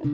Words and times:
God 0.00 0.08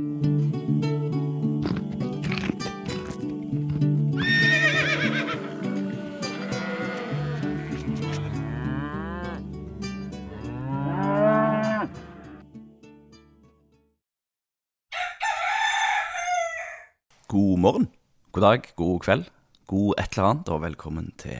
morgen, 17.58 17.88
god 18.32 18.42
dag, 18.42 18.62
god 18.76 19.00
kveld, 19.00 19.24
god 19.66 19.94
et 19.98 20.10
eller 20.10 20.24
annet, 20.24 20.48
og 20.48 20.62
velkommen 20.62 21.12
til 21.18 21.38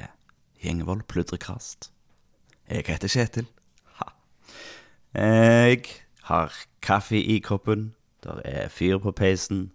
Gjengevold 0.63 1.03
pludrekrast. 1.09 1.91
Jeg 2.71 2.85
heter 2.87 3.09
Kjetil. 3.09 3.47
Ha. 3.99 4.05
Jeg 5.15 5.83
har 6.23 6.53
kaffe 6.83 7.19
i 7.19 7.39
koppen, 7.39 7.97
der 8.27 8.43
er 8.45 8.69
fyr 8.73 8.99
på 9.03 9.15
peisen, 9.17 9.71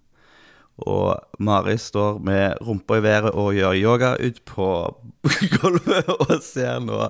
og 0.82 1.20
Mari 1.40 1.76
står 1.78 2.20
med 2.26 2.62
rumpa 2.66 2.98
i 2.98 3.04
været 3.04 3.32
og 3.38 3.54
gjør 3.54 3.78
yoga 3.78 4.14
ut 4.18 4.40
på 4.46 4.68
gulvet 5.56 6.10
og 6.10 6.38
ser 6.42 6.80
nå 6.82 7.04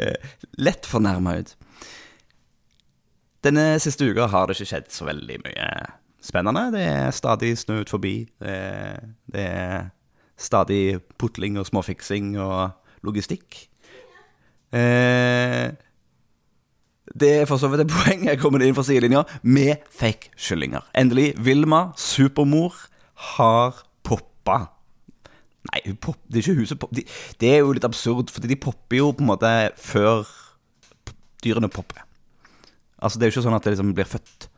eh, 0.00 0.16
lett 0.58 0.88
fornærma 0.88 1.36
ut. 1.38 1.54
Denne 3.42 3.78
siste 3.82 4.06
uka 4.06 4.26
har 4.30 4.46
det 4.46 4.56
ikke 4.56 4.70
skjedd 4.70 4.90
så 4.94 5.06
veldig 5.06 5.38
mye 5.44 5.68
spennende. 6.22 6.68
Det 6.74 6.82
er 6.86 7.14
stadig 7.14 7.56
snø 7.58 7.80
ut 7.82 7.90
forbi. 7.90 8.14
Det 8.42 8.54
er, 8.54 9.08
det 9.34 9.46
er 9.46 9.90
stadig 10.38 11.00
putling 11.18 11.58
og 11.58 11.66
småfiksing 11.66 12.36
og 12.42 12.70
logistikk. 13.06 13.66
Eh, 14.72 15.74
det 17.18 17.30
er 17.40 17.48
for 17.48 17.60
så 17.60 17.68
vidt 17.72 17.84
et 17.84 17.94
poeng. 17.96 18.26
Jeg 18.28 18.40
kommer 18.40 18.64
inn 18.64 18.76
fra 18.76 18.84
sidelinja 18.86 19.24
med 19.42 19.82
fake 19.92 20.32
kyllinger. 20.36 20.86
Endelig. 20.98 21.32
Vilma, 21.44 21.90
supermor, 21.98 22.76
har 23.36 23.82
poppa. 24.06 24.60
Nei, 25.70 25.82
pop, 26.02 26.18
det 26.26 26.40
er 26.40 26.46
ikke 26.46 26.62
huset 26.62 26.80
pop. 26.82 26.94
De, 26.96 27.04
det 27.40 27.50
er 27.52 27.60
jo 27.62 27.74
litt 27.76 27.86
absurd, 27.86 28.32
fordi 28.34 28.50
de 28.50 28.58
popper 28.58 28.98
jo 28.98 29.12
på 29.14 29.22
en 29.22 29.30
måte 29.30 29.52
før 29.78 30.24
dyrene 31.44 31.70
popper. 31.70 32.02
Altså, 33.02 33.18
det 33.18 33.26
er 33.26 33.30
jo 33.30 33.36
ikke 33.36 33.46
sånn 33.46 33.58
at 33.58 33.66
det 33.66 33.74
liksom 33.74 33.94
blir 33.96 34.08
født. 34.08 34.48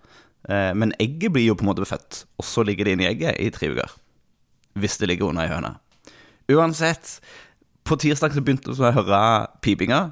Eh, 0.48 0.72
men 0.76 0.94
egget 1.00 1.32
blir 1.34 1.46
jo 1.48 1.56
på 1.58 1.64
en 1.64 1.70
måte 1.72 1.88
født, 1.88 2.24
og 2.40 2.48
så 2.48 2.64
ligger 2.64 2.88
det 2.88 2.96
inni 2.96 3.08
egget 3.08 3.40
i 3.40 3.50
tre 3.52 3.70
uker. 3.72 3.96
Hvis 4.80 4.98
det 5.00 5.10
ligger 5.10 5.30
under 5.30 5.44
ei 5.44 5.52
høne. 5.52 5.74
Uansett, 6.52 7.18
på 7.84 7.96
tirsdag 8.00 8.34
så 8.34 8.42
begynte 8.44 8.72
vi 8.72 8.84
å 8.84 8.92
høre 8.96 9.20
pipinga, 9.64 10.06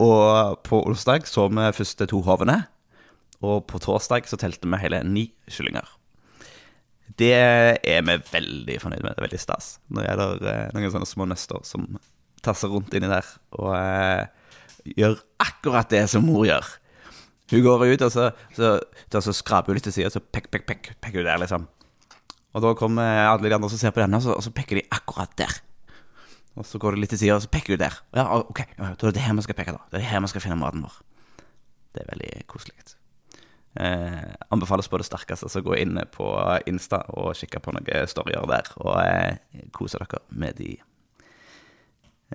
og 0.00 0.62
på 0.66 0.80
onsdag 0.88 1.26
så 1.28 1.48
vi 1.52 1.66
første 1.76 2.06
to 2.10 2.22
hovene, 2.24 2.62
og 3.42 3.66
på 3.70 3.80
torsdag 3.82 4.28
så 4.30 4.38
telte 4.38 4.70
vi 4.70 4.80
hele 4.80 5.02
ni 5.04 5.26
kyllinger. 5.50 5.88
Det 7.18 7.34
er 7.34 8.04
vi 8.06 8.14
veldig 8.32 8.78
fornøyd 8.80 9.02
med. 9.02 9.12
Det 9.12 9.20
er 9.20 9.26
veldig 9.26 9.40
stas. 9.42 9.74
Nå 9.92 10.04
er 10.06 10.16
det 10.16 10.48
eh, 10.48 10.68
noen 10.72 10.92
sånne 10.94 11.08
små 11.08 11.26
nøster 11.28 11.60
som 11.66 11.90
tasser 12.42 12.70
rundt 12.72 12.94
inni 12.96 13.10
der 13.10 13.26
og 13.54 13.74
eh, 13.76 14.30
gjør 14.96 15.18
akkurat 15.42 15.90
det 15.92 16.06
som 16.10 16.24
mor 16.26 16.46
gjør. 16.46 16.70
Hun 17.52 17.64
går 17.66 17.84
ut, 17.84 18.04
og 18.06 18.12
så, 18.14 18.30
så, 18.56 18.78
så, 19.12 19.34
skraper 19.36 19.72
hun 19.72 19.76
litt 19.76 19.84
til 19.84 19.94
sida, 19.98 20.10
så 20.10 20.22
pekk, 20.22 20.48
pekk, 20.54 20.64
pekk, 20.70 20.92
pekker 21.04 21.20
hun 21.20 21.28
der, 21.28 21.42
liksom. 21.42 21.66
Og 22.56 22.64
da 22.64 22.72
kommer 22.78 23.26
alle 23.26 23.44
de 23.44 23.56
andre 23.56 23.68
som 23.68 23.80
ser 23.80 23.92
på 23.92 24.00
denne, 24.00 24.16
og 24.16 24.24
så, 24.24 24.38
og 24.38 24.44
så 24.46 24.52
pekker 24.56 24.80
de 24.80 24.86
akkurat 24.94 25.34
der. 25.36 25.58
Og 26.58 26.66
så 26.68 26.78
går 26.80 26.94
det 26.94 27.02
litt 27.02 27.12
til 27.14 27.22
sida, 27.22 27.36
og 27.38 27.44
så 27.44 27.50
peker 27.52 27.74
du 27.74 27.80
der. 27.80 27.94
Ja, 28.16 28.26
ok, 28.38 28.64
ja, 28.76 28.90
da 28.98 29.08
er 29.08 29.14
det 29.16 29.24
her 29.24 29.36
vi 29.38 29.44
skal 29.46 29.56
peke, 29.56 29.72
da. 29.72 29.80
Det 29.92 30.02
er 30.02 30.10
her 30.10 30.20
vi 30.20 30.32
skal 30.32 30.44
finne 30.44 30.58
maten 30.60 30.84
vår. 30.84 30.98
Det 31.92 32.02
er 32.02 32.10
veldig 32.12 32.32
koselig. 32.50 32.76
Eh, 33.80 34.32
anbefales 34.52 34.88
på 34.92 35.00
det 35.00 35.06
sterkeste, 35.08 35.48
så 35.48 35.62
gå 35.64 35.78
inn 35.80 35.96
på 36.12 36.28
Insta 36.68 37.00
og 37.16 37.32
kikke 37.38 37.62
på 37.64 37.72
noen 37.72 38.08
storyer 38.10 38.44
der, 38.50 38.68
og 38.84 38.98
eh, 39.00 39.64
kose 39.72 40.00
dere 40.00 40.20
med 40.28 40.60
de. 40.60 40.74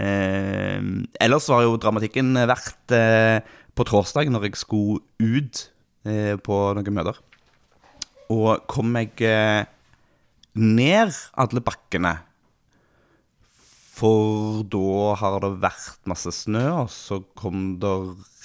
Eh, 0.02 0.82
ellers 1.22 1.50
har 1.54 1.68
jo 1.68 1.78
dramatikken 1.82 2.34
vært 2.50 2.98
eh, 2.98 3.46
på 3.78 3.86
torsdag, 3.86 4.34
når 4.34 4.50
jeg 4.50 4.62
skulle 4.64 5.04
ut 5.22 5.64
eh, 6.10 6.34
på 6.42 6.62
noen 6.78 6.98
møter. 6.98 7.22
Og 8.34 8.66
kom 8.66 8.98
jeg 8.98 9.14
eh, 9.30 9.70
ned 10.58 11.14
alle 11.38 11.62
bakkene 11.62 12.18
For 13.98 14.62
da 14.70 15.16
har 15.18 15.40
det 15.42 15.56
vært 15.64 16.04
masse 16.10 16.30
snø, 16.44 16.66
og 16.84 16.90
så 16.94 17.22
kom 17.40 17.78
det 17.82 17.94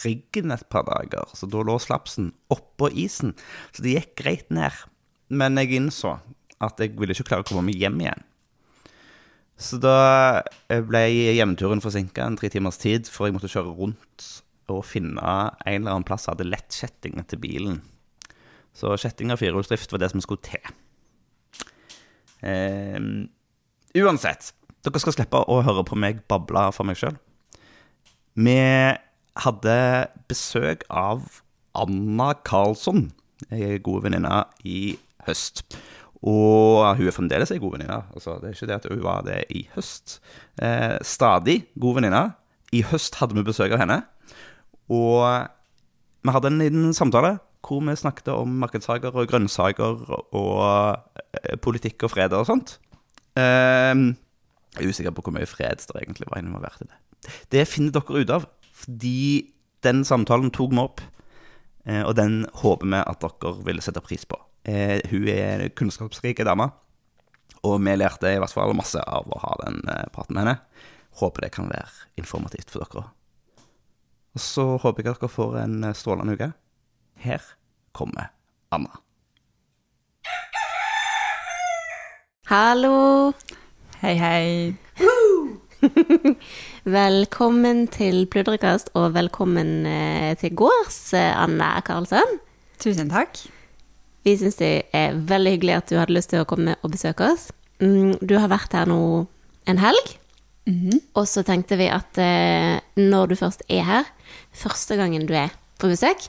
regn 0.02 0.54
et 0.54 0.64
par 0.72 0.86
dager. 0.88 1.28
Så 1.36 1.48
da 1.52 1.60
lå 1.66 1.76
slapsen 1.82 2.30
oppå 2.52 2.88
isen. 3.04 3.34
Så 3.74 3.84
det 3.84 3.96
gikk 3.98 4.14
greit 4.22 4.52
ned. 4.54 4.72
Men 5.32 5.60
jeg 5.60 5.76
innså 5.76 6.16
at 6.62 6.80
jeg 6.80 6.94
ville 6.96 7.12
ikke 7.12 7.28
klare 7.28 7.44
å 7.44 7.48
komme 7.48 7.66
meg 7.68 7.80
hjem 7.80 8.00
igjen. 8.00 8.24
Så 9.60 9.78
da 9.82 10.42
ble 10.88 11.02
hjemturen 11.36 11.82
forsinka 11.84 12.24
en 12.24 12.38
tre 12.40 12.48
timers 12.52 12.80
tid, 12.80 13.10
for 13.10 13.28
jeg 13.28 13.36
måtte 13.36 13.50
kjøre 13.52 13.76
rundt 13.76 14.28
og 14.72 14.84
finne 14.88 15.20
en 15.20 15.82
eller 15.82 15.92
annen 15.92 16.06
plass 16.08 16.24
som 16.26 16.34
hadde 16.34 16.48
lettkjetting 16.48 17.20
til 17.28 17.40
bilen. 17.42 17.82
Så 18.72 18.94
kjetting 18.96 19.32
og 19.34 19.40
firehjulsdrift 19.42 19.92
var 19.92 20.00
det 20.00 20.10
som 20.14 20.22
skulle 20.24 20.44
til. 20.46 20.72
Ehm, 22.42 23.28
uansett, 24.00 24.54
dere 24.82 25.02
skal 25.02 25.14
slippe 25.14 25.44
å 25.46 25.60
høre 25.66 25.84
på 25.86 25.98
meg 25.98 26.24
bable 26.30 26.66
for 26.74 26.88
meg 26.88 26.98
sjøl. 26.98 27.16
Vi 28.34 28.58
hadde 29.42 29.78
besøk 30.28 30.84
av 30.88 31.42
Anna 31.78 32.32
Karlsson, 32.44 33.10
ei 33.52 33.78
god 33.84 34.06
venninne, 34.06 34.44
i 34.64 34.96
høst. 35.26 35.64
Og 36.22 36.84
hun 36.98 37.08
er 37.08 37.14
fremdeles 37.14 37.52
ei 37.54 37.60
god 37.62 37.76
venninne. 37.76 37.98
Altså, 38.14 38.36
det 38.40 38.50
er 38.50 38.56
ikke 38.56 38.68
det 38.70 38.78
at 38.78 38.90
hun 38.90 39.02
var 39.04 39.24
det 39.26 39.40
i 39.50 39.64
høst. 39.74 40.18
Eh, 40.62 40.98
stadig 41.06 41.62
god 41.80 41.98
venninne. 41.98 42.24
I 42.72 42.84
høst 42.88 43.18
hadde 43.20 43.36
vi 43.36 43.46
besøk 43.46 43.74
av 43.74 43.82
henne. 43.82 44.02
Og 44.92 45.24
vi 46.22 46.34
hadde 46.34 46.52
en 46.52 46.62
liten 46.62 46.94
samtale 46.96 47.36
hvor 47.62 47.82
vi 47.86 47.94
snakket 47.94 48.32
om 48.34 48.56
markedssaker 48.58 49.14
og 49.14 49.28
grønnsaker 49.30 50.00
og 50.34 50.62
eh, 50.66 51.54
politikk 51.62 52.06
og 52.06 52.14
fred 52.14 52.34
og 52.34 52.46
sånt. 52.48 52.76
Eh, 53.38 53.94
jeg 54.72 54.84
er 54.86 54.92
usikker 54.92 55.14
på 55.14 55.24
hvor 55.26 55.34
mye 55.36 55.48
fred 55.48 55.82
det 55.84 56.00
egentlig 56.00 56.28
var 56.30 56.40
involvert 56.40 56.84
i 56.84 56.88
det. 56.88 56.98
Det 57.52 57.66
finner 57.68 57.92
dere 57.94 58.22
ut 58.22 58.32
av, 58.32 58.46
fordi 58.72 59.52
den 59.84 60.02
samtalen 60.06 60.52
tok 60.54 60.72
vi 60.72 60.80
opp, 60.82 61.02
eh, 61.84 62.02
og 62.02 62.16
den 62.16 62.42
håper 62.62 62.88
vi 62.88 63.02
at 63.02 63.26
dere 63.26 63.54
vil 63.66 63.82
sette 63.84 64.02
pris 64.04 64.24
på. 64.28 64.38
Eh, 64.64 65.02
hun 65.10 65.28
er 65.28 65.66
en 65.66 65.76
kunnskapsrik 65.76 66.40
dame, 66.46 66.70
og 67.62 67.78
vi 67.84 67.96
lærte 67.98 68.32
i 68.32 68.40
hvert 68.42 68.54
fall 68.54 68.74
masse 68.78 68.98
av 69.02 69.28
å 69.28 69.42
ha 69.44 69.54
den 69.66 69.82
eh, 69.92 70.08
praten 70.14 70.38
med 70.38 70.46
henne. 70.46 70.58
Håper 71.20 71.44
det 71.44 71.52
kan 71.54 71.68
være 71.68 72.08
informativt 72.16 72.72
for 72.72 72.86
dere. 72.86 73.10
Og 74.32 74.40
så 74.40 74.64
håper 74.80 75.04
jeg 75.04 75.12
at 75.12 75.20
dere 75.20 75.36
får 75.36 75.58
en 75.60 75.90
strålende 75.92 76.38
uke. 76.38 76.52
Her 77.22 77.44
kommer 77.92 78.32
Anna. 78.72 79.02
Hallo! 82.48 83.32
Hei, 84.02 84.16
hei. 84.18 84.74
Velkommen 86.98 87.84
til 87.94 88.24
Pludrekast, 88.26 88.88
og 88.98 89.12
velkommen 89.14 89.84
eh, 89.86 90.32
til 90.40 90.56
gårds, 90.58 90.96
eh, 91.14 91.30
Anne 91.38 91.68
Karlsson. 91.86 92.40
Tusen 92.82 93.12
takk. 93.12 93.38
Vi 94.26 94.34
syns 94.40 94.58
det 94.58 94.70
er 94.90 95.14
veldig 95.14 95.52
hyggelig 95.54 95.76
at 95.76 95.92
du 95.92 96.00
hadde 96.00 96.16
lyst 96.16 96.32
til 96.32 96.42
å 96.42 96.48
komme 96.50 96.74
og 96.82 96.90
besøke 96.96 97.28
oss. 97.30 97.44
Mm, 97.78 98.16
Du 98.18 98.34
har 98.42 98.50
vært 98.50 98.74
her 98.74 98.90
nå 98.90 98.98
en 99.70 99.78
helg, 99.78 100.16
og 101.14 101.26
så 101.30 101.46
tenkte 101.46 101.78
vi 101.78 101.86
at 101.94 102.18
eh, 102.18 102.82
når 102.98 103.30
du 103.30 103.36
først 103.38 103.62
er 103.70 103.86
her, 103.86 104.10
første 104.50 104.98
gangen 104.98 105.28
du 105.30 105.34
er 105.38 105.54
på 105.78 105.90
besøk, 105.90 106.26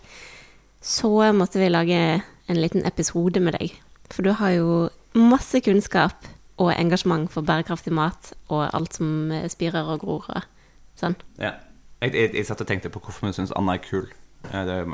så 0.77 1.09
måtte 1.33 1.57
vi 1.57 1.73
lage 1.73 2.21
en 2.21 2.61
liten 2.61 2.85
episode 2.85 3.41
med 3.41 3.57
deg. 3.57 3.73
For 4.13 4.21
du 4.21 4.33
har 4.37 4.53
jo 4.59 4.69
masse 5.17 5.57
kunnskap 5.65 6.29
og 6.61 6.73
engasjement 6.73 7.29
for 7.31 7.45
bærekraftig 7.45 7.93
mat 7.93 8.33
og 8.49 8.67
alt 8.69 8.99
som 8.99 9.31
eh, 9.31 9.49
spirer 9.49 9.89
og 9.89 10.03
gror 10.03 10.27
og 10.29 10.49
sånn. 10.99 11.17
Ja. 11.41 11.55
Jeg, 12.03 12.13
jeg, 12.13 12.33
jeg 12.35 12.45
satt 12.45 12.61
og 12.61 12.67
tenkte 12.67 12.91
på 12.91 12.99
hvorfor 12.99 13.29
vi 13.29 13.35
syns 13.35 13.53
Anna 13.55 13.77
er 13.77 13.85
kul. 13.85 14.09
Det 14.43 14.75
er 14.75 14.89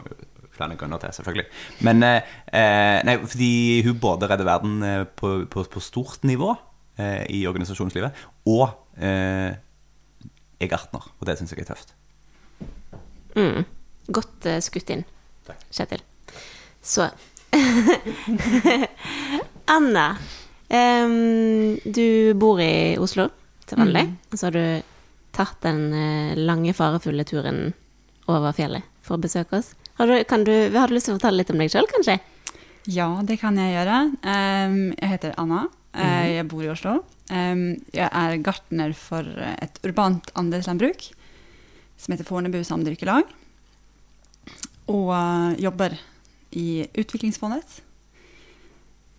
flere 0.54 0.76
grunner 0.78 1.02
til, 1.02 1.14
selvfølgelig. 1.14 1.46
Men 1.88 2.04
eh, 2.04 2.34
eh, 2.54 3.00
Nei, 3.08 3.16
fordi 3.26 3.82
hun 3.86 4.00
både 4.00 4.30
redder 4.30 4.46
verden 4.46 4.84
eh, 4.84 5.06
på, 5.08 5.46
på, 5.52 5.64
på 5.64 5.84
stort 5.84 6.24
nivå 6.24 6.54
eh, 7.00 7.26
i 7.30 7.48
organisasjonslivet, 7.48 8.12
og 8.46 8.70
eh, 8.98 9.56
er 10.60 10.72
gartner. 10.72 11.10
Og 11.20 11.28
det 11.28 11.38
syns 11.40 11.56
jeg 11.56 11.64
er 11.64 11.72
tøft. 11.72 11.96
Mm. 13.36 13.66
Godt 14.14 14.50
eh, 14.50 14.62
skutt 14.64 14.92
inn, 14.94 15.06
Takk. 15.48 15.66
Kjetil. 15.74 16.04
Så 16.82 17.10
Anna, 19.76 20.06
em, 20.70 21.80
du 21.86 22.34
bor 22.40 22.62
i 22.62 22.98
Oslo 23.02 23.30
til 23.70 23.82
vanlig. 23.82 24.06
Og 24.32 24.40
så 24.40 24.50
har 24.50 24.56
du 24.58 24.88
tatt 25.36 25.60
den 25.66 25.94
eh, 25.94 26.40
lange, 26.40 26.74
farefulle 26.78 27.26
turen 27.28 27.72
over 28.30 28.54
fjellet 28.58 28.86
for 29.06 29.18
å 29.18 29.22
besøke 29.24 29.60
oss. 29.60 29.74
Har 30.00 30.10
du, 30.10 30.16
kan 30.30 30.44
du, 30.48 30.54
har 30.76 30.88
du 30.90 30.96
lyst 30.96 31.10
til 31.10 31.16
å 31.16 31.20
fortelle 31.20 31.42
litt 31.42 31.52
om 31.54 31.60
deg 31.62 31.72
sjøl, 31.74 31.88
kanskje? 31.92 32.20
Ja, 32.90 33.10
det 33.26 33.40
kan 33.42 33.58
jeg 33.60 33.74
gjøre. 33.76 33.98
Um, 34.24 34.78
jeg 34.96 35.12
heter 35.12 35.36
Anna. 35.42 35.66
Eh, 35.94 36.38
Jeg 36.38 36.48
bor 36.50 36.64
i 36.64 36.70
Oslo. 36.72 37.00
Um, 37.30 37.76
jeg 37.94 38.08
er 38.08 38.38
gartner 38.46 38.94
for 38.98 39.26
et 39.60 39.80
urbant 39.86 40.32
andelslandbruk 40.40 41.04
som 42.00 42.14
heter 42.14 42.26
Fornebu 42.26 42.62
Samdyrkelag. 42.66 43.28
Og 44.90 45.12
eh, 45.14 45.60
jobber 45.66 45.98
i 46.58 46.86
Utviklingsfondet. 46.98 47.82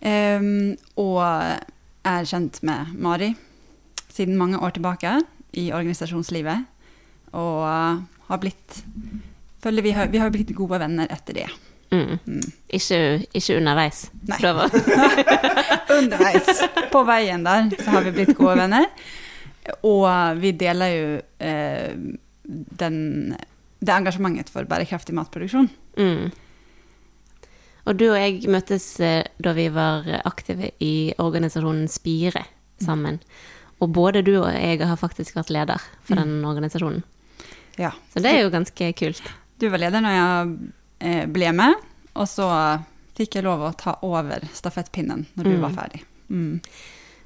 Em, 0.01 0.77
og 0.97 1.21
er 1.21 2.25
kjent 2.25 2.61
med 2.65 2.93
Mari 2.97 3.33
siden 4.11 4.37
mange 4.39 4.59
år 4.59 4.73
tilbake 4.75 5.19
i 5.57 5.69
organisasjonslivet. 5.71 6.65
Og 7.37 7.67
har 8.27 8.41
blitt 8.41 8.81
føler 9.61 9.85
vi 9.85 9.93
har, 9.95 10.09
vi 10.11 10.21
har 10.21 10.31
blitt 10.33 10.53
gode 10.57 10.79
venner 10.81 11.09
etter 11.13 11.37
det. 11.37 11.47
Mm. 11.91 12.41
Ikke, 12.71 12.97
ikke 13.35 13.57
underveis. 13.59 14.05
Nei. 14.29 14.39
Underveis 15.97 16.61
på 16.91 17.01
veien 17.07 17.43
der 17.45 17.67
så 17.75 17.97
har 17.97 18.05
vi 18.07 18.13
blitt 18.15 18.33
gode 18.37 18.55
venner. 18.61 18.87
Og 19.85 20.07
vi 20.41 20.53
deler 20.57 20.93
jo 20.95 21.09
eh, 21.43 21.91
den, 22.81 22.97
det 23.79 23.93
engasjementet 23.93 24.49
for 24.53 24.67
bærekraftig 24.69 25.15
matproduksjon. 25.17 25.69
Mm. 25.99 26.31
Og 27.91 27.97
du 27.99 28.05
og 28.07 28.15
jeg 28.15 28.45
møttes 28.51 28.85
eh, 29.03 29.25
da 29.43 29.51
vi 29.57 29.65
var 29.73 30.05
aktive 30.23 30.69
i 30.79 31.11
organisasjonen 31.19 31.89
Spire 31.91 32.45
sammen. 32.81 33.17
Og 33.83 33.89
både 33.91 34.21
du 34.23 34.35
og 34.39 34.47
jeg 34.53 34.79
har 34.85 34.95
faktisk 35.01 35.35
vært 35.35 35.51
leder 35.51 35.81
for 36.07 36.15
den 36.21 36.37
organisasjonen. 36.47 37.01
Ja. 37.81 37.89
Så 38.13 38.21
det 38.23 38.31
er 38.31 38.43
jo 38.45 38.53
ganske 38.53 38.91
kult. 38.99 39.21
Du 39.59 39.67
var 39.73 39.81
leder 39.81 40.03
når 40.05 40.15
jeg 40.15 40.53
eh, 41.01 41.25
ble 41.33 41.51
med, 41.57 41.75
og 42.15 42.29
så 42.29 42.47
fikk 43.17 43.35
jeg 43.39 43.45
lov 43.45 43.61
å 43.67 43.73
ta 43.77 43.97
over 44.07 44.45
stafettpinnen 44.55 45.25
når 45.35 45.43
du 45.49 45.51
Mm. 45.57 45.61
var 45.65 45.75
ferdig. 45.75 46.01
Mm. 46.31 46.61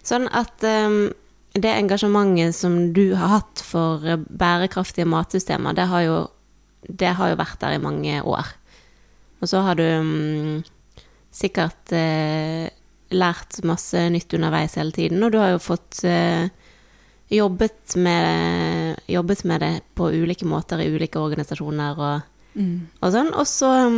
Sånn 0.05 0.25
at 0.33 0.63
um, 0.65 1.11
det 1.53 1.71
engasjementet 1.77 2.55
som 2.57 2.93
du 2.93 3.13
har 3.15 3.35
hatt 3.39 3.61
for 3.63 4.01
bærekraftige 4.27 5.05
matsystemer, 5.07 5.75
det 5.77 5.85
har 5.91 6.01
jo, 6.07 6.17
det 6.89 7.13
har 7.19 7.29
jo 7.31 7.37
vært 7.39 7.59
der 7.61 7.77
i 7.77 7.81
mange 7.83 8.17
år. 8.23 8.49
Og 9.45 9.49
så 9.51 9.61
har 9.61 9.77
du 9.77 9.83
um, 9.85 10.63
sikkert 11.35 11.93
uh, 11.93 12.65
lært 13.13 13.59
masse 13.67 13.99
nytt 14.09 14.33
underveis 14.33 14.73
hele 14.79 14.95
tiden, 14.95 15.21
og 15.21 15.35
du 15.35 15.37
har 15.37 15.51
jo 15.53 15.61
fått 15.61 15.99
uh, 16.09 16.47
jobbet, 17.29 17.93
med, 18.01 18.97
jobbet 19.11 19.43
med 19.45 19.61
det 19.61 19.73
på 19.97 20.09
ulike 20.17 20.47
måter 20.49 20.81
i 20.81 20.89
ulike 20.95 21.21
organisasjoner 21.21 22.01
og, 22.09 22.31
Mm. 22.55 22.85
og 23.03 23.09
sånn. 23.11 23.33
Og 23.35 23.43
så 23.51 23.67
um, 23.89 23.95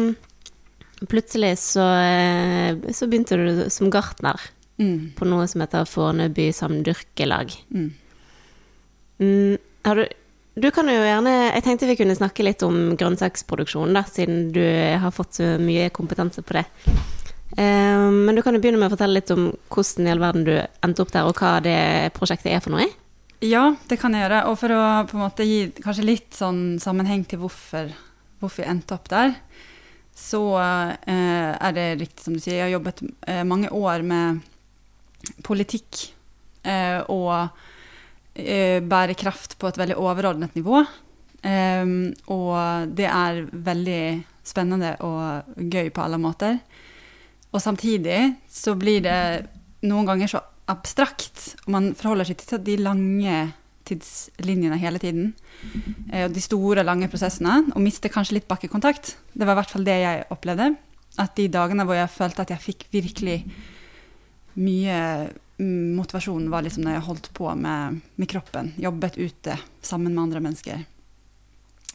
plutselig 1.11 1.51
så, 1.61 1.83
uh, 1.85 2.79
så 2.89 3.05
begynte 3.05 3.37
du 3.37 3.67
som 3.71 3.91
gartner 3.93 4.41
Mm. 4.77 5.13
på 5.17 5.25
noe 5.25 5.45
som 5.49 5.61
heter 5.63 5.87
Fornebu 5.89 6.51
samdyrkelag. 6.53 7.53
Mm. 7.73 7.87
Mm, 9.21 9.55
har 9.85 9.95
du, 10.01 10.03
du 10.57 10.71
kan 10.73 10.89
jo 10.89 10.97
gjerne 10.97 11.33
Jeg 11.53 11.63
tenkte 11.65 11.89
vi 11.89 11.97
kunne 11.99 12.17
snakke 12.17 12.45
litt 12.45 12.63
om 12.65 12.95
grønnsaksproduksjon, 12.97 13.93
da, 13.93 14.03
siden 14.09 14.49
du 14.55 14.63
har 14.63 15.13
fått 15.13 15.39
så 15.39 15.55
mye 15.61 15.91
kompetanse 15.93 16.41
på 16.41 16.57
det. 16.57 16.65
Eh, 17.57 18.07
men 18.11 18.35
du 18.35 18.41
kan 18.41 18.57
jo 18.57 18.61
begynne 18.63 18.81
med 18.81 18.89
å 18.89 18.95
fortelle 18.95 19.19
litt 19.19 19.33
om 19.35 19.51
hvordan 19.73 20.07
i 20.07 20.13
all 20.13 20.23
verden 20.23 20.47
du 20.47 20.55
endte 20.57 21.03
opp 21.03 21.13
der, 21.13 21.29
og 21.29 21.37
hva 21.37 21.57
det 21.63 21.77
prosjektet 22.17 22.51
er 22.51 22.63
for 22.63 22.75
noe. 22.75 22.89
Ja, 23.45 23.75
det 23.85 23.99
kan 24.01 24.15
jeg 24.17 24.25
gjøre. 24.25 24.43
Og 24.49 24.57
for 24.57 24.73
å 24.73 24.81
på 25.05 25.17
en 25.17 25.23
måte 25.27 25.45
gi 25.45 25.61
kanskje 25.77 26.07
litt 26.07 26.33
sånn 26.33 26.79
sammenheng 26.81 27.27
til 27.29 27.43
hvorfor, 27.43 27.93
hvorfor 28.41 28.65
jeg 28.65 28.73
endte 28.73 28.97
opp 28.97 29.09
der, 29.13 29.35
så 30.17 30.41
eh, 30.57 31.53
er 31.53 31.77
det 31.77 31.89
riktig 32.01 32.25
som 32.25 32.33
du 32.33 32.41
sier, 32.41 32.57
jeg 32.57 32.65
har 32.65 32.75
jobbet 32.79 33.03
eh, 33.29 33.43
mange 33.45 33.69
år 33.69 34.01
med 34.01 34.41
politikk 35.45 36.07
eh, 36.65 37.03
og 37.05 37.33
eh, 37.35 37.66
bærekraft 38.37 39.57
på 39.59 39.69
et 39.69 39.77
veldig 39.81 39.97
overordnet 39.97 40.55
nivå. 40.57 40.83
Eh, 41.43 41.85
og 42.33 42.95
det 42.97 43.07
er 43.09 43.45
veldig 43.51 44.01
spennende 44.47 44.95
og 45.03 45.57
gøy 45.57 45.89
på 45.93 46.03
alle 46.03 46.19
måter. 46.21 46.59
Og 47.51 47.63
samtidig 47.63 48.35
så 48.51 48.75
blir 48.79 49.01
det 49.05 49.19
noen 49.87 50.07
ganger 50.07 50.31
så 50.31 50.43
abstrakt, 50.67 51.55
og 51.65 51.71
man 51.77 51.93
forholder 51.95 52.27
seg 52.27 52.41
til 52.43 52.59
de 52.65 52.75
lange 52.81 53.37
tidslinjene 53.87 54.79
hele 54.81 54.99
tiden. 54.99 55.33
eh, 56.11 56.25
Og 56.25 56.33
de 56.33 56.41
store, 56.43 56.83
lange 56.83 57.07
prosessene, 57.07 57.71
og 57.73 57.81
mister 57.81 58.09
kanskje 58.09 58.39
litt 58.39 58.47
bakkekontakt. 58.47 59.15
Det 59.33 59.47
var 59.47 59.55
i 59.55 59.59
hvert 59.61 59.71
fall 59.71 59.87
det 59.87 60.01
jeg 60.01 60.25
opplevde. 60.29 60.75
At 61.17 61.35
de 61.35 61.47
dagene 61.47 61.85
hvor 61.87 61.95
jeg 61.95 62.09
følte 62.09 62.41
at 62.41 62.49
jeg 62.49 62.59
fikk 62.59 62.87
virkelig 62.91 63.45
mye 64.57 65.29
mm, 65.59 65.95
motivasjon, 65.95 66.49
var 66.49 66.65
liksom 66.65 66.85
når 66.85 66.97
jeg 66.97 67.07
holdt 67.07 67.33
på 67.33 67.49
med, 67.55 67.99
med 68.15 68.29
kroppen. 68.29 68.73
Jobbet 68.77 69.17
ute 69.17 69.57
sammen 69.81 70.13
med 70.13 70.23
andre 70.23 70.43
mennesker. 70.43 70.85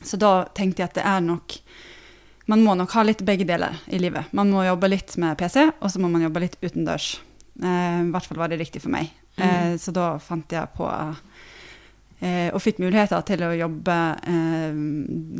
Så 0.02 0.18
da 0.18 0.42
tenkte 0.54 0.82
jeg 0.82 0.90
at 0.90 0.98
det 0.98 1.06
er 1.06 1.20
nok 1.22 1.54
Man 2.50 2.64
må 2.66 2.74
nok 2.74 2.90
ha 2.96 3.04
litt 3.06 3.20
begge 3.22 3.46
deler 3.46 3.76
i 3.86 4.00
livet. 4.02 4.32
Man 4.34 4.50
må 4.50 4.64
jobbe 4.66 4.88
litt 4.90 5.14
med 5.22 5.38
PC, 5.38 5.62
og 5.78 5.92
så 5.92 6.00
må 6.02 6.08
man 6.10 6.24
jobbe 6.24 6.40
litt 6.42 6.56
utendørs. 6.58 7.20
Eh, 7.62 8.00
I 8.02 8.10
hvert 8.10 8.26
fall 8.26 8.40
var 8.40 8.50
det 8.50 8.58
riktig 8.58 8.82
for 8.82 8.90
meg. 8.92 9.12
Eh, 9.38 9.76
så 9.78 9.94
da 9.94 10.16
fant 10.20 10.50
jeg 10.52 10.74
på 10.74 10.88
eh, 12.18 12.50
Og 12.50 12.58
fikk 12.60 12.82
muligheter 12.82 13.22
til 13.30 13.46
å 13.46 13.52
jobbe 13.54 13.98
eh, 14.28 14.74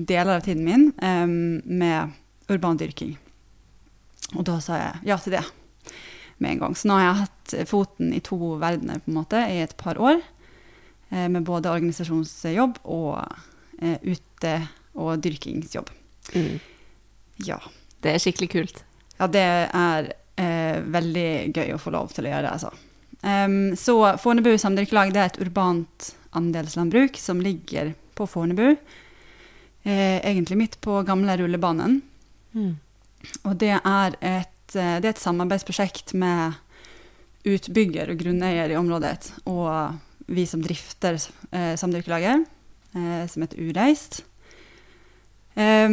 deler 0.07 0.39
av 0.39 0.47
tiden 0.47 0.63
min 0.65 0.87
eh, 1.03 1.27
med 1.27 2.15
urban 2.55 2.79
dyrking. 2.79 3.17
Og 4.39 4.47
da 4.47 4.61
sa 4.63 4.79
jeg 4.79 5.11
ja 5.11 5.19
til 5.21 5.37
det 5.37 5.43
med 6.43 6.56
en 6.56 6.62
gang. 6.65 6.77
Så 6.77 6.91
nå 6.91 6.99
har 6.99 7.06
jeg 7.06 7.21
hatt 7.23 7.55
foten 7.71 8.12
i 8.17 8.21
to 8.25 8.39
verdener 8.61 9.03
på 9.03 9.12
en 9.12 9.19
måte 9.21 9.43
i 9.49 9.61
et 9.65 9.75
par 9.81 10.00
år. 10.00 10.21
Eh, 11.11 11.29
med 11.29 11.47
både 11.49 11.73
organisasjonsjobb 11.73 12.81
og 12.85 13.19
eh, 13.81 13.99
ute- 14.03 14.69
og 14.99 15.23
dyrkingsjobb. 15.25 15.91
Mm. 16.35 16.56
Ja. 17.47 17.59
Det 18.03 18.15
er 18.15 18.23
skikkelig 18.23 18.50
kult. 18.53 18.83
Ja, 19.19 19.29
det 19.31 19.44
er 19.44 20.12
eh, 20.41 20.81
veldig 20.83 21.29
gøy 21.55 21.75
å 21.75 21.81
få 21.81 21.93
lov 21.94 22.12
til 22.17 22.27
å 22.27 22.35
gjøre, 22.35 22.56
altså. 22.56 22.73
Um, 23.23 23.77
så 23.79 23.95
Fornebu 24.19 24.56
samdyrkelag 24.59 25.12
er 25.15 25.29
et 25.29 25.38
urbant 25.38 26.09
andelslandbruk 26.35 27.21
som 27.23 27.38
ligger 27.45 27.93
på 28.19 28.27
Fornebu. 28.27 28.75
Eh, 29.83 30.19
egentlig 30.27 30.59
midt 30.59 30.81
på 30.81 31.03
gamle 31.06 31.37
rullebanen. 31.38 32.00
Mm. 32.55 32.73
Og 33.47 33.55
det 33.61 33.77
er 33.79 34.17
et, 34.19 34.51
det 34.75 35.09
er 35.09 35.13
et 35.15 35.23
samarbeidsprosjekt 35.23 36.14
med 36.19 36.55
utbygger 37.49 38.12
og 38.12 38.21
grunneier 38.23 38.71
i 38.71 38.76
området, 38.79 39.33
og 39.50 39.99
vi 40.33 40.45
som 40.47 40.62
drifter 40.62 41.17
eh, 41.50 41.73
samdyrkelaget, 41.76 42.45
eh, 42.95 43.25
som 43.29 43.43
heter 43.43 43.59
Ureist. 43.67 44.23
Eh, 45.55 45.88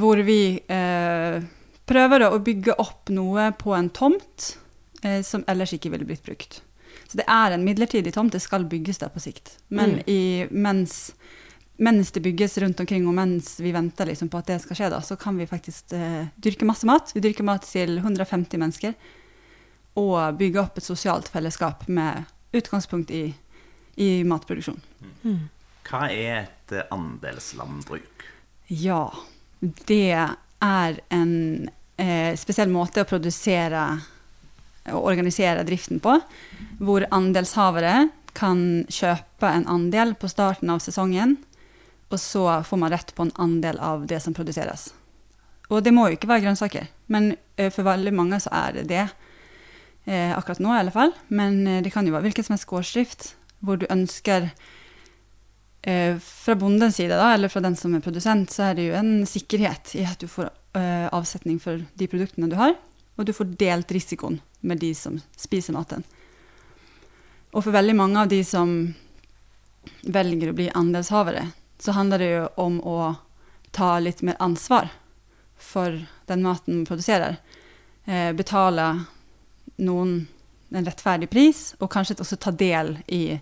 hvor 0.00 0.22
vi 0.24 0.60
eh, 0.70 1.40
prøver 1.84 2.28
å 2.28 2.38
bygge 2.40 2.76
opp 2.80 3.10
noe 3.12 3.50
på 3.60 3.74
en 3.76 3.90
tomt 3.92 4.54
eh, 5.02 5.20
som 5.26 5.44
ellers 5.50 5.74
ikke 5.76 5.90
ville 5.92 6.06
blitt 6.08 6.24
brukt. 6.24 6.62
Så 7.10 7.18
det 7.20 7.26
er 7.28 7.52
en 7.52 7.66
midlertidig 7.66 8.14
tomt, 8.14 8.32
det 8.32 8.40
skal 8.42 8.64
bygges 8.70 9.02
der 9.02 9.10
på 9.12 9.20
sikt. 9.22 9.58
Men 9.68 9.98
Mm. 9.98 10.02
i, 10.08 10.46
mens, 10.50 11.12
mens 11.76 12.12
det 12.14 12.22
bygges 12.22 12.58
rundt 12.62 12.80
omkring, 12.80 13.06
og 13.08 13.16
mens 13.16 13.56
vi 13.60 13.72
venter 13.74 14.06
liksom 14.06 14.30
på 14.30 14.38
at 14.38 14.52
det 14.52 14.60
skal 14.62 14.78
skje, 14.78 14.90
da, 14.92 15.00
så 15.02 15.16
kan 15.18 15.38
vi 15.38 15.48
faktisk 15.50 15.94
uh, 15.96 16.26
dyrke 16.36 16.66
masse 16.68 16.86
mat. 16.86 17.10
Vi 17.14 17.22
dyrker 17.24 17.46
mat 17.46 17.66
til 17.66 17.98
150 17.98 18.60
mennesker. 18.62 18.94
Og 19.98 20.38
bygge 20.38 20.62
opp 20.62 20.78
et 20.78 20.86
sosialt 20.86 21.28
fellesskap 21.30 21.86
med 21.90 22.24
utgangspunkt 22.54 23.10
i, 23.14 23.28
i 23.98 24.08
matproduksjon. 24.26 24.80
Mm. 25.22 25.44
Hva 25.84 26.08
er 26.10 26.34
et 26.44 26.74
eh, 26.74 26.86
andelslandbruk? 26.94 28.24
Ja, 28.72 29.04
det 29.60 30.14
er 30.14 30.98
en 31.14 31.34
eh, 32.00 32.34
spesiell 32.40 32.72
måte 32.72 33.04
å 33.04 33.08
produsere 33.08 33.84
og 34.92 35.06
organisere 35.08 35.64
driften 35.64 36.00
på, 36.04 36.18
hvor 36.82 37.06
andelshavere 37.14 38.08
kan 38.36 38.84
kjøpe 38.92 39.48
en 39.48 39.66
andel 39.70 40.16
på 40.18 40.28
starten 40.28 40.72
av 40.74 40.82
sesongen, 40.84 41.38
og 42.14 42.20
så 42.22 42.46
får 42.62 42.80
man 42.80 42.92
rett 42.94 43.14
på 43.14 43.26
en 43.26 43.34
andel 43.42 43.80
av 43.82 44.06
det 44.10 44.20
som 44.22 44.34
produseres. 44.36 44.92
Og 45.72 45.82
det 45.82 45.94
må 45.96 46.06
jo 46.06 46.18
ikke 46.18 46.30
være 46.30 46.46
grønnsaker, 46.46 46.88
men 47.12 47.32
eh, 47.56 47.70
for 47.72 47.86
veldig 47.86 48.12
mange 48.14 48.38
så 48.42 48.52
er 48.54 48.78
det 48.78 48.84
det. 48.92 49.04
Eh, 50.04 50.30
akkurat 50.36 50.60
nå 50.60 50.70
i 50.74 50.80
alle 50.82 50.94
fall, 50.94 51.14
men 51.32 51.66
eh, 51.66 51.80
det 51.82 51.92
kan 51.94 52.06
jo 52.06 52.12
være 52.14 52.28
hvilken 52.28 52.46
som 52.46 52.54
helst 52.54 52.68
gårdsdrift, 52.70 53.28
hvor 53.64 53.80
du 53.80 53.86
ønsker 53.88 54.50
eh, 55.82 56.18
fra 56.20 56.56
bondens 56.60 57.00
side, 57.00 57.16
da, 57.16 57.32
eller 57.34 57.52
fra 57.52 57.64
den 57.64 57.78
som 57.80 57.96
er 57.96 58.04
produsent, 58.04 58.52
så 58.52 58.68
er 58.68 58.78
det 58.78 58.90
jo 58.90 58.98
en 58.98 59.14
sikkerhet 59.28 59.94
i 59.96 60.04
at 60.08 60.20
du 60.20 60.28
får 60.28 60.50
eh, 60.76 61.08
avsetning 61.08 61.56
for 61.62 61.80
de 61.96 62.10
produktene 62.12 62.50
du 62.52 62.58
har, 62.60 62.76
og 63.16 63.24
du 63.24 63.32
får 63.32 63.56
delt 63.56 63.96
risikoen 63.96 64.40
med 64.60 64.82
de 64.84 64.92
som 64.98 65.16
spiser 65.40 65.76
maten. 65.76 66.04
Og 67.54 67.62
for 67.62 67.72
veldig 67.72 67.96
mange 67.96 68.20
av 68.20 68.28
de 68.28 68.42
som 68.44 68.74
velger 70.04 70.50
å 70.50 70.56
bli 70.56 70.70
andelshavere, 70.74 71.48
så 71.78 71.92
handler 71.92 72.18
det 72.18 72.30
jo 72.30 72.48
om 72.62 72.80
å 72.80 73.14
ta 73.74 73.98
litt 73.98 74.22
mer 74.22 74.36
ansvar 74.38 74.88
for 75.58 76.06
den 76.26 76.42
maten 76.42 76.76
man 76.76 76.86
produserer. 76.86 77.36
eh, 78.06 78.32
betale 78.32 79.04
noen 79.76 80.26
en 80.74 80.84
rettferdig 80.84 81.30
pris, 81.30 81.74
og 81.78 81.90
kanskje 81.92 82.18
også 82.20 82.36
ta 82.36 82.50
del 82.50 82.98
i, 83.06 83.40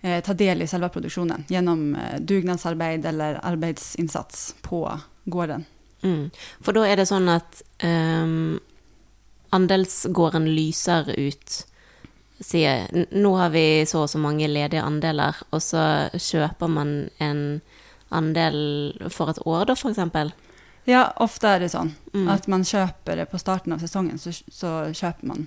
eh, 0.00 0.20
ta 0.24 0.32
del 0.32 0.62
i 0.62 0.66
selve 0.66 0.88
produksjonen 0.88 1.44
gjennom 1.48 1.94
eh, 1.94 2.20
dugnadsarbeid 2.20 3.06
eller 3.06 3.40
arbeidsinnsats 3.42 4.54
på 4.62 4.86
gården. 5.24 5.64
Mm. 6.02 6.30
For 6.60 6.76
da 6.76 6.86
er 6.86 7.00
det 7.00 7.08
sånn 7.08 7.28
at 7.32 7.62
ehm, 7.84 8.60
andelsgården 9.56 10.50
lyser 10.54 11.08
ut 11.16 11.60
Sier 12.40 12.88
"N- 12.92 13.06
nå 13.12 13.36
har 13.38 13.50
vi 13.50 13.84
så 13.86 14.02
og 14.02 14.08
så 14.10 14.18
mange 14.18 14.48
ledige 14.48 14.82
andeler, 14.82 15.34
og 15.52 15.60
så 15.62 16.10
kjøper 16.12 16.68
man 16.68 17.10
en 17.20 17.60
andel 18.10 18.92
for 19.10 19.30
et 19.30 19.38
år, 19.46 19.66
da, 19.66 19.74
eksempel. 19.74 20.32
Ja, 20.86 21.12
ofte 21.20 21.44
er 21.48 21.58
det 21.60 21.70
sånn 21.72 21.94
Mm. 22.12 22.28
at 22.28 22.46
man 22.48 22.62
kjøper 22.62 23.16
det 23.16 23.30
på 23.30 23.38
starten 23.38 23.72
av 23.72 23.80
sesongen, 23.80 24.18
så, 24.18 24.30
så 24.50 24.92
kjøper 24.92 25.24
man 25.24 25.46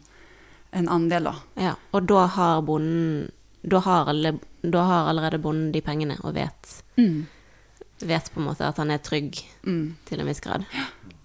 en 0.74 0.88
andel 0.88 1.24
da. 1.24 1.36
Ja, 1.58 1.76
og 1.94 2.08
da 2.08 2.26
har 2.28 2.62
bonden 2.62 3.32
da 3.68 3.80
har, 3.80 4.08
alle, 4.08 4.40
da 4.64 4.84
har 4.86 5.10
allerede 5.10 5.42
bonden 5.42 5.72
de 5.74 5.82
pengene 5.82 6.18
og 6.24 6.34
vet, 6.36 6.82
vet 6.98 8.30
på 8.34 8.40
en 8.40 8.46
måte 8.48 8.62
at 8.68 8.78
han 8.78 8.92
er 8.92 8.98
trygg 9.00 9.44
Mm. 9.66 9.96
til 10.06 10.20
en 10.20 10.26
viss 10.28 10.40
grad. 10.40 10.66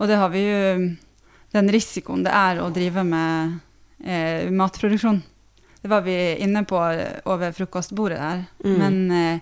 Og 0.01 0.09
det 0.09 0.17
har 0.19 0.29
vi 0.31 0.39
jo 0.43 0.97
den 1.53 1.69
risikoen 1.71 2.25
det 2.25 2.33
er 2.33 2.59
å 2.61 2.73
drive 2.73 3.05
med 3.05 3.61
eh, 4.05 4.51
matproduksjon. 4.51 5.23
Det 5.83 5.91
var 5.91 6.05
vi 6.07 6.37
inne 6.37 6.65
på 6.65 6.79
over 7.25 7.53
frokostbordet 7.53 8.19
der. 8.19 8.45
Mm. 8.65 8.77
Men 8.79 9.11
eh, 9.11 9.41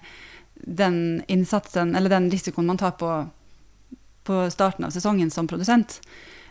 den 0.54 1.23
innsatsen, 1.28 1.94
eller 1.97 2.11
den 2.11 2.30
risikoen 2.30 2.66
man 2.66 2.78
tar 2.78 2.90
på, 2.90 3.28
på 4.25 4.50
starten 4.50 4.85
av 4.85 4.90
sesongen 4.90 5.30
som 5.30 5.49
produsent, 5.49 6.00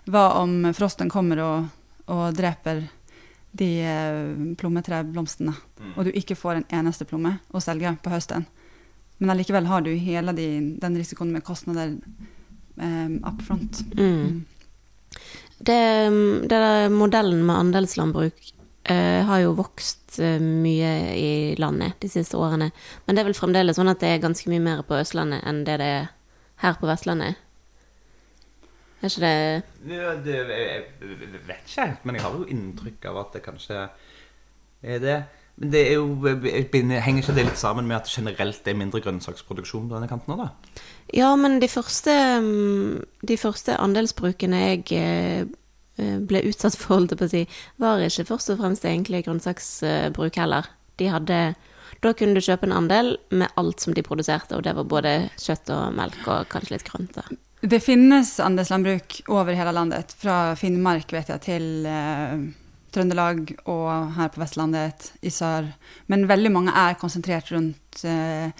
hva 0.05 0.31
om 0.41 0.71
frosten 0.73 1.09
kommer 1.09 1.41
og, 1.41 1.67
og 2.05 2.37
dreper 2.37 2.85
de 3.51 3.69
plommetreblomstene, 4.57 5.55
mm. 5.57 5.91
og 5.95 6.05
du 6.05 6.13
ikke 6.13 6.37
får 6.37 6.59
en 6.59 6.67
eneste 6.81 7.05
plomme 7.09 7.39
å 7.49 7.61
selge 7.61 7.95
på 8.03 8.13
høsten. 8.13 8.45
Men 9.17 9.33
allikevel 9.33 9.67
har 9.67 9.81
du 9.83 9.89
hele 9.97 10.33
de, 10.37 10.47
den 10.79 10.97
risikoen 10.97 11.33
med 11.33 11.43
kostnader 11.43 11.95
eh, 12.77 13.09
up 13.25 13.41
front. 13.41 13.81
Mm. 13.97 14.45
Det, 15.57 15.81
det 16.45 16.61
der 16.61 16.93
modellen 16.93 17.41
med 17.45 17.57
andelslandbruk 17.57 18.53
eh, 18.83 19.25
har 19.25 19.41
jo 19.43 19.55
vokst 19.57 20.19
uh, 20.21 20.37
mye 20.39 20.93
i 21.15 21.31
landet 21.59 21.97
de 22.03 22.09
siste 22.11 22.37
årene. 22.37 22.69
Men 23.05 23.15
det 23.15 23.23
er 23.23 23.29
vel 23.29 23.37
fremdeles 23.37 23.79
sånn 23.79 23.91
at 23.91 24.01
det 24.03 24.13
er 24.13 24.23
ganske 24.23 24.49
mye 24.51 24.63
mer 24.63 24.85
på 24.87 24.97
Østlandet 24.99 25.45
enn 25.47 25.63
det 25.67 25.79
det 25.81 25.91
er 25.99 26.09
her 26.63 26.79
på 26.79 26.89
Vestlandet? 26.89 27.39
Er 28.99 29.07
ikke 29.07 29.23
det 29.23 29.95
Ja, 29.95 30.13
det, 30.19 30.35
jeg, 30.35 30.85
jeg 31.01 31.43
vet 31.47 31.67
ikke 31.67 31.85
helt, 31.85 32.05
men 32.05 32.17
jeg 32.17 32.25
har 32.25 32.35
jo 32.35 32.47
inntrykk 32.51 33.11
av 33.11 33.19
at 33.21 33.35
det 33.37 33.43
kanskje 33.45 33.83
er 34.83 35.03
det. 35.03 35.19
Men 35.59 35.71
det 35.73 35.81
er 35.87 35.97
jo, 35.99 36.05
henger 36.23 37.21
ikke 37.21 37.35
det 37.35 37.45
litt 37.49 37.59
sammen 37.59 37.87
med 37.87 37.97
at 37.97 38.07
det 38.07 38.15
generelt 38.15 38.67
er 38.67 38.77
mindre 38.79 39.01
grønnsaksproduksjon 39.03 39.89
på 39.89 39.95
denne 39.95 40.07
kanten 40.11 40.35
òg, 40.35 40.45
da? 40.45 40.83
Ja, 41.15 41.33
men 41.39 41.59
de 41.59 41.67
første, 41.71 42.13
mm, 42.43 43.25
de 43.27 43.37
første 43.39 43.75
andelsbrukene 43.79 44.61
jeg 44.61 44.85
eh, 44.95 45.49
ble 46.29 46.43
utsatt 46.49 46.77
for, 46.77 46.97
holdt 46.97 47.15
jeg 47.15 47.21
på 47.21 47.27
å 47.27 47.33
si, 47.33 47.43
var 47.81 48.05
ikke 48.05 48.27
først 48.29 48.53
og 48.53 48.61
fremst 48.61 48.87
egentlig 48.87 49.23
grønnsaksbruk 49.27 50.39
heller. 50.41 50.69
De 50.99 51.11
hadde 51.11 51.41
Da 51.99 52.13
kunne 52.15 52.37
du 52.37 52.45
kjøpe 52.45 52.67
en 52.67 52.75
andel 52.77 53.17
med 53.31 53.51
alt 53.59 53.81
som 53.83 53.93
de 53.93 54.03
produserte, 54.05 54.55
og 54.55 54.63
det 54.63 54.75
var 54.77 54.85
både 54.87 55.13
kjøtt 55.41 55.71
og 55.75 55.95
melk 55.97 56.21
og 56.31 56.47
kanskje 56.51 56.77
litt 56.77 56.85
grønter. 56.87 57.27
Det 57.59 57.81
finnes 57.83 58.37
andelslandbruk 58.39 59.17
over 59.27 59.57
hele 59.57 59.73
landet, 59.75 60.13
fra 60.15 60.55
Finnmark 60.55 61.11
vet 61.11 61.33
jeg, 61.33 61.41
til 61.43 61.65
eh, 61.89 62.45
Trøndelag 62.95 63.51
og 63.69 64.13
her 64.15 64.31
på 64.31 64.39
Vestlandet 64.39 65.09
i 65.19 65.31
sør. 65.33 65.67
Men 66.07 66.23
veldig 66.29 66.53
mange 66.55 66.71
er 66.71 66.95
konsentrert 67.01 67.51
rundt 67.51 68.05
eh, 68.07 68.55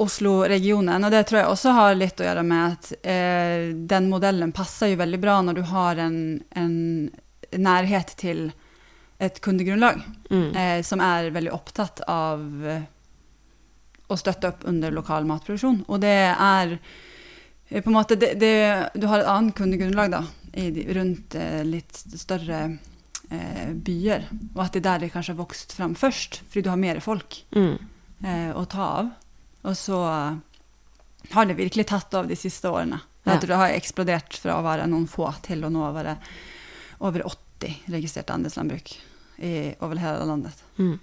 Oslo-regionen. 0.00 1.04
Og 1.04 1.10
det 1.12 1.24
tror 1.28 1.40
jeg 1.42 1.50
også 1.52 1.72
har 1.76 1.94
litt 1.98 2.20
å 2.20 2.24
gjøre 2.26 2.42
med 2.46 2.72
at 2.76 2.92
eh, 3.06 3.68
den 3.76 4.08
modellen 4.10 4.52
passer 4.56 4.92
jo 4.92 5.00
veldig 5.02 5.20
bra 5.22 5.40
når 5.44 5.58
du 5.60 5.62
har 5.72 6.00
en, 6.02 6.16
en 6.56 7.10
nærhet 7.52 8.14
til 8.16 8.50
et 9.22 9.40
kundegrunnlag 9.44 10.00
Mm. 10.32 10.56
eh, 10.56 10.80
som 10.82 11.00
er 11.04 11.28
veldig 11.30 11.52
opptatt 11.52 12.00
av 12.08 12.40
eh, 12.66 12.82
å 14.08 14.16
støtte 14.16 14.48
opp 14.48 14.64
under 14.66 14.90
lokal 14.90 15.26
matproduksjon. 15.28 15.82
Og 15.92 16.00
det 16.00 16.14
er 16.32 16.72
eh, 17.68 17.82
på 17.82 17.90
en 17.92 17.96
måte 17.98 18.16
det, 18.16 18.32
det, 18.40 18.54
Du 18.96 19.06
har 19.10 19.20
et 19.20 19.28
annet 19.28 19.54
kundegrunnlag 19.54 20.10
da, 20.16 20.22
i, 20.56 20.70
rundt 20.96 21.36
eh, 21.38 21.60
litt 21.68 21.92
større 22.16 22.62
eh, 23.30 23.70
byer. 23.76 24.24
Og 24.56 24.64
at 24.64 24.72
det 24.74 24.80
er 24.82 24.88
der 24.88 25.04
det 25.04 25.12
kanskje 25.14 25.34
har 25.36 25.42
vokst 25.44 25.76
fram 25.76 25.94
først, 25.94 26.40
fordi 26.48 26.64
du 26.66 26.72
har 26.72 26.80
mer 26.80 27.00
folk 27.04 27.42
Mm. 27.54 27.76
eh, 28.24 28.50
å 28.56 28.64
ta 28.66 28.88
av. 29.02 29.12
Og 29.62 29.76
så 29.78 29.98
eh, 30.08 30.40
har 31.30 31.48
det 31.48 31.58
virkelig 31.58 31.86
tatt 31.90 32.14
av 32.18 32.28
de 32.30 32.38
siste 32.38 32.70
årene. 32.70 33.00
Ja. 33.22 33.36
tror 33.38 33.52
det 33.52 33.60
har 33.60 33.76
eksplodert 33.76 34.36
fra 34.42 34.58
å 34.58 34.64
være 34.66 34.88
noen 34.90 35.06
få 35.06 35.28
til 35.46 35.62
å 35.62 35.70
nå 35.70 35.86
være 35.94 36.16
over 37.06 37.22
80 37.28 37.92
registrerte 37.94 38.34
andelslandbruk 38.34 38.96
i, 39.38 39.52
over 39.78 40.00
hele 40.02 40.26
landet. 40.26 40.58
Mm. 40.78 40.96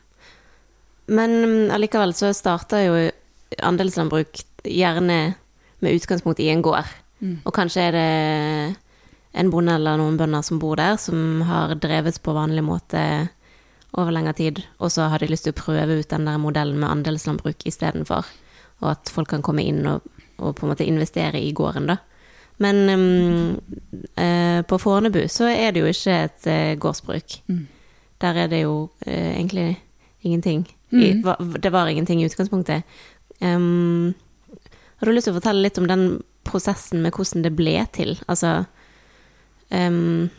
Men 1.16 1.36
mm, 1.40 1.72
allikevel 1.76 2.12
så 2.14 2.34
starter 2.36 2.84
jo 2.84 2.98
andelslandbruk 3.66 4.44
gjerne 4.68 5.20
med 5.80 5.96
utgangspunkt 5.96 6.44
i 6.44 6.50
en 6.52 6.64
gård. 6.66 6.92
Mm. 7.24 7.40
Og 7.48 7.56
kanskje 7.56 7.88
er 7.88 7.96
det 7.96 8.10
en 9.40 9.52
bonde 9.54 9.76
eller 9.80 10.00
noen 10.02 10.18
bønder 10.20 10.44
som 10.46 10.60
bor 10.60 10.76
der, 10.80 11.00
som 11.00 11.42
har 11.48 11.76
drevet 11.80 12.20
på 12.24 12.36
vanlig 12.36 12.66
måte 12.66 13.02
over 13.98 14.14
lengre 14.14 14.36
tid, 14.38 14.62
og 14.78 14.92
så 14.94 15.08
har 15.10 15.22
de 15.22 15.32
lyst 15.32 15.48
til 15.48 15.56
å 15.56 15.60
prøve 15.60 16.02
ut 16.02 16.12
den 16.12 16.28
der 16.28 16.38
modellen 16.42 16.78
med 16.82 16.92
andelslandbruk 16.92 17.66
istedenfor. 17.70 18.28
Og 18.82 18.92
at 18.92 19.10
folk 19.12 19.28
kan 19.30 19.42
komme 19.46 19.64
inn 19.68 19.86
og, 19.88 20.02
og 20.40 20.56
på 20.56 20.66
en 20.66 20.72
måte 20.74 20.86
investere 20.88 21.40
i 21.42 21.52
gården, 21.54 21.88
da. 21.92 21.98
Men 22.60 22.90
um, 22.92 23.60
eh, 24.20 24.62
på 24.68 24.80
Fornebu 24.80 25.22
så 25.32 25.48
er 25.48 25.72
det 25.72 25.80
jo 25.84 25.92
ikke 25.92 26.16
et 26.26 26.48
eh, 26.52 26.74
gårdsbruk. 26.80 27.38
Mm. 27.48 27.62
Der 28.20 28.40
er 28.44 28.48
det 28.52 28.62
jo 28.66 28.90
eh, 29.06 29.36
egentlig 29.38 29.78
ingenting. 30.24 30.66
I, 30.92 31.14
Mm. 31.14 31.22
va- 31.24 31.38
det 31.62 31.70
var 31.72 31.88
ingenting 31.88 32.22
i 32.22 32.26
utgangspunktet. 32.26 32.84
Um, 33.42 34.16
har 35.00 35.06
du 35.06 35.12
lyst 35.14 35.28
til 35.30 35.36
å 35.36 35.38
fortelle 35.40 35.62
litt 35.62 35.78
om 35.78 35.88
den 35.88 36.08
prosessen 36.44 37.02
med 37.04 37.14
hvordan 37.14 37.44
det 37.46 37.52
ble 37.56 37.76
til? 37.94 38.16
Altså 38.28 38.66
um, 39.72 40.30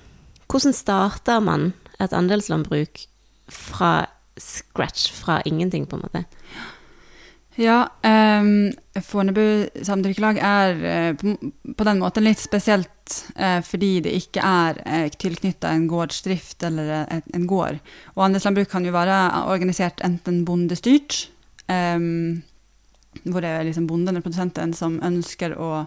Hvordan 0.50 0.74
starter 0.74 1.40
man 1.40 1.72
et 2.02 2.12
andelslandbruk 2.16 3.04
fra 3.48 4.06
scratch, 4.40 5.12
fra 5.14 5.40
ingenting, 5.46 5.86
på 5.86 5.96
en 5.96 6.02
måte? 6.02 6.24
Ja, 6.26 6.69
um, 7.60 8.70
Fornebu 9.04 9.68
samdrikkelag 9.84 10.38
er 10.40 10.84
eh, 10.90 11.10
på, 11.18 11.34
på 11.76 11.86
den 11.88 12.00
måten 12.00 12.24
litt 12.24 12.40
spesielt 12.40 13.16
uh, 13.36 13.60
fordi 13.66 13.90
det 14.06 14.14
ikke 14.16 14.44
er 14.44 14.80
uh, 14.86 15.08
tilknytta 15.12 15.72
en 15.74 15.88
gårdsdrift 15.90 16.64
eller 16.68 16.94
en, 17.04 17.22
en 17.36 17.48
gård. 17.50 17.82
Og 18.16 18.24
andelslandbruk 18.26 18.70
kan 18.72 18.86
jo 18.88 18.94
være 18.96 19.18
organisert 19.52 20.00
enten 20.06 20.44
bondestyrt, 20.48 21.26
um, 21.68 22.40
hvor 23.26 23.44
det 23.44 23.52
er 23.52 23.68
liksom 23.68 23.90
bonden 23.90 24.14
eller 24.14 24.24
produsenten 24.24 24.72
som 24.76 25.00
ønsker 25.04 25.58
å 25.58 25.84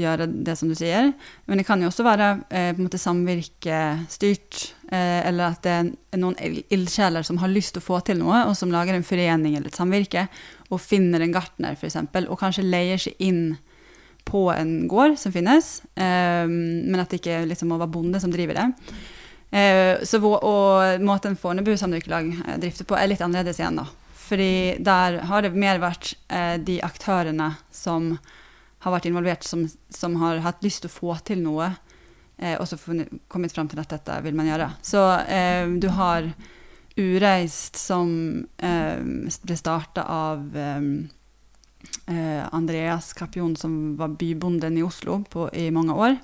gjøre 0.00 0.24
det 0.46 0.54
som 0.56 0.70
du 0.70 0.76
sier. 0.78 1.10
Men 1.44 1.60
det 1.60 1.66
kan 1.68 1.82
jo 1.82 1.90
også 1.90 2.04
være 2.06 2.28
eh, 2.48 2.70
på 2.72 2.80
en 2.80 2.86
måte 2.86 3.00
samvirkestyrt, 3.00 4.60
eh, 4.88 5.20
eller 5.28 5.52
at 5.52 5.60
det 5.66 5.74
er 5.74 6.20
noen 6.22 6.38
il- 6.40 6.62
ildsjeler 6.72 7.26
som 7.26 7.36
har 7.42 7.52
lyst 7.52 7.74
til 7.74 7.82
å 7.82 7.88
få 7.90 8.00
til 8.06 8.16
noe, 8.22 8.44
og 8.48 8.56
som 8.56 8.72
lager 8.72 8.96
en 8.96 9.04
forening 9.04 9.58
eller 9.58 9.68
et 9.68 9.76
samvirke, 9.76 10.24
og 10.72 10.80
finner 10.80 11.22
en 11.22 11.34
gartner 11.34 11.76
f.eks., 11.76 11.98
og 12.24 12.38
kanskje 12.40 12.64
leier 12.64 13.00
seg 13.00 13.18
inn 13.22 13.56
på 14.28 14.46
en 14.52 14.86
gård 14.88 15.16
som 15.20 15.34
finnes, 15.34 15.80
eh, 15.98 16.46
men 16.48 17.00
at 17.02 17.10
det 17.10 17.20
ikke 17.20 17.42
liksom 17.50 17.72
må 17.72 17.80
være 17.80 17.92
bonde 17.92 18.20
som 18.22 18.32
driver 18.32 18.60
det. 18.60 18.94
Eh, 19.52 20.04
så 20.08 20.20
og 20.22 21.02
måten 21.04 21.36
Fornebu 21.36 21.74
samvirkelag 21.76 22.30
eh, 22.46 22.60
drifter 22.62 22.88
på, 22.88 22.96
er 22.96 23.10
litt 23.10 23.24
annerledes 23.24 23.60
igjen, 23.60 23.82
da. 23.82 23.88
Fordi 24.22 24.78
der 24.80 25.18
har 25.28 25.44
det 25.44 25.52
mer 25.58 25.82
vært 25.82 26.14
eh, 26.32 26.56
de 26.62 26.78
aktørene 26.84 27.50
som 27.74 28.14
har 28.82 28.94
vært 28.94 29.10
involvert, 29.10 29.44
som, 29.46 29.66
som 29.92 30.16
har 30.22 30.40
hatt 30.46 30.62
lyst 30.64 30.84
til 30.84 30.90
å 30.90 30.94
få 30.94 31.18
til 31.26 31.42
noe, 31.42 31.68
eh, 32.38 32.56
og 32.56 32.64
så 32.70 32.78
kommet 33.28 33.52
fram 33.54 33.68
til 33.68 33.82
at 33.82 33.92
dette 33.92 34.18
vil 34.24 34.38
man 34.38 34.48
gjøre. 34.48 34.70
Så 34.86 35.02
eh, 35.26 35.68
du 35.82 35.90
har 35.98 36.30
Ureist, 36.96 37.76
som 37.76 38.10
eh, 38.58 39.00
ble 39.42 39.56
starta 39.56 40.04
av 40.12 40.56
eh, 40.56 40.82
eh, 42.14 42.42
Andreas 42.52 43.12
Kapion, 43.16 43.56
som 43.56 43.96
var 43.96 44.12
bybonden 44.20 44.76
i 44.78 44.84
Oslo 44.84 45.22
på, 45.30 45.48
i 45.52 45.70
mange 45.70 45.96
år. 45.96 46.20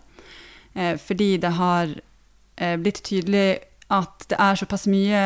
Fordi 0.79 1.41
det 1.43 1.49
har 1.57 1.91
blitt 2.79 3.01
tydelig 3.03 3.57
at 3.91 4.27
det 4.31 4.37
er 4.39 4.59
såpass 4.61 4.85
mye 4.87 5.23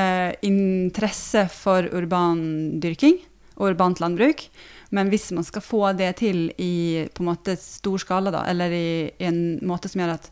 interesse 0.47 1.43
for 1.53 1.85
urban 1.93 2.39
dyrking 2.81 3.19
og 3.59 3.73
urbant 3.73 4.01
landbruk. 4.01 4.47
Men 4.95 5.11
hvis 5.13 5.29
man 5.37 5.45
skal 5.45 5.65
få 5.67 5.83
det 5.99 6.13
til 6.23 6.47
i 6.57 7.05
på 7.13 7.25
en 7.25 7.31
måte 7.33 7.59
stor 7.61 8.01
skala, 8.01 8.33
da, 8.33 8.47
eller 8.49 8.73
i, 8.73 8.89
i 9.13 9.29
en 9.29 9.43
måte 9.67 9.91
som 9.93 10.05
gjør 10.05 10.15
at 10.15 10.31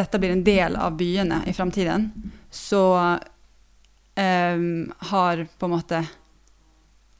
dette 0.00 0.22
blir 0.22 0.32
en 0.36 0.46
del 0.46 0.78
av 0.78 0.96
byene 0.96 1.42
i 1.50 1.56
framtiden, 1.56 2.08
så 2.54 2.84
har 4.20 5.40
på 5.58 5.66
en 5.66 5.72
måte 5.72 6.00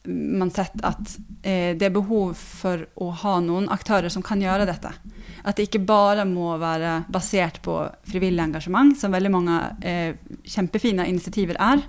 man 0.08 0.50
sett 0.50 0.80
at 0.86 1.16
eh, 1.42 1.76
det 1.76 1.88
er 1.88 1.92
behov 1.92 2.32
for 2.38 2.86
å 3.04 3.10
ha 3.22 3.34
noen 3.44 3.68
aktører 3.72 4.08
som 4.12 4.24
kan 4.24 4.40
gjøre 4.40 4.66
dette. 4.68 4.92
At 5.44 5.56
det 5.58 5.68
ikke 5.68 5.82
bare 5.84 6.24
må 6.28 6.54
være 6.60 7.02
basert 7.12 7.60
på 7.64 7.76
frivillig 8.08 8.42
engasjement, 8.46 8.96
som 8.96 9.12
veldig 9.12 9.32
mange 9.32 9.58
eh, 9.84 10.16
kjempefine 10.48 11.04
initiativer 11.10 11.60
er, 11.60 11.84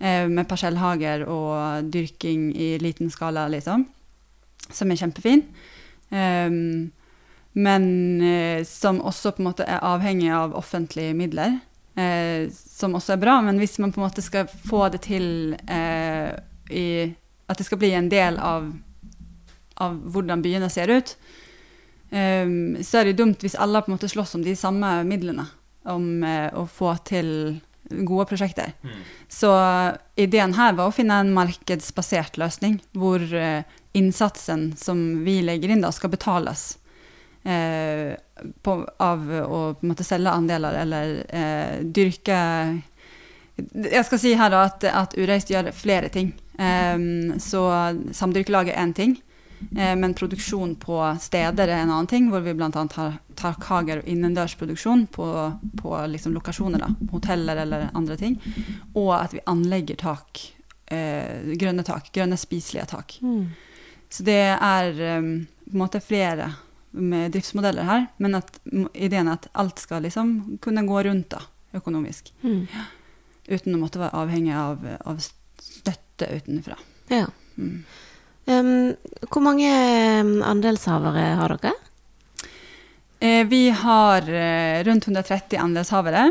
eh, 0.00 0.24
med 0.32 0.48
parsellhager 0.48 1.26
og 1.28 1.92
dyrking 1.92 2.50
i 2.56 2.74
liten 2.80 3.12
skala, 3.12 3.48
liksom, 3.52 3.84
som 4.70 4.90
er 4.92 5.02
kjempefin. 5.04 5.44
Um, 6.06 6.92
men 7.56 7.86
eh, 8.22 8.64
som 8.68 9.00
også 9.00 9.32
på 9.34 9.42
en 9.42 9.48
måte 9.48 9.64
er 9.66 9.84
avhengig 9.84 10.28
av 10.32 10.54
offentlige 10.56 11.16
midler, 11.16 11.58
eh, 11.96 12.48
som 12.52 12.94
også 12.96 13.16
er 13.16 13.22
bra. 13.22 13.38
Men 13.44 13.60
hvis 13.60 13.78
man 13.82 13.92
på 13.92 14.00
en 14.00 14.06
måte 14.06 14.24
skal 14.24 14.48
få 14.48 14.86
det 14.94 15.04
til 15.08 15.56
eh, 15.68 16.32
i 16.70 16.86
At 17.46 17.58
det 17.60 17.64
skal 17.68 17.78
bli 17.78 17.92
en 17.94 18.08
del 18.10 18.40
av, 18.42 18.64
av 19.78 19.92
hvordan 20.10 20.40
byene 20.42 20.66
ser 20.66 20.90
ut, 20.90 21.12
eh, 22.10 22.48
så 22.82 22.98
er 22.98 23.06
det 23.06 23.20
dumt 23.20 23.44
hvis 23.44 23.54
alle 23.54 23.84
på 23.84 23.92
en 23.92 23.94
måte 23.94 24.10
slåss 24.10 24.34
om 24.34 24.42
de 24.42 24.56
samme 24.58 25.04
midlene 25.06 25.46
om 25.86 26.24
eh, 26.26 26.50
å 26.50 26.66
få 26.66 26.96
til 27.06 27.60
gode 27.86 28.26
prosjekter. 28.26 28.72
Så 29.28 29.52
ideen 30.18 30.56
her 30.58 30.74
var 30.74 30.90
å 30.90 30.94
finne 30.94 31.20
en 31.22 31.30
markedsbasert 31.36 32.34
løsning, 32.40 32.80
hvor 32.98 33.22
eh, 33.22 33.62
innsatsen 33.94 34.72
som 34.76 35.22
vi 35.24 35.38
legger 35.46 35.70
inn, 35.70 35.84
da, 35.86 35.92
skal 35.94 36.10
betales 36.10 36.72
på, 37.46 38.72
av 38.98 39.28
å 39.30 39.60
på 39.74 39.84
en 39.84 39.92
måte 39.92 40.04
selge 40.06 40.32
andeler 40.34 40.80
eller 40.80 41.12
eh, 41.28 41.76
dyrke 41.84 42.38
Jeg 43.56 44.02
skal 44.08 44.20
si 44.20 44.32
her 44.36 44.50
da 44.52 44.64
at, 44.66 44.84
at 44.90 45.14
Ureist 45.16 45.52
gjør 45.52 45.70
flere 45.72 46.10
ting. 46.12 46.32
Eh, 46.58 46.98
så 47.40 47.62
samdyrkelaget 48.12 48.74
er 48.74 48.82
én 48.82 48.96
ting. 48.96 49.14
eh, 49.76 49.94
Men 49.96 50.14
produksjon 50.14 50.74
på 50.76 50.98
steder 51.20 51.68
er 51.68 51.84
en 51.84 51.90
annen 51.90 52.06
ting, 52.06 52.28
hvor 52.30 52.40
vi 52.44 52.54
bl.a. 52.54 52.70
har 52.74 53.18
takhager 53.36 54.02
og 54.02 54.08
innendørsproduksjon 54.08 55.06
på, 55.12 55.28
på 55.80 55.94
liksom 56.12 56.34
lokasjoner. 56.34 56.78
da, 56.82 56.90
Hoteller 57.12 57.56
eller 57.56 57.88
andre 57.94 58.16
ting. 58.16 58.36
Og 58.94 59.14
at 59.16 59.34
vi 59.34 59.44
anlegger 59.46 59.96
tak, 59.96 60.42
eh, 60.90 61.54
grønne 61.56 61.84
tak, 61.84 62.12
grønne 62.12 62.36
spiselige 62.36 62.86
tak. 62.92 63.18
Mm. 63.22 63.46
Så 64.08 64.22
det 64.22 64.42
er 64.54 65.18
um, 65.18 65.46
på 65.66 65.74
en 65.74 65.80
måte 65.82 66.00
flere 66.00 66.52
med 66.96 67.32
driftsmodeller 67.34 67.86
her, 67.86 68.06
men 68.18 68.34
at 68.38 68.58
ideen 68.94 69.28
er 69.28 69.36
at 69.38 69.48
alt 69.54 69.78
skal 69.82 70.02
liksom 70.06 70.58
kunne 70.64 70.84
gå 70.88 71.02
rundt 71.06 71.28
da, 71.34 71.42
økonomisk, 71.76 72.32
Mm. 72.42 72.66
uten 73.48 73.74
å 73.76 73.78
måtte 73.80 74.00
være 74.00 74.16
avhengig 74.16 74.54
av, 74.56 74.84
av 75.06 75.20
støtte 75.60 76.28
utenfra. 76.40 76.76
Ja. 77.12 77.26
Mm. 77.56 77.84
Um, 78.46 78.94
hvor 79.30 79.42
mange 79.42 79.70
andelshavere 80.46 81.34
har 81.40 81.56
dere? 81.56 81.72
Eh, 83.20 83.44
vi 83.48 83.70
har 83.70 84.22
eh, 84.28 84.84
rundt 84.84 85.06
130 85.08 85.58
andelshavere, 85.58 86.24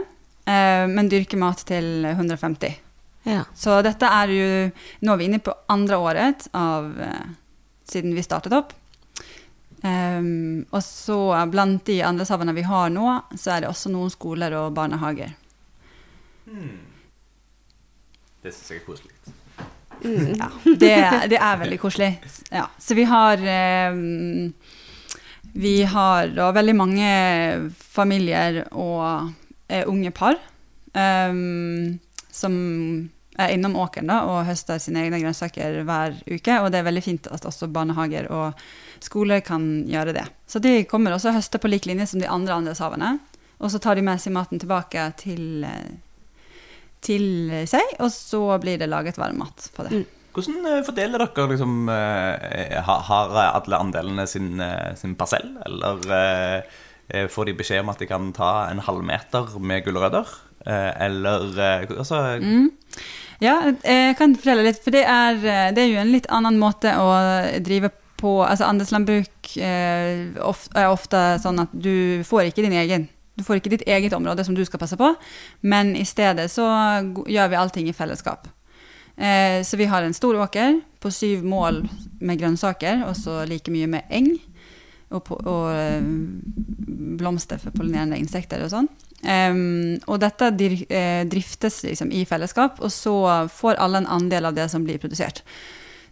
eh, 0.45 0.85
men 0.87 1.09
dyrker 1.09 1.37
mat 1.41 1.63
til 1.65 2.05
150. 2.05 2.75
Ja. 3.25 3.41
Så 3.57 3.79
dette 3.81 4.05
er 4.05 4.29
jo 4.29 4.49
Nå 5.01 5.13
er 5.15 5.17
vi 5.17 5.25
inne 5.25 5.39
på 5.41 5.53
andre 5.73 5.97
året 5.97 6.47
av, 6.53 6.91
eh, 7.01 7.23
siden 7.89 8.13
vi 8.13 8.21
startet 8.23 8.53
opp. 8.53 8.73
Ehm, 9.85 10.65
og 10.71 10.81
så 10.83 11.19
blant 11.51 11.85
de 11.85 11.99
andelshaverne 12.05 12.55
vi 12.57 12.65
har 12.65 12.91
nå, 12.93 13.07
så 13.37 13.55
er 13.55 13.63
det 13.63 13.71
også 13.71 13.91
noen 13.93 14.13
skoler 14.13 14.55
og 14.57 14.73
barnehager. 14.77 15.35
Det 18.45 18.53
syns 18.53 18.71
jeg 18.71 18.81
er 18.81 18.85
koselig. 18.85 19.13
Ja, 20.05 20.49
det, 20.65 20.95
det 21.31 21.39
er 21.39 21.61
veldig 21.61 21.77
koselig. 21.81 22.11
Ja, 22.53 22.67
så 22.77 22.97
vi 22.97 23.05
har 23.09 23.41
um, 23.93 24.51
Vi 25.55 25.75
har 25.87 26.27
da 26.35 26.49
veldig 26.53 26.75
mange 26.75 27.09
familier 27.79 28.65
og 28.71 29.31
uh, 29.71 29.83
unge 29.87 30.11
par 30.11 30.35
um, 30.93 31.95
som 32.29 32.57
er 33.37 33.51
innom 33.53 33.75
åkeren 33.79 34.07
da, 34.11 34.21
og 34.29 34.45
høster 34.47 34.79
sine 34.81 35.03
egne 35.03 35.19
grønnsaker 35.21 35.81
hver 35.87 36.15
uke. 36.31 36.57
Og 36.61 36.71
det 36.71 36.79
er 36.79 36.87
veldig 36.87 37.03
fint 37.03 37.29
at 37.31 37.45
også 37.47 37.67
barnehager 37.73 38.29
og 38.31 38.65
skoler 39.03 39.43
kan 39.45 39.85
gjøre 39.89 40.15
det. 40.15 40.25
Så 40.47 40.61
de 40.63 40.83
kommer 40.89 41.15
også 41.15 41.31
og 41.33 41.39
høster 41.39 41.61
på 41.61 41.71
lik 41.71 41.87
linje 41.89 42.07
som 42.11 42.21
de 42.23 42.29
andre 42.31 42.55
andelshaverne. 42.55 43.17
Og 43.59 43.71
så 43.71 43.79
tar 43.79 43.95
de 43.95 44.03
med 44.05 44.19
seg 44.23 44.35
maten 44.35 44.59
tilbake 44.59 45.03
til, 45.19 45.63
eh, 45.63 45.95
til 47.05 47.27
seg, 47.69 47.95
og 47.99 48.11
så 48.11 48.41
blir 48.61 48.79
det 48.81 48.89
laget 48.91 49.19
varm 49.19 49.39
mat 49.43 49.69
på 49.75 49.87
det. 49.87 50.05
Hvordan 50.35 50.65
eh, 50.67 50.81
fordeler 50.83 51.21
dere 51.23 51.45
liksom 51.53 51.87
eh, 51.91 52.81
Har 52.83 53.37
alle 53.39 53.79
andelene 53.79 54.25
sin, 54.27 54.59
eh, 54.59 54.91
sin 54.99 55.15
parsell, 55.15 55.53
eller 55.65 56.03
eh, 56.11 56.73
eh, 57.07 57.27
får 57.31 57.47
de 57.47 57.55
beskjed 57.61 57.85
om 57.85 57.93
at 57.93 58.03
de 58.03 58.09
kan 58.09 58.33
ta 58.35 58.67
en 58.67 58.83
halvmeter 58.83 59.55
med 59.59 59.85
gulrøtter? 59.87 60.27
Eh, 60.65 60.91
Eller 61.05 61.45
altså 61.45 61.97
altså 62.01 62.19
Ja, 63.43 63.57
jeg 63.83 64.15
kan 64.19 64.35
fortelle 64.37 64.63
litt, 64.63 64.79
for 64.83 64.95
det 64.95 65.03
er, 65.03 65.35
eh, 65.35 65.71
det 65.75 65.83
er 65.83 65.91
jo 65.91 66.01
en 66.01 66.13
litt 66.13 66.27
annen 66.31 66.59
måte 66.59 66.93
å 66.95 67.09
drive 67.63 67.91
på. 68.19 68.37
Altså 68.45 68.67
Andelslandbruk 68.69 69.57
eh, 69.59 70.31
er 70.35 70.87
ofte 70.87 71.23
sånn 71.43 71.59
at 71.65 71.73
du 71.73 72.23
får 72.27 72.49
ikke 72.49 72.65
din 72.65 72.77
egen. 72.79 73.09
Du 73.35 73.43
får 73.43 73.59
ikke 73.59 73.73
ditt 73.73 73.87
eget 73.91 74.15
område 74.15 74.45
som 74.47 74.55
du 74.55 74.63
skal 74.63 74.79
passe 74.79 74.95
på, 74.95 75.11
men 75.67 75.95
i 75.99 76.05
stedet 76.07 76.47
så 76.53 76.65
gjør 77.27 77.51
vi 77.51 77.59
allting 77.59 77.89
i 77.91 77.95
fellesskap. 77.95 78.47
Eh, 79.17 79.61
så 79.63 79.77
vi 79.79 79.87
har 79.91 80.03
en 80.03 80.15
stor 80.15 80.39
åker 80.39 80.79
på 81.03 81.11
syv 81.11 81.43
mål 81.43 81.83
med 82.19 82.39
grønnsaker, 82.39 83.03
og 83.07 83.15
så 83.19 83.43
like 83.47 83.71
mye 83.71 83.91
med 83.91 84.07
eng. 84.09 84.31
Og, 85.13 85.29
og 85.45 85.69
eh, 85.69 86.05
blomster 87.19 87.61
for 87.61 87.75
pollinerende 87.75 88.17
insekter 88.17 88.63
og 88.65 88.71
sånn. 88.73 88.89
Um, 89.25 89.95
og 90.11 90.19
dette 90.21 90.51
eh, 90.53 91.23
driftes 91.29 91.79
liksom 91.85 92.11
i 92.13 92.25
fellesskap, 92.29 92.81
og 92.83 92.91
så 92.93 93.15
får 93.53 93.79
alle 93.81 94.03
en 94.03 94.11
andel 94.17 94.49
av 94.49 94.57
det 94.57 94.67
som 94.73 94.85
blir 94.85 95.01
produsert. 95.01 95.43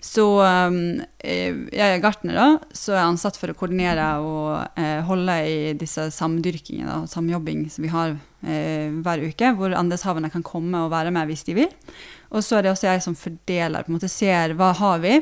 Så 0.03 0.25
eh, 0.43 1.59
jeg 1.71 1.95
er 1.95 2.01
gartner, 2.03 2.35
da, 2.35 2.47
så 2.75 2.91
er 2.91 2.99
jeg 2.99 3.11
ansatt 3.13 3.37
for 3.39 3.53
å 3.53 3.55
koordinere 3.55 4.07
og 4.19 4.79
eh, 4.79 4.99
holde 5.07 5.35
i 5.47 5.59
disse 5.79 6.09
samdyrkingene 6.11 7.03
og 7.03 7.11
samjobbing 7.11 7.69
som 7.71 7.85
vi 7.85 7.91
har 7.93 8.11
eh, 8.43 8.91
hver 8.99 9.23
uke, 9.23 9.53
hvor 9.55 9.75
andelshaverne 9.79 10.31
kan 10.33 10.43
komme 10.43 10.83
og 10.83 10.91
være 10.91 11.13
med 11.15 11.31
hvis 11.31 11.45
de 11.47 11.55
vil. 11.61 11.71
Og 12.35 12.43
så 12.43 12.59
er 12.59 12.65
det 12.65 12.73
også 12.73 12.89
jeg 12.89 13.05
som 13.05 13.15
fordeler, 13.15 13.85
på 13.85 13.93
en 13.93 13.97
måte 13.99 14.11
ser 14.11 14.57
hva 14.59 14.73
har 14.75 14.99
vi 15.05 15.21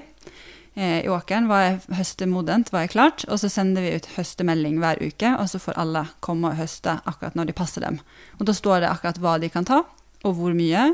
i 0.74 1.10
åkeren, 1.12 1.50
hva 1.50 1.58
er 1.68 1.80
høstemodent, 1.98 2.70
hva 2.72 2.86
er 2.86 2.92
klart, 2.94 3.26
og 3.28 3.42
så 3.42 3.50
sender 3.52 3.84
vi 3.84 3.90
ut 4.00 4.06
høstemelding 4.16 4.78
hver 4.80 5.02
uke, 5.04 5.34
og 5.36 5.50
så 5.52 5.60
får 5.60 5.76
alle 5.82 6.06
komme 6.24 6.48
og 6.48 6.56
høste 6.62 6.94
akkurat 7.04 7.36
når 7.36 7.50
de 7.50 7.56
passer 7.58 7.84
dem. 7.84 7.98
Og 8.40 8.46
da 8.48 8.56
står 8.56 8.80
det 8.86 8.88
akkurat 8.88 9.20
hva 9.20 9.34
de 9.44 9.50
kan 9.52 9.68
ta, 9.68 9.82
og 10.24 10.38
hvor 10.38 10.56
mye, 10.56 10.86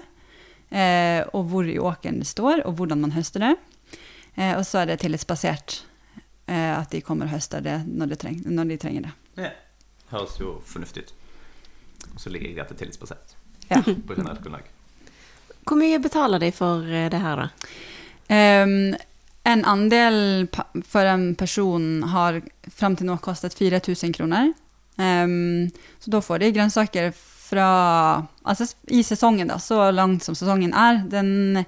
eh, 0.72 1.22
og 1.30 1.52
hvor 1.52 1.70
i 1.70 1.78
åkeren 1.78 2.18
det 2.24 2.30
står, 2.32 2.64
og 2.66 2.80
hvordan 2.80 3.04
man 3.06 3.14
høster 3.14 3.46
det. 3.46 3.54
Eh, 4.34 4.56
og 4.58 4.66
så 4.66 4.82
er 4.82 4.90
det 4.90 5.00
tillitsbasert 5.06 5.84
eh, 6.48 6.74
at 6.74 6.90
de 6.94 7.04
kommer 7.06 7.30
og 7.30 7.36
høster 7.36 7.62
det 7.62 7.80
når 7.86 8.14
de, 8.14 8.20
treng, 8.24 8.42
når 8.50 8.74
de 8.74 8.82
trenger 8.82 9.10
det. 9.10 9.16
ja. 9.46 9.54
Høres 10.08 10.38
jo 10.40 10.54
fornuftig 10.64 11.02
ut. 11.04 11.10
Og 12.14 12.22
så 12.24 12.30
ligger 12.32 12.48
jeg 12.48 12.56
der 12.56 12.70
det 12.70 12.78
er 12.78 12.80
tillitsbasert. 12.80 13.34
Ja. 13.68 13.82
På 14.08 14.16
generelt 14.16 14.40
grunnlag. 14.40 14.70
Hvor 15.68 15.76
mye 15.76 16.00
betaler 16.00 16.40
de 16.40 16.48
for 16.56 16.86
eh, 16.88 17.10
det 17.12 17.20
her, 17.20 17.42
da? 17.42 17.74
Ehm, 18.32 18.96
en 19.48 19.64
andel 19.66 20.48
for 20.86 21.08
en 21.08 21.32
person 21.40 22.04
har 22.12 22.42
fram 22.74 22.98
til 23.00 23.08
nå 23.08 23.18
kostet 23.24 23.56
4000 23.56 24.16
kroner. 24.18 24.52
Um, 24.98 25.70
så 26.02 26.12
da 26.12 26.22
får 26.26 26.42
de 26.42 26.54
grønnsaker 26.56 27.12
fra 27.48 27.68
Altså 28.44 28.66
i 28.92 29.04
sesongen, 29.06 29.48
da, 29.48 29.60
så 29.62 29.92
langt 29.92 30.26
som 30.26 30.36
sesongen 30.36 30.74
er. 30.76 31.00
Den 31.08 31.64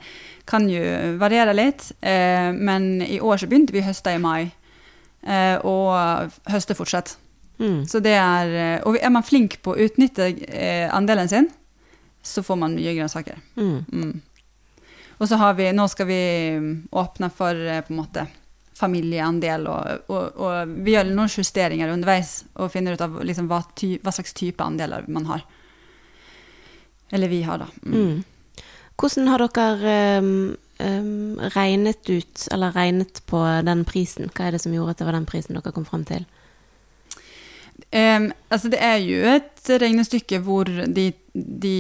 kan 0.50 0.66
jo 0.72 0.82
variere 1.22 1.56
litt, 1.56 1.92
uh, 2.04 2.52
men 2.56 3.04
i 3.06 3.20
år 3.22 3.40
så 3.40 3.48
begynte 3.48 3.76
vi 3.76 3.84
å 3.84 3.88
høste 3.88 4.16
i 4.16 4.22
mai. 4.24 4.52
uh, 5.28 5.60
og 5.68 6.32
høste 6.52 6.76
fortsatt. 6.76 7.18
Mm. 7.60 7.84
Så 7.88 8.00
det 8.00 8.16
er, 8.16 8.54
eh, 8.56 8.82
og 8.88 8.96
er 8.96 9.12
man 9.12 9.24
flink 9.24 9.58
på 9.60 9.74
å 9.74 9.82
utnytte 9.84 10.30
andelen 10.96 11.28
sin, 11.28 11.50
så 12.24 12.40
får 12.40 12.56
man 12.56 12.78
mye 12.78 12.94
grønnsaker. 12.96 13.36
Mm. 13.60 13.82
Mm. 13.92 14.14
Og 15.20 15.28
så 15.28 15.36
har 15.36 15.54
vi, 15.60 15.68
nå 15.76 15.88
skal 15.92 16.08
vi 16.08 16.22
mm, 16.60 16.76
åpne 16.92 17.30
for 17.36 17.56
eh, 17.56 17.82
på 17.84 17.94
en 17.94 18.00
måte 18.00 18.26
familieandel, 18.80 19.68
og, 19.68 20.06
og, 20.08 20.38
og 20.40 20.76
vi 20.86 20.94
gjør 20.94 21.10
noen 21.12 21.32
justeringer 21.32 21.92
underveis 21.92 22.46
og 22.56 22.72
finner 22.72 22.96
ut 22.96 23.04
av 23.04 23.18
liksom 23.28 23.50
hva, 23.52 23.60
ty, 23.76 23.98
hva 24.00 24.14
slags 24.16 24.32
type 24.38 24.64
andeler 24.64 25.08
man 25.12 25.28
har. 25.28 25.44
Eller 27.12 27.28
vi 27.28 27.42
har, 27.44 27.66
da. 27.66 27.68
Mm. 27.84 28.00
Mm. 28.00 28.64
Hvordan 29.00 29.28
har 29.32 29.44
dere 29.44 29.96
um, 30.24 30.32
um, 30.80 31.40
regnet 31.56 32.10
ut, 32.10 32.48
eller 32.52 32.76
regnet 32.76 33.20
på 33.28 33.42
den 33.68 33.84
prisen? 33.88 34.32
Hva 34.32 34.48
er 34.48 34.56
det 34.56 34.64
som 34.64 34.76
gjorde 34.76 34.96
at 34.96 35.02
det 35.02 35.08
var 35.10 35.18
den 35.18 35.28
prisen 35.28 35.58
dere 35.58 35.76
kom 35.76 35.88
frem 35.88 36.06
til? 36.08 36.28
Um, 37.92 38.30
altså 38.52 38.72
det 38.72 38.80
er 38.84 39.00
jo 39.02 39.20
et 39.34 39.72
regnestykke 39.82 40.40
hvor 40.46 40.70
de, 40.70 41.10
de 41.34 41.76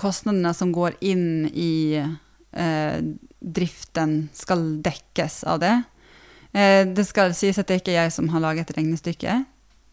kostnadene 0.00 0.52
som 0.56 0.72
går 0.74 0.96
inn 1.04 1.46
i 1.52 1.72
eh, 2.00 2.12
driften, 2.52 4.28
skal 4.36 4.66
dekkes 4.84 5.42
av 5.48 5.60
det. 5.62 5.74
Eh, 6.52 6.86
det 6.86 7.04
skal 7.08 7.34
sies 7.36 7.58
at 7.58 7.68
det 7.70 7.80
ikke 7.80 7.94
er 7.94 8.04
jeg 8.04 8.16
som 8.16 8.28
har 8.32 8.44
laget 8.44 8.72
regnestykket. 8.76 9.46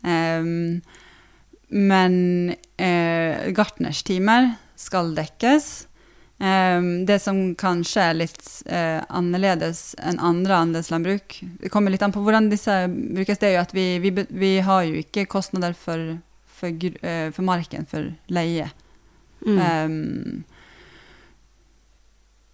Em, 0.07 0.79
men 1.69 2.15
eh, 2.79 3.51
gartners 3.55 4.03
timer 4.07 4.53
skal 4.79 5.13
dekkes. 5.17 5.69
Det 6.39 7.17
som 7.19 7.39
kanskje 7.59 7.99
er 7.99 8.13
litt 8.15 8.45
eh, 8.71 9.01
annerledes 9.11 9.89
enn 9.99 10.21
andre 10.23 10.55
andelslandbruk 10.63 11.35
Det 11.59 11.67
kommer 11.73 11.91
litt 11.91 12.05
an 12.05 12.13
på 12.15 12.21
hvordan 12.23 12.47
disse 12.47 12.77
brukes. 12.87 13.41
Det 13.41 13.49
er 13.49 13.57
jo 13.57 13.63
at 13.65 13.73
vi, 13.75 13.83
vi, 13.99 14.13
vi 14.15 14.51
har 14.63 14.85
jo 14.87 15.01
ikke 15.01 15.27
kostnader 15.27 15.75
for, 15.75 16.13
for, 16.47 16.87
eh, 17.03 17.27
for 17.35 17.43
marken, 17.43 17.83
for 17.91 18.07
leie. 18.31 18.69
Mm. 19.43 19.59
Em, 19.59 20.45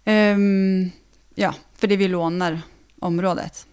em, 0.06 0.90
ja, 1.38 1.52
fordi 1.76 1.96
vi 2.00 2.08
låner 2.08 2.60
området. 3.04 3.66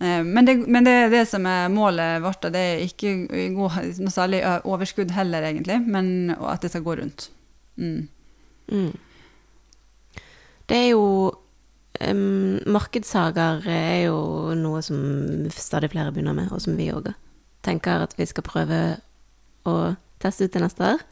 Eh, 0.00 0.24
Men, 0.24 0.44
det, 0.44 0.56
men 0.66 0.84
det 0.84 1.10
det 1.12 1.26
som 1.28 1.46
er 1.46 1.68
målet 1.68 2.22
vårt. 2.22 2.48
Det 2.52 2.60
er 2.60 2.86
ikke 2.86 3.12
gå 3.56 3.68
noe 4.00 4.14
særlig 4.14 4.40
overskudd 4.64 5.10
heller, 5.10 5.42
egentlig, 5.42 5.80
men 5.86 6.34
at 6.38 6.62
det 6.62 6.72
skal 6.72 6.86
gå 6.86 6.96
rundt. 7.02 7.30
Mm. 7.76 8.08
Mm. 8.70 8.92
Det 10.70 10.76
er 10.76 10.88
jo 10.92 11.32
um, 12.00 12.60
Markedshager 12.66 13.66
er 13.66 14.06
jo 14.06 14.54
noe 14.54 14.82
som 14.86 15.00
stadig 15.50 15.90
flere 15.90 16.12
begynner 16.12 16.36
med, 16.36 16.52
og 16.52 16.62
som 16.62 16.78
vi 16.78 16.92
òg 16.94 17.10
tenker 17.66 18.04
at 18.04 18.14
vi 18.16 18.28
skal 18.28 18.46
prøve 18.46 18.80
å 19.68 19.76
teste 20.22 20.46
ut 20.46 20.54
til 20.54 20.64
neste 20.64 20.94
år. 20.94 21.02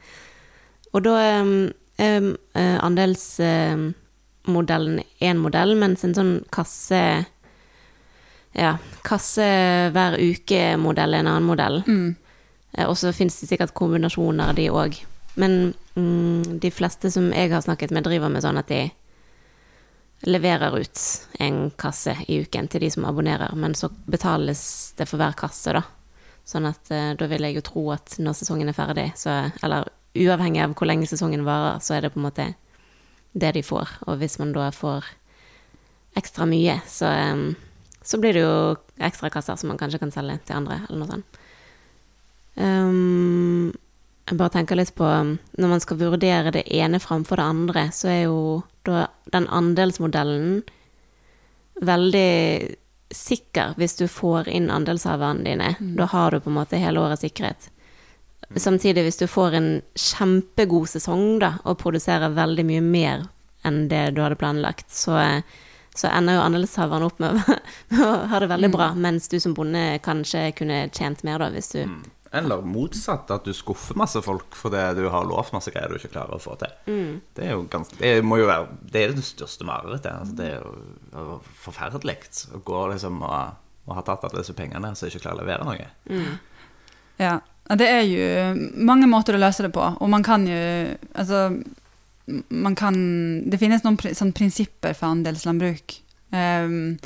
Og 0.95 1.05
da 1.05 1.17
um, 1.43 1.69
um, 1.99 2.31
eh, 2.55 2.79
andelsmodellen 4.47 5.03
én 5.21 5.39
modell, 5.39 5.75
mens 5.77 6.05
en 6.05 6.15
sånn 6.15 6.45
kasse 6.51 7.27
Ja, 8.55 8.79
kasse 9.05 9.45
hver 9.93 10.17
uke-modell 10.19 11.15
er 11.15 11.21
en 11.21 11.27
annen 11.29 11.45
modell. 11.47 11.83
Mm. 11.87 12.17
Eh, 12.73 12.87
Og 12.89 12.97
så 12.97 13.13
finnes 13.13 13.39
det 13.41 13.49
sikkert 13.49 13.75
kombinasjoner, 13.75 14.55
de 14.55 14.71
òg. 14.71 14.97
Men 15.37 15.75
mm, 15.95 16.59
de 16.59 16.71
fleste 16.71 17.11
som 17.11 17.31
jeg 17.33 17.53
har 17.53 17.61
snakket 17.63 17.91
med, 17.91 18.05
driver 18.05 18.29
med 18.29 18.43
sånn 18.43 18.59
at 18.59 18.67
de 18.69 18.91
leverer 20.27 20.75
ut 20.81 20.99
en 21.39 21.71
kasse 21.77 22.17
i 22.27 22.41
uken 22.43 22.69
til 22.69 22.81
de 22.81 22.91
som 22.91 23.05
abonnerer, 23.05 23.55
men 23.55 23.75
så 23.75 23.91
betales 24.07 24.95
det 24.97 25.07
for 25.07 25.19
hver 25.19 25.37
kasse, 25.39 25.73
da. 25.77 25.83
Sånn 26.45 26.67
at 26.67 26.91
eh, 26.91 27.13
da 27.15 27.27
vil 27.29 27.45
jeg 27.45 27.55
jo 27.61 27.67
tro 27.69 27.91
at 27.93 28.17
når 28.19 28.41
sesongen 28.41 28.69
er 28.69 28.75
ferdig, 28.75 29.13
så 29.15 29.53
Eller 29.63 29.87
uavhengig 30.17 30.63
av 30.65 30.75
hvor 30.75 30.89
lenge 30.89 31.07
sesongen 31.07 31.45
varer, 31.45 31.79
så 31.85 31.95
er 31.95 32.01
det 32.01 32.15
på 32.15 32.19
en 32.19 32.27
måte 32.27 32.55
det 33.33 33.53
de 33.57 33.63
får. 33.65 33.91
Og 34.07 34.21
hvis 34.21 34.39
man 34.41 34.53
da 34.57 34.71
får 34.75 35.07
ekstra 36.19 36.47
mye, 36.49 36.79
så, 36.89 37.11
så 38.03 38.21
blir 38.21 38.37
det 38.37 38.45
jo 38.45 38.77
ekstra 39.05 39.31
kasser 39.31 39.59
som 39.59 39.71
man 39.73 39.79
kanskje 39.81 40.01
kan 40.03 40.15
selge 40.15 40.41
til 40.47 40.59
andre, 40.61 40.81
eller 40.89 41.03
noe 41.03 41.13
sånt. 41.13 41.39
Um, 42.59 43.71
jeg 44.29 44.37
bare 44.41 44.51
tenker 44.51 44.75
litt 44.75 44.91
på 44.99 45.07
Når 45.07 45.71
man 45.71 45.79
skal 45.79 46.01
vurdere 46.01 46.51
det 46.51 46.65
ene 46.75 46.99
framfor 46.99 47.39
det 47.39 47.47
andre, 47.47 47.85
så 47.95 48.11
er 48.11 48.21
jo 48.25 48.41
da 48.89 49.07
den 49.33 49.47
andelsmodellen 49.53 50.63
veldig 51.79 52.75
sikker 53.15 53.77
hvis 53.79 53.95
du 54.01 54.07
får 54.11 54.49
inn 54.53 54.69
andelshaverne 54.73 55.47
dine. 55.47 55.75
Da 55.79 56.09
har 56.11 56.33
du 56.33 56.41
på 56.41 56.51
en 56.51 56.59
måte 56.59 56.81
hele 56.81 57.01
året 57.01 57.23
sikkerhet. 57.23 57.71
Samtidig, 58.57 59.03
hvis 59.05 59.19
du 59.21 59.27
får 59.29 59.55
en 59.59 59.71
kjempegod 59.99 60.89
sesong 60.89 61.39
da, 61.43 61.55
og 61.69 61.77
produserer 61.83 62.33
veldig 62.33 62.65
mye 62.65 62.81
mer 62.85 63.27
enn 63.69 63.89
det 63.91 64.15
du 64.17 64.23
hadde 64.25 64.39
planlagt, 64.41 64.87
så, 64.95 65.19
så 65.95 66.09
ender 66.15 66.39
jo 66.39 66.45
andelshaveren 66.47 67.05
opp 67.05 67.19
med, 67.21 67.37
å- 67.37 67.59
med 67.93 68.05
å 68.07 68.13
ha 68.33 68.39
det 68.41 68.49
veldig 68.55 68.71
bra, 68.73 68.93
mens 68.97 69.29
du 69.29 69.37
som 69.43 69.53
bonde 69.59 69.99
kanskje 70.05 70.47
kunne 70.57 70.87
tjent 70.97 71.25
mer 71.29 71.43
da, 71.45 71.51
hvis 71.53 71.73
du 71.75 71.83
Eller 72.33 72.61
motsatt, 72.65 73.31
at 73.33 73.45
du 73.49 73.53
skuffer 73.57 73.97
masse 73.97 74.21
folk 74.25 74.53
fordi 74.57 74.81
du 74.99 75.07
har 75.13 75.25
lovt 75.29 75.53
masse 75.53 75.71
greier 75.73 75.89
du 75.89 75.97
ikke 76.01 76.11
klarer 76.17 76.37
å 76.37 76.41
få 76.45 76.57
til. 76.61 76.75
Det 77.37 77.45
er 77.47 77.55
jo 77.55 77.63
ganske 77.73 77.97
Det 78.01 78.25
må 78.25 78.37
jo 78.41 78.49
være 78.51 78.67
Det 78.85 79.03
er 79.07 79.15
det 79.17 79.25
største 79.25 79.65
marerittet. 79.65 80.13
Altså, 80.13 80.35
det 80.37 80.51
er 80.55 81.23
jo 81.25 81.39
forferdelig 81.65 82.19
å 82.53 82.61
gå 82.69 82.83
liksom 82.93 83.23
og, 83.25 83.57
og 83.89 83.95
ha 83.97 84.03
tatt 84.05 84.25
alle 84.29 84.43
disse 84.43 84.53
pengene 84.57 84.91
så 84.97 85.09
ikke 85.09 85.23
klarer 85.25 85.41
å 85.41 85.45
levere 85.45 85.65
noe. 85.69 85.89
Ja. 87.19 87.39
Det 87.69 87.89
er 87.89 88.05
jo 88.09 88.69
mange 88.81 89.09
måter 89.11 89.37
å 89.37 89.41
løse 89.43 89.67
det 89.67 89.73
på, 89.75 89.85
og 89.85 90.09
man 90.09 90.25
kan 90.25 90.47
jo 90.49 90.61
Altså, 91.13 91.49
man 92.49 92.77
kan 92.77 92.95
Det 93.49 93.61
finnes 93.61 93.85
noen 93.85 93.99
sånn 94.17 94.35
prinsipper 94.37 94.97
for 94.97 95.13
andelslandbruk. 95.13 95.99
Um, 96.33 96.97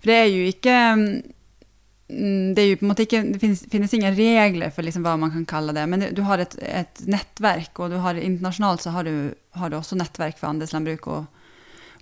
for 0.00 0.10
det 0.10 0.18
er 0.18 0.28
jo 0.32 0.44
ikke 0.48 0.76
mm, 0.96 2.52
det 2.56 2.62
er 2.62 2.70
jo 2.70 2.78
på 2.80 2.86
en 2.86 2.90
måte 2.90 3.04
ikke, 3.06 3.20
det 3.34 3.40
finnes, 3.40 3.62
finnes 3.72 3.92
ingen 3.96 4.16
regler 4.16 4.72
for 4.72 4.84
liksom 4.84 5.04
hva 5.04 5.14
man 5.20 5.32
kan 5.32 5.44
kalle 5.48 5.74
det, 5.76 5.84
men 5.88 6.02
det, 6.02 6.10
du 6.16 6.22
har 6.28 6.42
et, 6.42 6.56
et 6.60 7.04
nettverk, 7.08 7.72
og 7.80 7.92
du 7.92 7.98
har, 8.04 8.18
internasjonalt 8.20 8.84
så 8.84 8.92
har 8.96 9.08
du, 9.08 9.32
har 9.56 9.72
du 9.72 9.78
også 9.78 9.96
nettverk 10.00 10.40
for 10.40 10.50
andelslandbruk. 10.50 11.08
Og, 11.12 11.41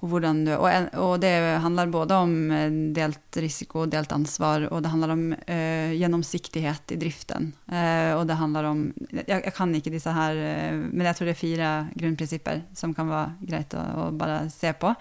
og, 0.01 0.07
hvordan 0.09 0.39
og, 0.57 0.67
og 0.97 1.15
det 1.21 1.33
handler 1.61 1.91
både 1.93 2.17
om 2.17 2.33
eh, 2.57 2.79
delt 2.97 3.37
risiko, 3.43 3.85
delt 3.91 4.13
ansvar, 4.17 4.65
og 4.73 4.81
det 4.83 4.93
handler 4.93 5.13
om 5.13 5.25
uh, 5.37 5.93
gjennomsiktighet 5.93 6.95
i 6.97 6.99
driften. 7.01 7.51
Uh, 7.69 8.17
og 8.17 8.25
det 8.31 8.39
handler 8.41 8.71
om 8.71 8.81
jeg, 9.13 9.27
jeg 9.37 9.55
kan 9.57 9.75
ikke 9.77 9.93
disse 9.93 10.15
her, 10.17 10.41
uh, 10.41 10.81
men 10.89 11.05
jeg 11.07 11.19
tror 11.19 11.29
det 11.29 11.35
er 11.37 11.43
fire 11.43 11.71
grunnprinsipper 12.01 12.65
som 12.77 12.97
kan 12.97 13.13
være 13.13 13.53
greit 13.53 13.77
å, 13.77 13.85
å 14.07 14.09
bare 14.17 14.43
se 14.53 14.73
på. 14.81 14.95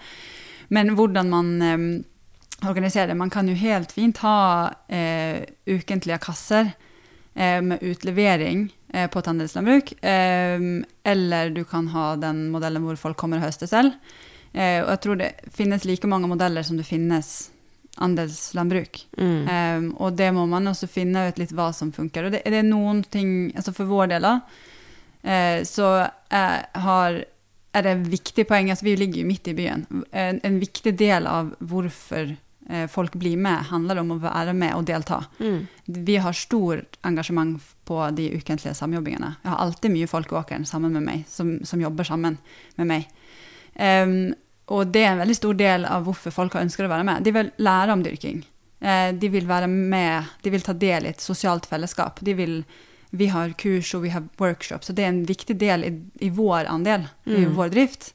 Men 0.70 0.92
hvordan 0.94 1.32
man 1.32 1.48
eh, 1.66 1.80
organiserer. 2.62 3.16
Man 3.18 3.32
kan 3.34 3.48
jo 3.50 3.56
helt 3.58 3.90
fint 3.90 4.20
ha 4.22 4.70
ukentlige 5.66 6.20
kasser 6.22 6.68
med 7.34 7.82
utlevering 7.82 8.68
på. 9.10 9.22
Eh, 10.02 10.60
eller 11.02 11.50
du 11.50 11.64
kan 11.64 11.88
ha 11.88 12.16
den 12.16 12.50
modellen 12.50 12.84
hvor 12.84 12.96
folk 12.96 13.16
kommer 13.16 13.40
og 13.40 13.48
høster 13.48 13.66
selv. 13.70 13.96
Eh, 14.52 14.82
og 14.82 14.90
jeg 14.94 15.00
tror 15.04 15.20
det 15.20 15.30
finnes 15.54 15.86
like 15.86 16.10
mange 16.10 16.28
modeller 16.30 16.66
som 16.66 16.78
det 16.80 16.88
finnes 16.88 17.50
andelslandbruk. 18.00 19.06
mm. 19.18 19.48
Eh, 19.48 19.82
og 20.00 20.16
det 20.16 20.30
må 20.34 20.46
man 20.46 20.70
også 20.70 20.88
finne 20.90 21.28
ut 21.28 21.38
litt 21.38 21.54
hva 21.56 21.70
som 21.76 21.92
funker. 21.92 22.26
Og 22.26 22.34
det, 22.34 22.42
det 22.46 22.62
er 22.62 22.66
noen 22.66 23.02
ting, 23.04 23.50
altså 23.54 23.74
for 23.76 23.90
vår 23.90 24.12
del 24.14 24.28
eh, 24.30 25.62
så 25.68 25.90
har, 26.30 27.22
er 27.72 27.86
det 27.86 27.96
et 27.96 28.06
viktig 28.18 28.46
poeng, 28.48 28.70
altså 28.70 28.88
vi 28.88 28.96
ligger 28.98 29.22
jo 29.22 29.30
midt 29.30 29.50
i 29.50 29.56
byen, 29.58 29.84
en, 30.10 30.40
en 30.46 30.62
viktig 30.62 30.94
del 30.98 31.28
av 31.30 31.52
hvorfor 31.58 32.32
eh, 32.32 32.86
folk 32.90 33.18
blir 33.20 33.36
med, 33.36 33.68
handler 33.70 34.00
om 34.02 34.14
å 34.14 34.20
være 34.22 34.54
med 34.56 34.74
og 34.78 34.86
delta. 34.88 35.22
Mm. 35.38 35.66
Vi 36.10 36.18
har 36.22 36.36
stort 36.36 36.98
engasjement 37.06 37.58
på 37.84 38.02
de 38.16 38.30
ukentlige 38.38 38.74
samjobbingene. 38.78 39.34
Jeg 39.42 39.52
har 39.52 39.62
alltid 39.66 39.94
mye 39.94 40.10
folk 40.10 40.32
i 40.32 40.40
åkeren 40.40 40.66
sammen 40.66 40.94
med 40.96 41.06
meg, 41.06 41.24
som, 41.28 41.58
som 41.66 41.82
jobber 41.82 42.08
sammen 42.08 42.38
med 42.78 42.94
meg. 42.94 43.10
Em, 43.80 44.32
og 44.70 44.92
det 44.94 45.02
er 45.04 45.12
en 45.16 45.22
veldig 45.24 45.36
stor 45.36 45.56
del 45.58 45.84
av 45.88 46.04
hvorfor 46.06 46.30
folk 46.34 46.54
har 46.54 46.62
ønsket 46.66 46.86
å 46.86 46.92
være 46.92 47.06
med. 47.08 47.24
De 47.26 47.32
vil 47.34 47.50
lære 47.58 47.92
om 47.96 48.02
dyrking. 48.06 48.44
Eh, 48.80 49.10
de 49.18 49.28
vil 49.28 49.48
være 49.50 49.66
med, 49.68 50.24
de 50.44 50.50
vil 50.54 50.62
ta 50.64 50.72
del 50.72 51.04
i 51.04 51.10
et 51.10 51.20
sosialt 51.20 51.66
fellesskap. 51.68 52.20
De 52.24 52.34
vil, 52.38 52.54
vi 53.10 53.26
har 53.34 53.50
kurs 53.58 53.90
og 53.98 54.04
vi 54.06 54.12
har 54.14 54.22
workshops, 54.40 54.86
så 54.86 54.94
det 54.96 55.04
er 55.04 55.10
en 55.12 55.24
viktig 55.28 55.56
del 55.60 55.84
i, 55.84 55.90
i 56.24 56.30
vår 56.30 56.70
andel, 56.70 57.08
i 57.26 57.42
Mm. 57.44 57.54
vår 57.58 57.74
drift. 57.74 58.12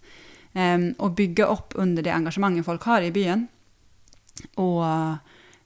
Um, 0.56 0.94
å 1.04 1.10
bygge 1.12 1.44
opp 1.52 1.74
under 1.76 2.02
det 2.02 2.14
engasjementet 2.16 2.64
folk 2.66 2.84
har 2.88 3.02
i 3.04 3.12
byen, 3.12 3.42
og 4.56 4.80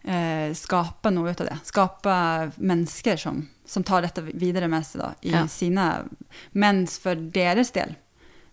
uh, 0.09 0.49
skape 0.57 1.11
noe 1.13 1.29
ut 1.35 1.41
av 1.43 1.47
det. 1.51 1.57
Skape 1.69 2.15
mennesker 2.57 3.17
som, 3.21 3.43
som 3.69 3.83
tar 3.85 4.01
dette 4.07 4.23
videre 4.33 4.67
med 4.71 4.85
seg 4.87 5.01
da, 5.03 5.11
i 5.21 5.29
Ja. 5.35 5.43
sine 5.47 5.85
Mens 6.57 6.97
for 6.99 7.13
deres 7.15 7.69
del, 7.75 7.93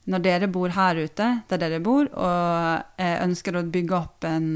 når 0.07 0.23
dere 0.23 0.49
bor 0.53 0.71
her 0.71 0.99
ute, 1.03 1.29
der 1.51 1.61
dere 1.61 1.83
bor, 1.83 2.07
og 2.07 3.03
ønsker 3.03 3.59
å 3.59 3.67
bygge 3.67 3.97
opp 3.99 4.27
en, 4.29 4.47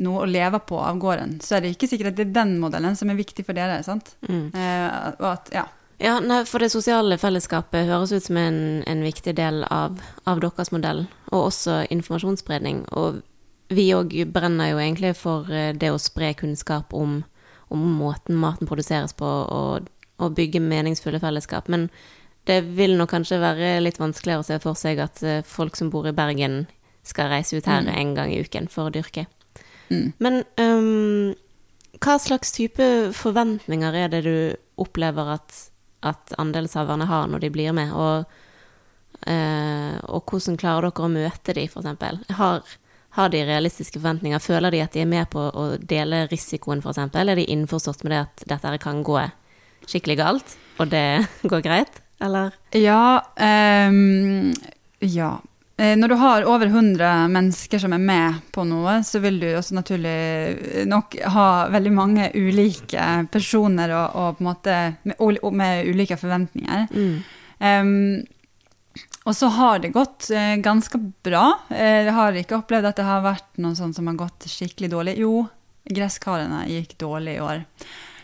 noe 0.00 0.24
å 0.24 0.28
leve 0.28 0.60
på 0.66 0.78
av 0.80 0.98
gården, 1.02 1.38
så 1.44 1.56
er 1.56 1.64
det 1.64 1.74
ikke 1.74 1.88
sikkert 1.90 2.12
at 2.12 2.20
det 2.20 2.28
er 2.28 2.36
den 2.40 2.56
modellen 2.62 2.96
som 2.98 3.10
er 3.12 3.18
viktig 3.18 3.44
for 3.46 3.58
dere. 3.58 3.82
sant? 3.84 4.14
Mm. 4.28 4.50
Eh, 4.54 5.26
at, 5.32 5.50
ja. 5.54 5.66
Ja, 6.02 6.16
nei, 6.18 6.40
for 6.48 6.62
det 6.62 6.72
sosiale 6.72 7.18
fellesskapet 7.20 7.86
høres 7.86 8.14
ut 8.14 8.24
som 8.26 8.38
en, 8.40 8.56
en 8.90 9.04
viktig 9.04 9.36
del 9.38 9.62
av, 9.70 10.00
av 10.26 10.40
deres 10.42 10.72
modell, 10.74 11.04
og 11.30 11.50
også 11.50 11.82
informasjonsspredning. 11.94 12.84
Og 12.98 13.20
vi 13.72 13.90
òg 13.94 14.16
brenner 14.34 14.72
jo 14.72 14.80
egentlig 14.82 15.14
for 15.20 15.50
eh, 15.52 15.70
det 15.76 15.92
å 15.92 16.00
spre 16.02 16.32
kunnskap 16.38 16.94
om, 16.96 17.20
om 17.70 17.86
måten 18.00 18.40
maten 18.40 18.70
produseres 18.70 19.14
på, 19.14 19.28
og, 19.28 19.92
og 20.18 20.34
bygge 20.38 20.64
meningsfulle 20.64 21.22
fellesskap. 21.22 21.70
Men 21.70 21.90
det 22.48 22.60
vil 22.76 22.96
nok 22.98 23.12
kanskje 23.12 23.38
være 23.42 23.76
litt 23.84 24.00
vanskeligere 24.02 24.42
å 24.42 24.46
se 24.46 24.58
for 24.62 24.78
seg 24.78 25.02
at 25.02 25.22
eh, 25.22 25.44
folk 25.46 25.78
som 25.78 25.92
bor 25.92 26.08
i 26.08 26.14
Bergen, 26.16 26.64
skal 27.02 27.32
reise 27.32 27.58
ut 27.58 27.66
her 27.66 27.86
en 27.90 28.12
gang 28.14 28.30
i 28.30 28.38
uken 28.42 28.68
for 28.70 28.86
å 28.86 28.94
dyrke. 28.94 29.24
Mm. 29.90 30.12
Men 30.22 30.36
um, 30.62 31.32
hva 31.98 32.14
slags 32.22 32.54
type 32.54 32.86
forventninger 33.18 33.96
er 34.04 34.12
det 34.12 34.20
du 34.26 34.36
opplever 34.80 35.32
at, 35.34 35.56
at 36.06 36.34
andelshaverne 36.38 37.08
har 37.10 37.26
når 37.30 37.42
de 37.42 37.50
blir 37.54 37.74
med, 37.74 37.90
og, 37.90 38.30
uh, 39.26 39.96
og 40.06 40.30
hvordan 40.30 40.58
klarer 40.62 40.88
dere 40.88 41.08
å 41.08 41.10
møte 41.10 41.56
de, 41.58 41.66
f.eks.? 41.66 42.30
Har, 42.38 42.62
har 43.18 43.34
de 43.34 43.42
realistiske 43.50 43.98
forventninger? 43.98 44.42
Føler 44.42 44.74
de 44.74 44.84
at 44.86 44.94
de 44.94 45.02
er 45.02 45.10
med 45.10 45.26
på 45.34 45.42
å 45.42 45.68
dele 45.78 46.28
risikoen, 46.30 46.82
f.eks.? 46.86 47.02
Er 47.18 47.34
de 47.34 47.50
innforstått 47.50 48.06
med 48.06 48.14
det 48.14 48.22
at 48.24 48.46
dette 48.54 48.78
kan 48.82 49.02
gå 49.06 49.18
skikkelig 49.90 50.20
galt, 50.22 50.56
og 50.78 50.94
det 50.94 51.26
går 51.50 51.66
greit, 51.66 52.02
eller? 52.22 52.54
Ja, 52.78 53.22
Um, 53.36 54.52
ja. 55.02 55.40
Eh, 55.76 55.96
Når 55.96 56.08
du 56.08 56.14
har 56.14 56.44
over 56.44 56.66
100 56.66 57.28
mennesker 57.28 57.78
som 57.78 57.92
er 57.92 57.98
med 57.98 58.40
på 58.52 58.64
noe, 58.68 59.00
så 59.04 59.18
vil 59.22 59.40
du 59.40 59.48
også 59.56 59.74
naturlig 59.74 60.86
nok 60.86 61.16
ha 61.34 61.46
veldig 61.72 61.92
mange 61.96 62.28
ulike 62.34 63.06
personer 63.32 63.94
og, 63.96 64.14
og 64.14 64.36
på 64.36 64.44
en 64.44 64.50
måte 64.50 64.76
med, 65.08 65.40
med 65.58 65.88
ulike 65.88 66.18
forventninger. 66.20 66.86
Ehm, 67.62 68.22
og 69.24 69.34
så 69.38 69.48
har 69.54 69.82
det 69.82 69.94
gått 69.94 70.28
uh, 70.34 70.54
ganske 70.62 70.98
bra. 71.24 71.44
Uh, 71.70 72.06
jeg 72.06 72.14
har 72.14 72.38
ikke 72.38 72.58
opplevd 72.60 72.90
at 72.90 73.00
det 73.00 73.08
har 73.08 73.24
vært 73.24 73.50
noe 73.62 73.78
sånt 73.78 73.96
som 73.96 74.10
har 74.10 74.18
gått 74.20 74.48
skikkelig 74.50 74.92
dårlig. 74.92 75.18
Jo, 75.22 75.46
gresskarene 75.88 76.66
gikk 76.70 76.98
dårlig 77.00 77.38
i 77.38 77.42
år. 77.42 77.62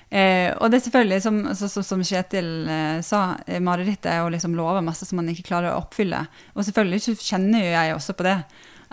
Eh, 0.08 0.54
og 0.56 0.70
det 0.70 0.78
er 0.78 0.84
selvfølgelig, 0.86 1.20
som, 1.20 1.40
så, 1.58 1.68
så, 1.68 1.82
som 1.84 2.00
Kjetil 2.06 2.48
eh, 2.72 3.00
sa, 3.04 3.22
eh, 3.46 3.60
marerittet 3.60 4.08
er 4.14 4.24
å 4.24 4.30
liksom 4.32 4.56
love 4.56 4.80
masse 4.84 5.04
som 5.04 5.20
man 5.20 5.28
ikke 5.28 5.50
klarer 5.50 5.74
å 5.74 5.82
oppfylle. 5.82 6.22
Og 6.54 6.64
selvfølgelig 6.64 7.18
kjenner 7.20 7.66
jo 7.66 7.74
jeg 7.74 7.96
også 7.96 8.16
på 8.16 8.26
det. 8.28 8.38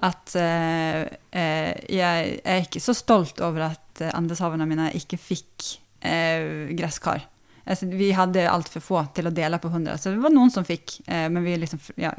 At 0.03 0.35
eh, 0.35 1.05
eh, 1.31 1.71
jeg 1.95 2.35
er 2.43 2.65
ikke 2.65 2.83
så 2.83 2.95
stolt 2.97 3.39
over 3.45 3.69
at 3.69 4.03
eh, 4.03 4.57
mine 4.65 4.91
ikke 4.99 5.19
fikk 5.21 5.71
gresskar. 6.05 7.23
Altså, 7.65 7.87
vi 7.89 8.11
hadde 8.13 8.43
altfor 8.45 8.83
få 8.83 8.99
til 9.15 9.25
å 9.25 9.31
dele 9.33 9.57
på 9.57 9.71
100, 9.71 9.97
så 9.97 10.11
det 10.13 10.21
var 10.21 10.29
noen 10.29 10.51
som 10.53 10.67
fikk. 10.67 10.99
Men 11.07 11.41
vi 11.41 11.55
liksom 11.57 11.79
ja, 11.97 12.11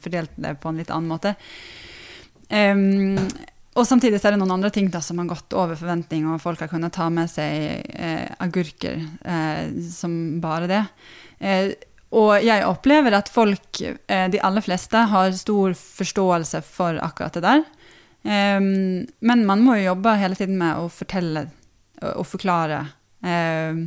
fordelte 0.00 0.40
det 0.40 0.54
på 0.62 0.70
en 0.70 0.80
litt 0.80 0.92
annen 0.94 1.10
måte. 1.10 1.34
Em, 2.48 3.18
og 3.78 3.86
samtidig 3.86 4.18
er 4.18 4.34
det 4.34 4.40
noen 4.40 4.56
andre 4.56 4.72
ting 4.74 4.88
da, 4.90 5.02
som 5.04 5.20
har 5.22 5.28
gått 5.30 5.54
over 5.54 5.78
forventning, 5.78 6.26
og 6.26 6.42
folk 6.42 6.62
har 6.64 6.70
kunnet 6.72 6.94
ta 6.96 7.06
med 7.12 7.30
seg 7.30 7.84
eh, 7.94 8.26
agurker 8.42 8.98
eh, 9.22 9.70
som 9.94 10.40
bare 10.42 10.70
det. 10.70 10.82
Eh, 11.38 11.70
og 12.18 12.42
jeg 12.42 12.66
opplever 12.66 13.14
at 13.14 13.30
folk, 13.30 13.80
eh, 13.80 14.26
de 14.32 14.42
aller 14.42 14.66
fleste, 14.66 15.04
har 15.12 15.30
stor 15.38 15.76
forståelse 15.78 16.64
for 16.66 16.98
akkurat 16.98 17.38
det 17.38 17.44
der. 17.46 17.64
Em, 18.26 19.06
men 19.20 19.46
man 19.46 19.62
må 19.64 19.78
jo 19.78 19.92
jobbe 19.92 20.18
hele 20.18 20.36
tiden 20.36 20.58
med 20.60 20.76
å 20.76 20.90
fortelle 20.92 21.46
og 22.00 22.26
forklare 22.28 22.82
em, 23.24 23.86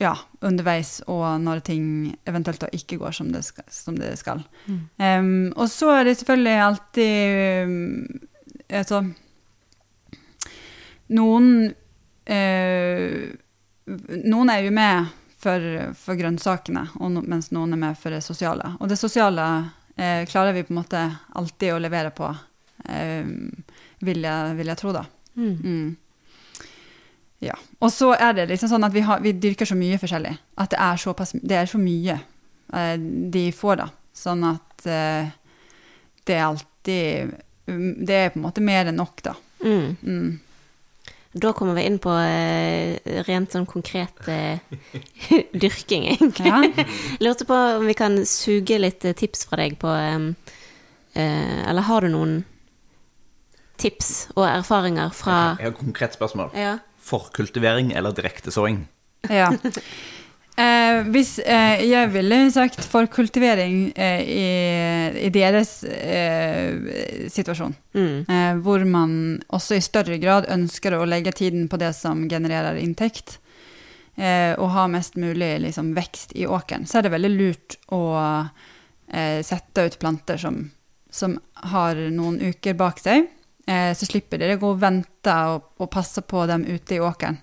ja, 0.00 0.14
underveis 0.42 0.96
og 1.10 1.22
når 1.42 1.62
ting 1.68 1.86
eventuelt 2.26 2.64
da 2.64 2.70
ikke 2.74 2.98
går 3.02 3.14
som 3.14 3.30
det 3.34 3.44
skal. 3.46 3.66
Som 3.70 3.98
det 4.00 4.14
skal. 4.18 4.42
Em, 4.98 5.52
og 5.52 5.68
så 5.70 5.92
er 5.98 6.08
det 6.08 6.16
selvfølgelig 6.18 6.56
alltid 6.64 7.68
um, 7.68 8.30
altså, 8.80 9.02
Noen 11.14 11.48
eh, 12.24 13.32
Noen 14.24 14.50
er 14.50 14.62
jo 14.64 14.70
med 14.74 15.10
for, 15.44 15.64
for 15.98 16.16
grønnsakene, 16.16 16.86
no, 16.96 17.20
mens 17.20 17.50
noen 17.52 17.76
er 17.76 17.80
med 17.82 17.98
for 18.00 18.14
det 18.14 18.22
sosiale. 18.24 18.70
Og 18.80 18.88
det 18.88 18.96
sosiale 18.96 19.44
eh, 19.96 20.22
klarer 20.30 20.56
vi 20.56 20.62
på 20.64 20.72
en 20.72 20.80
måte 20.80 21.02
alltid 21.36 21.74
å 21.74 21.82
levere 21.84 22.14
på, 22.16 22.30
eh, 22.88 23.28
vil, 24.00 24.24
jeg, 24.24 24.56
vil 24.56 24.72
jeg 24.72 24.80
tro, 24.80 24.94
da. 24.96 25.04
Mm. 25.36 25.92
Ja. 27.44 27.56
Og 27.84 27.92
så 27.92 28.14
er 28.16 28.32
det 28.38 28.48
liksom 28.48 28.72
sånn 28.72 28.86
at 28.86 28.94
vi, 28.94 29.04
har, 29.04 29.20
vi 29.20 29.34
dyrker 29.36 29.68
så 29.68 29.76
mye 29.76 30.00
forskjellig. 30.00 30.32
At 30.60 30.72
det 30.72 30.80
er, 30.80 31.00
såpass, 31.00 31.34
det 31.42 31.58
er 31.60 31.68
så 31.68 31.80
mye 31.82 32.16
eh, 32.16 32.94
de 33.36 33.48
får, 33.52 33.82
da. 33.82 33.90
Sånn 34.16 34.46
at 34.48 34.86
eh, 34.88 35.34
det 36.24 36.38
er 36.38 36.46
alltid 36.46 37.34
mm, 37.34 37.40
Det 37.66 38.16
er 38.16 38.32
på 38.32 38.40
en 38.40 38.46
måte 38.46 38.64
mer 38.64 38.90
enn 38.90 38.98
nok, 39.00 39.22
da. 39.24 39.34
Mm. 39.64 39.96
Mm. 40.02 40.32
Da 41.34 41.50
kommer 41.52 41.74
vi 41.74 41.82
inn 41.88 41.96
på 41.98 42.12
eh, 42.14 42.94
rent 43.26 43.54
sånn 43.54 43.66
konkret 43.66 44.28
eh, 44.30 44.62
dyrking, 45.64 46.06
egentlig. 46.12 46.46
Ja. 46.46 46.86
Lurte 47.24 47.46
på 47.48 47.58
om 47.80 47.86
vi 47.90 47.96
kan 47.98 48.20
suge 48.28 48.78
litt 48.78 49.04
eh, 49.04 49.16
tips 49.18 49.48
fra 49.48 49.58
deg 49.64 49.78
på 49.82 49.90
Eller 51.14 51.86
har 51.86 52.02
du 52.02 52.10
noen 52.10 52.40
tips 53.78 54.28
og 54.34 54.46
erfaringer 54.46 55.10
fra 55.14 55.36
Jeg 55.58 55.68
har 55.68 55.74
et 55.74 55.78
konkret 55.82 56.14
spørsmål. 56.14 56.54
Ja. 56.58 56.78
Forkultivering 57.02 57.92
eller 57.94 58.14
direktesåing? 58.14 58.84
Ja. 59.30 59.50
Eh, 60.56 61.00
hvis 61.10 61.40
eh, 61.42 61.80
jeg 61.82 62.12
ville 62.14 62.36
sagt 62.54 62.84
forkultivering 62.86 63.88
eh, 63.98 64.20
i, 64.22 64.44
i 65.26 65.30
deres 65.34 65.80
eh, 65.88 67.26
situasjon, 67.32 67.74
Mm. 67.94 68.24
eh, 68.26 68.54
hvor 68.62 68.82
man 68.86 69.10
også 69.54 69.76
i 69.78 69.82
større 69.82 70.18
grad 70.22 70.46
ønsker 70.50 70.94
å 70.94 71.04
legge 71.06 71.32
tiden 71.34 71.68
på 71.70 71.78
det 71.78 71.92
som 71.98 72.24
genererer 72.30 72.78
inntekt, 72.82 73.36
eh, 74.14 74.54
og 74.58 74.70
ha 74.74 74.86
mest 74.90 75.14
mulig 75.18 75.56
liksom, 75.62 75.92
vekst 75.94 76.36
i 76.38 76.46
åkeren, 76.46 76.86
så 76.86 76.98
er 76.98 77.06
det 77.08 77.14
veldig 77.14 77.32
lurt 77.34 77.76
å 77.94 78.02
eh, 79.10 79.42
sette 79.46 79.86
ut 79.88 79.98
planter 80.02 80.38
som, 80.38 80.60
som 81.10 81.34
har 81.70 81.98
noen 82.14 82.38
uker 82.42 82.74
bak 82.78 82.98
seg, 83.02 83.26
eh, 83.66 83.90
så 83.94 84.06
slipper 84.06 84.38
dere 84.42 84.58
gå 84.62 84.70
og 84.74 84.82
vente 84.82 85.34
og, 85.50 85.70
og 85.82 85.90
passe 85.90 86.22
på 86.22 86.46
dem 86.50 86.62
ute 86.66 86.94
i 86.98 87.02
åkeren. 87.02 87.38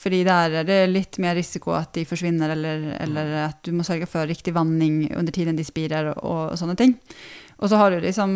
Fordi 0.00 0.22
der 0.24 0.54
er 0.62 0.64
det 0.64 0.78
litt 0.88 1.18
mer 1.20 1.34
risiko 1.36 1.74
at 1.76 1.92
de 1.98 2.06
forsvinner, 2.08 2.54
eller, 2.54 2.86
eller 3.04 3.34
at 3.44 3.58
du 3.66 3.74
må 3.76 3.84
sørge 3.84 4.08
for 4.08 4.28
riktig 4.28 4.54
vanning 4.56 5.02
under 5.12 5.34
tiden 5.34 5.58
de 5.58 5.66
spirer, 5.66 6.14
og, 6.14 6.54
og 6.54 6.56
sånne 6.56 6.76
ting. 6.80 6.94
Og 7.60 7.68
så 7.68 7.76
har 7.76 7.92
du 7.92 8.00
liksom 8.00 8.30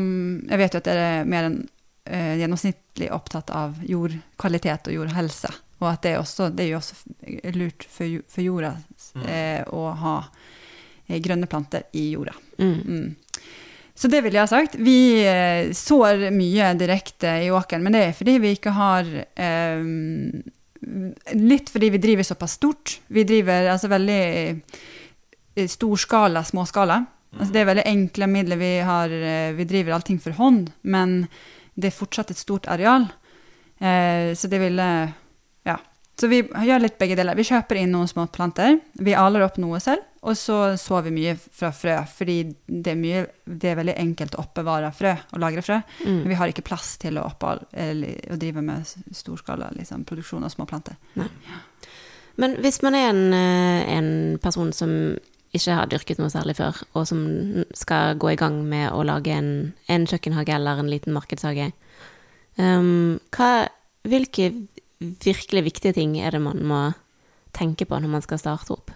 Jeg 0.51 0.61
vet 0.61 0.75
jo 0.75 0.83
at 0.83 0.89
dere 0.91 1.07
er 1.09 1.29
mer 1.29 1.49
enn 1.49 1.63
eh, 2.05 2.35
gjennomsnittlig 2.43 3.09
opptatt 3.17 3.53
av 3.57 3.79
jordkvalitet 3.89 4.91
og 4.91 4.99
jordhelse. 4.99 5.53
Og 5.81 5.89
at 5.91 6.05
det, 6.05 6.15
er 6.15 6.21
også, 6.21 6.51
det 6.53 6.67
er 6.67 6.71
jo 6.75 6.81
også 6.83 7.55
lurt 7.57 7.87
for, 7.89 8.21
for 8.31 8.45
jorda 8.45 8.75
eh, 9.25 9.65
å 9.65 9.87
ha 10.05 10.17
eh, 11.09 11.21
grønne 11.25 11.49
planter 11.51 11.89
i 11.97 12.11
jorda. 12.13 12.37
Mm. 12.61 12.81
Mm. 12.85 13.41
Så 13.95 14.11
det 14.11 14.21
ville 14.25 14.37
jeg 14.37 14.49
ha 14.49 14.51
sagt. 14.51 14.77
Vi 14.83 14.99
eh, 15.25 15.73
sår 15.77 16.29
mye 16.35 16.73
direkte 16.79 17.37
i 17.47 17.51
åkeren, 17.55 17.85
men 17.85 17.95
det 17.95 18.05
er 18.09 18.17
fordi 18.17 18.37
vi 18.43 18.55
ikke 18.57 18.75
har 18.75 19.09
eh, 19.15 19.89
Litt 21.35 21.71
fordi 21.73 21.91
vi 21.95 22.01
driver 22.03 22.27
såpass 22.27 22.59
stort. 22.59 22.99
Vi 23.07 23.25
driver 23.25 23.71
altså 23.73 23.89
veldig 23.93 24.21
eh, 25.57 25.69
storskala, 25.71 26.45
småskala. 26.45 27.01
Altså 27.35 27.53
det 27.55 27.63
er 27.63 27.69
veldig 27.71 27.87
enkle 27.91 28.29
midler. 28.31 28.61
Vi, 28.61 28.71
har, 28.87 29.11
eh, 29.11 29.53
vi 29.57 29.67
driver 29.69 29.97
allting 29.97 30.21
for 30.23 30.37
hånd, 30.39 30.71
men 30.83 31.25
det 31.75 31.91
er 31.91 31.97
fortsatt 31.97 32.31
et 32.31 32.39
stort 32.39 32.69
areal. 32.71 33.09
Eh, 33.81 34.35
så 34.39 34.51
det 34.51 34.63
ville 34.63 34.89
Ja. 35.65 35.79
Så 36.17 36.29
vi 36.31 36.43
gjør 36.43 36.83
litt 36.85 36.99
begge 36.99 37.17
deler. 37.17 37.35
Vi 37.35 37.43
kjøper 37.43 37.81
inn 37.81 37.91
noen 37.91 38.07
små 38.07 38.29
planter. 38.31 38.77
Vi 38.95 39.17
aler 39.19 39.43
opp 39.43 39.57
noe 39.59 39.81
selv, 39.83 40.05
og 40.25 40.37
så 40.41 40.57
sår 40.81 41.03
vi 41.07 41.11
mye 41.19 41.35
fra 41.37 41.69
frø. 41.77 41.99
Fordi 42.09 42.39
det 42.67 42.95
er, 42.95 42.97
mye, 42.97 43.27
det 43.45 43.71
er 43.71 43.77
veldig 43.77 43.97
enkelt 44.01 44.37
å 44.37 44.45
oppbevare 44.47 44.89
frø 44.97 45.13
og 45.13 45.43
lagre 45.43 45.65
frø. 45.65 45.77
Mm. 46.01 46.23
Men 46.23 46.31
vi 46.33 46.39
har 46.41 46.53
ikke 46.53 46.65
plass 46.65 46.95
til 47.03 47.21
å, 47.21 47.27
oppal, 47.29 47.61
eller, 47.71 48.17
å 48.33 48.39
drive 48.41 48.65
med 48.65 48.89
storskala 49.13 49.69
liksom, 49.77 50.07
produksjon 50.09 50.47
av 50.47 50.55
små 50.55 50.67
planter. 50.71 50.97
Men 52.41 52.57
hvis 52.65 52.81
man 52.83 52.97
er 52.99 53.11
en, 53.13 53.23
eh, 53.37 53.93
en 53.99 54.11
person 54.43 54.73
som 54.75 54.91
ikke 55.55 55.77
har 55.77 55.93
dyrket 55.93 56.19
noe 56.19 56.33
særlig 56.33 56.57
før, 56.59 56.81
og 56.97 57.07
som 57.07 57.21
skal 57.77 58.17
gå 58.19 58.33
i 58.33 58.41
gang 58.41 58.59
med 58.67 58.89
å 58.91 59.05
lage 59.07 59.37
en, 59.37 59.53
en 59.93 60.09
kjøkkenhage 60.09 60.57
eller 60.57 60.81
en 60.83 60.91
liten 60.91 61.15
markedshage, 61.15 61.69
um, 62.59 63.21
hva, 63.37 63.69
hvilke 64.09 64.51
virkelig 64.99 65.65
viktige 65.69 65.95
ting 66.01 66.17
er 66.19 66.35
det 66.35 66.43
man 66.43 66.65
må 66.67 66.83
tenke 67.55 67.87
på 67.87 68.01
når 68.01 68.17
man 68.17 68.25
skal 68.25 68.41
starte 68.43 68.75
opp? 68.75 68.91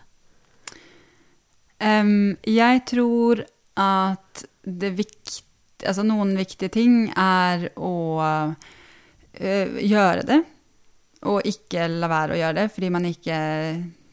Em, 1.78 2.36
jeg 2.42 2.82
tror 2.90 3.44
at 3.78 4.44
det 4.62 4.90
vikt, 4.98 5.42
altså 5.86 6.04
noen 6.06 6.34
viktige 6.38 6.72
ting 6.74 7.06
er 7.14 7.68
å 7.78 7.92
uh, 8.18 9.78
gjøre 9.78 10.24
det, 10.26 10.40
og 11.30 11.46
ikke 11.46 11.86
la 11.90 12.10
være 12.10 12.34
å 12.34 12.38
gjøre 12.38 12.56
det 12.60 12.66
fordi 12.70 12.90
man 12.94 13.06
ikke 13.08 13.38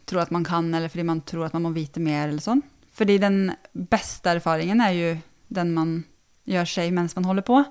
tror 0.06 0.26
at 0.26 0.34
man 0.34 0.46
kan, 0.46 0.70
eller 0.74 0.90
fordi 0.90 1.06
man 1.10 1.22
tror 1.26 1.48
at 1.48 1.58
man 1.58 1.66
må 1.66 1.74
vite 1.74 2.02
mer, 2.04 2.28
eller 2.30 2.44
sånn. 2.44 2.62
Fordi 2.96 3.18
den 3.22 3.40
beste 3.74 4.36
erfaringen 4.36 4.82
er 4.86 4.94
jo 4.96 5.12
den 5.56 5.74
man 5.76 5.98
gjør 6.50 6.70
seg 6.70 6.94
mens 6.94 7.16
man 7.18 7.26
holder 7.28 7.46
på. 7.46 7.62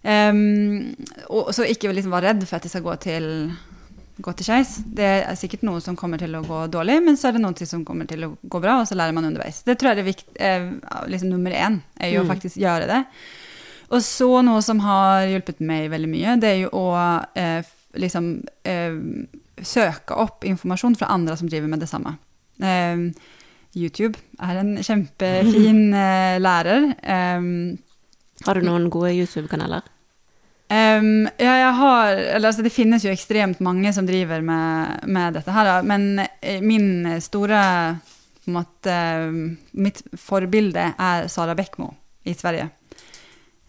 Um, 0.00 0.94
og 1.28 1.52
så 1.52 1.66
ikke 1.68 1.92
liksom 1.92 2.14
være 2.14 2.32
redd 2.32 2.46
for 2.48 2.56
at 2.56 2.64
det 2.64 2.72
skal 2.72 2.86
gå 2.86 2.94
til 3.04 3.26
gå 4.22 4.32
til 4.36 4.46
skeis. 4.46 4.76
Det 4.84 5.06
er 5.24 5.34
sikkert 5.38 5.62
noe 5.66 5.80
som 5.84 5.96
kommer 5.96 6.18
til 6.20 6.34
å 6.38 6.42
gå 6.46 6.60
dårlig, 6.72 6.98
men 7.04 7.16
så 7.16 7.28
er 7.28 7.36
det 7.38 7.42
noe 7.44 7.66
som 7.68 7.84
kommer 7.84 8.06
til 8.10 8.24
å 8.26 8.32
gå 8.42 8.60
bra, 8.62 8.78
og 8.80 8.86
så 8.88 8.94
lærer 8.98 9.16
man 9.16 9.24
underveis. 9.28 9.62
Det 9.66 9.78
tror 9.80 9.92
jeg 9.94 10.02
er 10.04 10.08
vikt, 10.10 10.26
eh, 10.38 10.70
liksom 11.08 11.30
nummer 11.32 11.50
én, 11.50 11.80
er 11.98 12.12
jo 12.14 12.22
å 12.22 12.24
Mm. 12.24 12.30
faktisk 12.34 12.56
gjøre 12.60 12.86
det. 12.86 13.04
Og 13.90 14.00
så 14.06 14.28
noe 14.44 14.62
som 14.62 14.78
har 14.80 15.26
hjulpet 15.26 15.60
meg 15.60 15.90
veldig 15.90 16.08
mye, 16.08 16.36
det 16.40 16.48
er 16.48 16.58
jo 16.62 16.70
å 16.70 17.26
eh, 17.34 17.62
liksom 17.96 18.44
eh, 18.64 18.94
søke 19.62 20.16
opp 20.16 20.44
informasjon 20.44 20.96
fra 20.96 21.08
andre 21.10 21.36
som 21.36 21.48
driver 21.48 21.68
med 21.68 21.80
det 21.80 21.88
samme. 21.88 22.16
Eh, 22.62 23.10
YouTube 23.74 24.16
er 24.40 24.56
en 24.60 24.76
kjempefin 24.76 25.94
eh, 26.06 26.38
lærer. 26.38 26.94
Um, 27.38 27.78
Har 28.46 28.54
du 28.54 28.62
noen 28.64 28.88
gode 28.90 29.12
YouTube-kanaler? 29.12 29.82
Um, 30.70 31.26
ja, 31.34 31.54
jeg 31.58 31.70
har 31.74 32.12
eller, 32.14 32.46
altså, 32.46 32.62
Det 32.62 32.70
finnes 32.70 33.02
jo 33.02 33.10
ekstremt 33.10 33.58
mange 33.58 33.90
som 33.92 34.06
driver 34.06 34.38
med, 34.40 35.02
med 35.10 35.34
dette 35.34 35.50
her, 35.50 35.66
da. 35.66 35.80
men 35.82 36.20
eh, 36.22 36.60
min 36.62 37.08
store 37.18 37.62
på 38.44 38.52
en 38.52 38.54
måte, 38.54 38.94
Mitt 39.72 40.04
forbilde 40.14 40.92
er 40.94 41.26
Sara 41.28 41.56
Bäckmo 41.58 41.90
i 42.22 42.36
Sverige. 42.38 42.68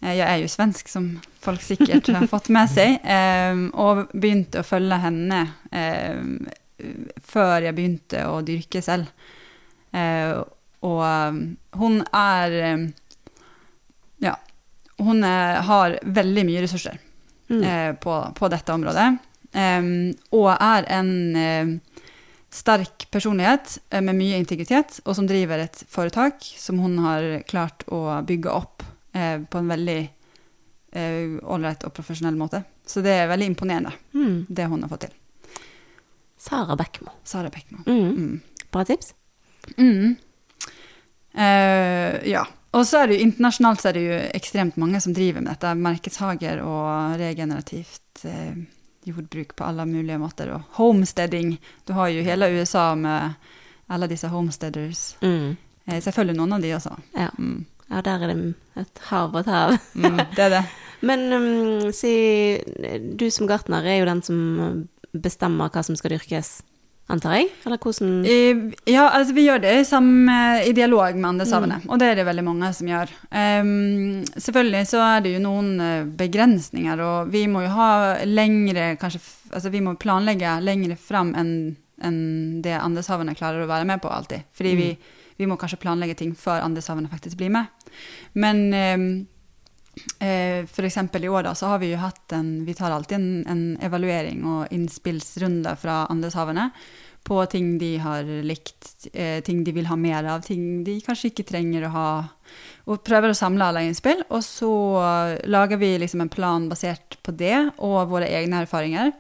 Eh, 0.02 0.14
Jeg 0.14 0.28
er 0.28 0.38
jo 0.44 0.54
svensk, 0.54 0.88
som 0.94 1.10
folk 1.42 1.62
sikkert 1.66 2.08
har 2.14 2.28
fått 2.30 2.50
med 2.54 2.70
seg, 2.70 3.02
um, 3.02 3.68
og 3.74 4.06
begynte 4.14 4.62
å 4.62 4.68
følge 4.68 5.02
henne 5.02 5.42
um, 5.74 6.48
før 7.18 7.66
jeg 7.66 7.78
begynte 7.78 8.28
å 8.30 8.44
dyrke 8.46 8.82
selv. 8.86 9.10
Uh, 9.90 10.46
og 10.86 11.42
hun 11.78 12.02
er 12.14 12.54
hun 15.04 15.24
eh, 15.24 15.62
har 15.68 16.00
veldig 16.04 16.46
mye 16.48 16.62
ressurser 16.66 16.98
Mm. 17.52 17.64
eh, 17.68 17.94
på, 18.00 18.14
på 18.38 18.48
dette 18.50 18.72
området. 18.72 19.08
Og 20.32 20.46
er 20.54 20.86
en 20.96 21.10
eh, 21.36 21.72
sterk 22.50 23.10
personlighet 23.12 23.74
med 24.00 24.16
mye 24.16 24.38
integritet, 24.40 25.02
og 25.04 25.16
som 25.18 25.28
driver 25.28 25.60
et 25.66 25.82
foretak 25.92 26.40
som 26.58 26.80
hun 26.80 26.96
har 27.04 27.42
klart 27.50 27.84
å 27.92 28.22
bygge 28.24 28.54
opp 28.56 28.84
på 29.12 29.60
en 29.60 29.68
veldig 29.74 29.98
ålreit 31.44 31.84
og 31.88 31.94
profesjonell 31.96 32.36
måte. 32.40 32.64
Så 32.88 33.04
det 33.04 33.18
er 33.20 33.28
veldig 33.28 33.50
imponerende, 33.52 33.92
Mm. 34.16 34.46
det 34.48 34.70
hun 34.72 34.82
har 34.84 34.90
fått 34.90 35.02
til. 35.10 35.14
Sara 36.40 36.76
Bekkmo. 36.80 37.12
Sara 37.24 37.50
Bekkmo. 37.52 37.84
Mm. 37.86 38.16
Mm. 38.16 38.42
Bra 38.72 38.84
tips. 38.88 39.14
Mm. 39.78 40.16
Ja. 42.32 42.46
Og 42.72 42.86
så 42.88 43.02
er 43.02 43.10
det 43.10 43.18
jo 43.18 43.26
internasjonalt 43.28 43.82
så 43.84 43.90
er 43.90 43.98
det 43.98 44.04
jo 44.06 44.20
ekstremt 44.32 44.78
mange 44.80 45.02
som 45.04 45.16
driver 45.16 45.44
med 45.44 45.52
dette. 45.52 45.74
Markedshager 45.76 46.62
og 46.64 47.18
regenerativt 47.20 48.24
eh, 48.28 48.62
jordbruk 49.04 49.56
på 49.56 49.66
alle 49.68 49.86
mulige 49.90 50.20
måter. 50.22 50.54
Og 50.56 50.78
homesteading. 50.78 51.58
Du 51.88 51.94
har 51.98 52.14
jo 52.14 52.24
hele 52.24 52.52
USA 52.56 52.94
med 52.96 53.36
alle 53.92 54.08
disse 54.08 54.32
homesteaders. 54.32 55.18
Mm. 55.22 55.58
Eh, 55.86 56.00
selvfølgelig 56.00 56.38
noen 56.40 56.56
av 56.56 56.64
de 56.64 56.74
også. 56.78 56.96
Ja. 57.18 57.28
Mm. 57.38 57.66
ja, 57.90 58.02
der 58.08 58.24
er 58.24 58.32
det 58.32 58.40
et 58.86 59.04
hav 59.10 59.36
og 59.36 59.44
et 59.44 59.52
hav. 59.52 59.76
Mm, 59.94 60.24
det 60.38 60.48
er 60.48 60.56
det. 60.56 60.64
Men 61.08 61.34
um, 61.34 61.92
si 61.98 62.14
Du 63.18 63.26
som 63.34 63.48
gartner 63.50 63.84
er 63.84 64.00
jo 64.00 64.06
den 64.06 64.22
som 64.22 64.42
bestemmer 65.12 65.72
hva 65.74 65.82
som 65.84 65.98
skal 65.98 66.14
dyrkes, 66.14 66.62
antar 67.12 67.38
jeg? 67.38 67.50
Eller 67.66 67.82
hvordan 67.82 68.26
I, 68.26 68.40
Ja, 68.90 69.10
altså 69.10 69.36
vi 69.38 69.46
gjør 69.46 69.62
det 69.64 69.76
i, 69.82 70.00
i 70.70 70.74
dialog 70.78 71.18
med 71.18 71.30
andelshaverne, 71.34 71.82
og 71.88 72.02
det 72.02 72.10
er 72.12 72.20
det 72.22 72.28
veldig 72.28 72.46
mange 72.48 72.72
som 72.78 72.90
gjør. 72.90 73.14
Um, 73.30 74.24
selvfølgelig 74.36 74.88
så 74.92 75.04
er 75.06 75.26
det 75.26 75.36
jo 75.36 75.44
noen 75.44 75.72
eh, 75.84 76.10
begrensninger, 76.24 77.04
og 77.06 77.32
vi 77.34 77.46
må 77.52 77.66
jo 77.66 77.76
ha 77.76 77.92
lengre, 78.28 78.96
kanskje, 79.02 79.22
altså 79.52 79.72
vi 79.74 79.84
må 79.84 79.98
planlegge 80.00 80.58
lengre 80.66 81.00
fram 81.00 81.36
enn 81.38 81.56
enn 82.02 82.62
det 82.66 82.74
andelshaverne 82.80 83.36
klarer 83.38 83.62
å 83.62 83.70
være 83.70 83.86
med 83.86 84.02
på 84.02 84.10
alltid. 84.10 84.48
Fordi 84.58 84.72
vi, 84.74 84.88
vi 85.38 85.48
må 85.50 85.58
kanskje 85.62 85.78
planlegge 85.84 86.18
ting 86.18 86.32
før 86.38 86.64
andelshaverne 86.66 87.12
faktisk 87.12 87.38
blir 87.38 87.52
med. 87.54 87.70
Men 88.34 88.64
em, 88.74 89.06
Eh, 90.20 90.66
eksempel 90.86 91.26
i 91.26 91.30
år 91.30 91.44
da, 91.44 91.56
så 91.56 91.74
har 91.74 91.80
vi 91.82 91.92
jo 91.92 92.00
hatt 92.00 92.32
en 92.32 92.64
Vi 92.66 92.74
tar 92.74 92.92
alltid 92.92 93.18
en, 93.18 93.46
en 93.48 93.64
evaluering 93.84 94.46
og 94.48 94.74
innspillsrunde 94.74 95.76
fra 95.76 96.06
Andeshavene 96.10 96.70
på 97.24 97.38
ting 97.46 97.76
de 97.78 97.98
har 98.02 98.24
likt, 98.24 99.08
eh, 99.14 99.44
ting 99.46 99.64
de 99.64 99.72
vil 99.76 99.86
ha 99.86 99.96
mer 99.96 100.26
av, 100.26 100.42
ting 100.42 100.84
de 100.84 100.96
kanskje 101.06 101.30
ikke 101.30 101.46
trenger 101.52 101.86
å 101.86 101.92
ha. 101.94 102.08
Og 102.90 103.04
prøver 103.06 103.30
å 103.30 103.38
samle 103.38 103.68
alle 103.68 103.84
innspill. 103.86 104.24
Og 104.34 104.42
så 104.42 104.72
lager 105.46 105.78
vi 105.78 105.94
liksom 106.02 106.26
en 106.26 106.34
plan 106.34 106.66
basert 106.70 107.20
på 107.22 107.36
det 107.38 107.72
og 107.78 108.10
våre 108.10 108.26
egne 108.26 108.64
erfaringer. 108.66 109.14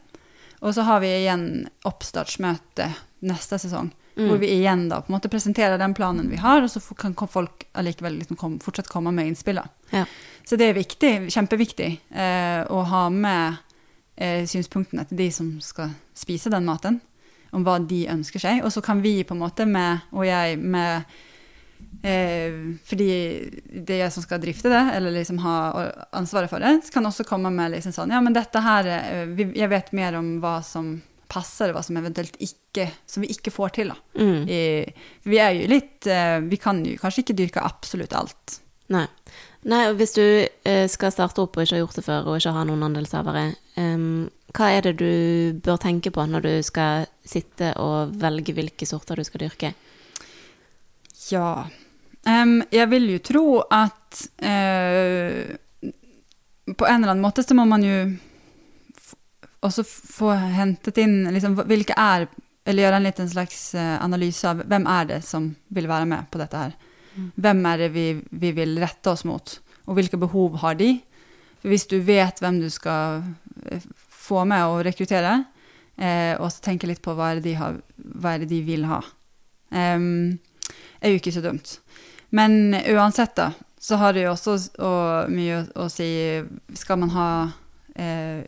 Og 0.61 0.73
så 0.73 0.85
har 0.87 1.01
vi 1.01 1.13
igjen 1.13 1.45
oppstartsmøte 1.85 2.89
neste 3.29 3.61
sesong. 3.61 3.91
Hvor 4.15 4.37
vi 4.41 4.49
igjen 4.57 4.89
da 4.89 4.99
på 5.01 5.11
en 5.11 5.15
måte 5.15 5.31
presenterer 5.31 5.79
den 5.79 5.93
planen 5.95 6.29
vi 6.29 6.39
har, 6.41 6.63
og 6.63 6.71
så 6.71 6.81
kan 6.99 7.15
folk 7.15 7.65
allikevel 7.79 8.17
liksom 8.19 8.39
kom, 8.39 8.59
fortsatt 8.59 8.89
komme 8.91 9.13
med 9.15 9.31
innspill. 9.31 9.61
Ja. 9.91 10.05
Så 10.47 10.57
det 10.59 10.67
er 10.67 10.77
viktig, 10.77 11.13
kjempeviktig 11.31 11.89
eh, 12.09 12.61
å 12.67 12.81
ha 12.91 13.05
med 13.13 13.61
eh, 14.15 14.43
synspunktene 14.49 15.05
til 15.07 15.21
de 15.23 15.29
som 15.33 15.53
skal 15.63 15.93
spise 16.17 16.51
den 16.51 16.67
maten, 16.67 16.99
om 17.51 17.65
hva 17.67 17.77
de 17.83 18.05
ønsker 18.11 18.41
seg. 18.41 18.63
Og 18.65 18.71
så 18.73 18.83
kan 18.83 19.03
vi 19.03 19.21
på 19.27 19.35
en 19.35 19.43
måte 19.43 19.67
med, 19.67 20.07
og 20.15 20.25
jeg 20.27 20.57
med 20.59 21.03
eh, 22.03 22.57
Fordi 22.87 23.11
det 23.71 23.95
er 23.95 24.03
jeg 24.05 24.15
som 24.15 24.25
skal 24.25 24.41
drifte 24.43 24.71
det, 24.71 24.83
eller 24.95 25.15
liksom 25.15 25.41
ha 25.43 25.55
ansvaret 26.17 26.51
for 26.51 26.63
det, 26.63 26.91
kan 26.93 27.05
også 27.07 27.27
komme 27.27 27.51
med 27.53 27.75
liksom 27.75 27.95
sånn 27.95 28.13
Ja, 28.15 28.21
men 28.23 28.35
dette 28.35 28.63
her 28.63 28.87
eh, 28.87 29.47
Jeg 29.55 29.71
vet 29.71 29.91
mer 29.97 30.19
om 30.19 30.37
hva 30.43 30.59
som 30.65 30.97
passer, 31.31 31.71
hva 31.73 31.83
som 31.85 31.99
eventuelt 31.99 32.35
ikke 32.43 32.89
Som 33.09 33.25
vi 33.25 33.31
ikke 33.33 33.53
får 33.53 33.75
til, 33.77 33.93
da. 33.93 33.97
Mm. 34.19 34.43
I, 34.51 34.59
vi 35.27 35.39
er 35.43 35.55
jo 35.57 35.69
litt 35.71 36.09
eh, 36.09 36.39
Vi 36.51 36.59
kan 36.61 36.83
jo 36.87 36.97
kanskje 36.99 37.25
ikke 37.25 37.37
dyrke 37.39 37.63
absolutt 37.63 38.15
alt. 38.17 38.59
Nei. 38.91 39.05
Nei, 39.71 39.81
og 39.91 39.99
hvis 39.99 40.15
du 40.17 40.23
eh, 40.23 40.87
skal 40.89 41.13
starte 41.13 41.43
opp 41.43 41.55
og 41.55 41.63
ikke 41.63 41.77
har 41.77 41.83
gjort 41.83 41.99
det 41.99 42.05
før, 42.07 42.27
og 42.27 42.39
ikke 42.39 42.53
har 42.55 42.65
noen 42.67 42.85
andelshavere, 42.87 43.43
um, 43.77 44.25
hva 44.57 44.71
er 44.73 44.87
det 44.87 44.95
du 44.99 45.59
bør 45.63 45.77
tenke 45.79 46.11
på 46.11 46.25
når 46.27 46.43
du 46.47 46.53
skal 46.65 47.05
sitte 47.23 47.69
og 47.79 48.15
velge 48.19 48.55
hvilke 48.57 48.87
sorter 48.89 49.21
du 49.21 49.27
skal 49.27 49.45
dyrke? 49.45 49.71
Ja. 51.29 51.67
um, 52.25 52.57
jeg 52.73 52.89
vil 52.91 53.07
jo 53.13 53.21
tro 53.23 53.45
at 53.69 54.25
uh, 54.41 55.53
på 56.71 56.89
en 56.89 56.97
eller 56.97 57.13
annen 57.13 57.23
måte 57.23 57.45
så 57.45 57.55
må 57.55 57.67
man 57.69 57.85
jo 57.85 58.01
f 59.61 59.67
også 59.67 59.83
få 59.85 60.31
hentet 60.33 60.97
inn 60.97 61.27
liksom, 61.29 61.55
hvilke 61.69 61.93
er 61.97 62.27
Eller 62.65 62.83
gjøre 62.83 62.97
en 62.99 63.05
liten 63.05 63.29
slags 63.29 63.73
eh, 63.73 63.97
analyse 64.03 64.45
av 64.45 64.59
hvem 64.69 64.83
er 64.85 65.05
det 65.09 65.21
som 65.25 65.47
vil 65.73 65.87
være 65.89 66.05
med 66.05 66.27
på 66.29 66.37
dette 66.37 66.57
her. 66.57 66.75
Hvem 67.41 67.65
er 67.65 67.77
det 67.81 67.87
vi, 67.95 68.03
vi 68.29 68.51
vil 68.53 68.77
rette 68.77 69.09
oss 69.09 69.23
mot, 69.25 69.55
og 69.89 69.97
hvilke 69.97 70.19
behov 70.21 70.59
har 70.61 70.77
de? 70.77 70.91
For 71.57 71.73
hvis 71.73 71.87
du 71.89 71.97
vet 72.05 72.37
hvem 72.37 72.59
du 72.61 72.69
skal 72.69 73.23
eh, 73.65 73.81
få 74.13 74.43
med 74.45 74.61
og 74.69 74.83
rekruttere, 74.85 75.33
eh, 75.97 76.37
og 76.37 76.51
så 76.53 76.61
tenke 76.67 76.89
litt 76.89 77.01
på 77.01 77.15
hva 77.17 77.31
er 77.31 77.41
det 77.41 77.47
de, 77.49 77.57
har, 77.57 77.81
hva 77.97 78.35
er 78.35 78.43
det 78.43 78.51
de 78.53 78.61
vil 78.69 78.85
ha, 78.89 79.01
um, 79.73 80.37
er 81.01 81.13
jo 81.13 81.17
ikke 81.17 81.33
så 81.33 81.41
dumt. 81.41 81.79
Men 82.29 82.75
uansett, 82.93 83.35
da, 83.41 83.51
så 83.81 83.97
har 83.97 84.13
det 84.13 84.27
jo 84.27 84.35
også 84.35 84.55
og 84.85 85.33
mye 85.33 85.57
å, 85.57 85.85
å 85.85 85.89
si 85.89 86.07
Skal 86.77 86.99
man 87.01 87.09
ha 87.15 87.29
eh, 87.97 88.45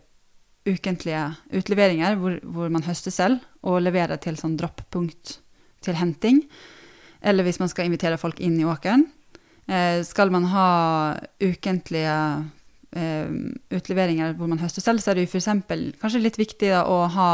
ukentlige 0.70 1.24
utleveringer 1.54 2.16
hvor, 2.20 2.38
hvor 2.44 2.72
man 2.72 2.86
høster 2.88 3.14
selv, 3.14 3.44
og 3.64 3.82
leverer 3.84 4.20
til 4.22 4.38
sånn 4.40 4.58
dropppunkt 4.60 5.38
til 5.84 6.00
henting? 6.00 6.44
Eller 7.24 7.48
hvis 7.48 7.60
man 7.62 7.72
skal 7.72 7.88
invitere 7.88 8.20
folk 8.20 8.40
inn 8.44 8.58
i 8.60 8.68
åkeren? 8.68 9.06
Eh, 9.68 10.02
skal 10.04 10.32
man 10.32 10.50
ha 10.52 10.68
ukentlige 11.40 12.18
eh, 12.96 13.32
utleveringer 13.72 14.36
hvor 14.38 14.52
man 14.52 14.60
høster 14.64 14.84
selv, 14.84 15.04
så 15.04 15.12
er 15.12 15.20
det 15.20 15.28
jo 15.28 15.38
f.eks. 15.38 15.52
kanskje 16.02 16.24
litt 16.24 16.40
viktig 16.40 16.74
da, 16.74 16.84
å 16.88 17.08
ha 17.12 17.32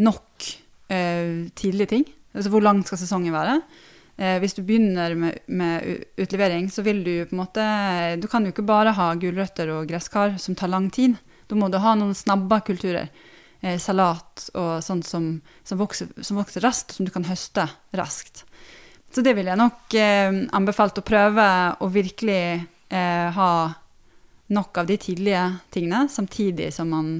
nok 0.00 0.48
eh, 0.92 1.48
tidlige 1.58 1.92
ting. 1.92 2.08
Altså 2.36 2.52
hvor 2.52 2.64
lang 2.64 2.80
skal 2.86 3.00
sesongen 3.00 3.36
være? 3.36 3.58
Eh, 4.18 4.38
hvis 4.42 4.56
du 4.56 4.64
begynner 4.66 5.14
med, 5.14 5.42
med 5.46 6.06
utlevering, 6.18 6.70
så 6.72 6.82
vil 6.86 7.04
du 7.06 7.12
på 7.28 7.36
en 7.36 7.42
måte 7.44 7.64
Du 8.18 8.26
kan 8.30 8.42
jo 8.44 8.50
ikke 8.50 8.66
bare 8.66 8.96
ha 8.96 9.12
gulrøtter 9.14 9.70
og 9.76 9.86
gresskar 9.90 10.38
som 10.42 10.56
tar 10.58 10.72
lang 10.72 10.88
tid. 10.90 11.14
Da 11.48 11.56
må 11.56 11.70
du 11.72 11.78
ha 11.80 11.94
noen 11.96 12.14
snabba 12.16 12.60
kulturer. 12.66 13.08
Eh, 13.60 13.78
salat 13.82 14.48
og 14.54 14.84
sånt 14.84 15.06
som, 15.08 15.30
som, 15.66 15.80
vokser, 15.80 16.12
som 16.22 16.38
vokser 16.38 16.62
raskt, 16.62 16.94
som 16.94 17.08
du 17.08 17.10
kan 17.14 17.26
høste 17.26 17.66
raskt. 17.98 18.44
Så 19.10 19.24
det 19.24 19.34
vil 19.38 19.48
jeg 19.48 19.58
nok 19.58 19.96
eh, 19.96 20.44
anbefalt 20.54 21.00
å 21.00 21.06
prøve 21.06 21.48
å 21.80 21.88
virkelig 21.90 22.42
eh, 22.92 23.28
ha 23.34 23.50
nok 24.52 24.78
av 24.78 24.86
de 24.86 24.96
tidlige 25.00 25.42
tingene, 25.74 26.06
samtidig 26.12 26.70
som 26.76 26.92
man 26.92 27.10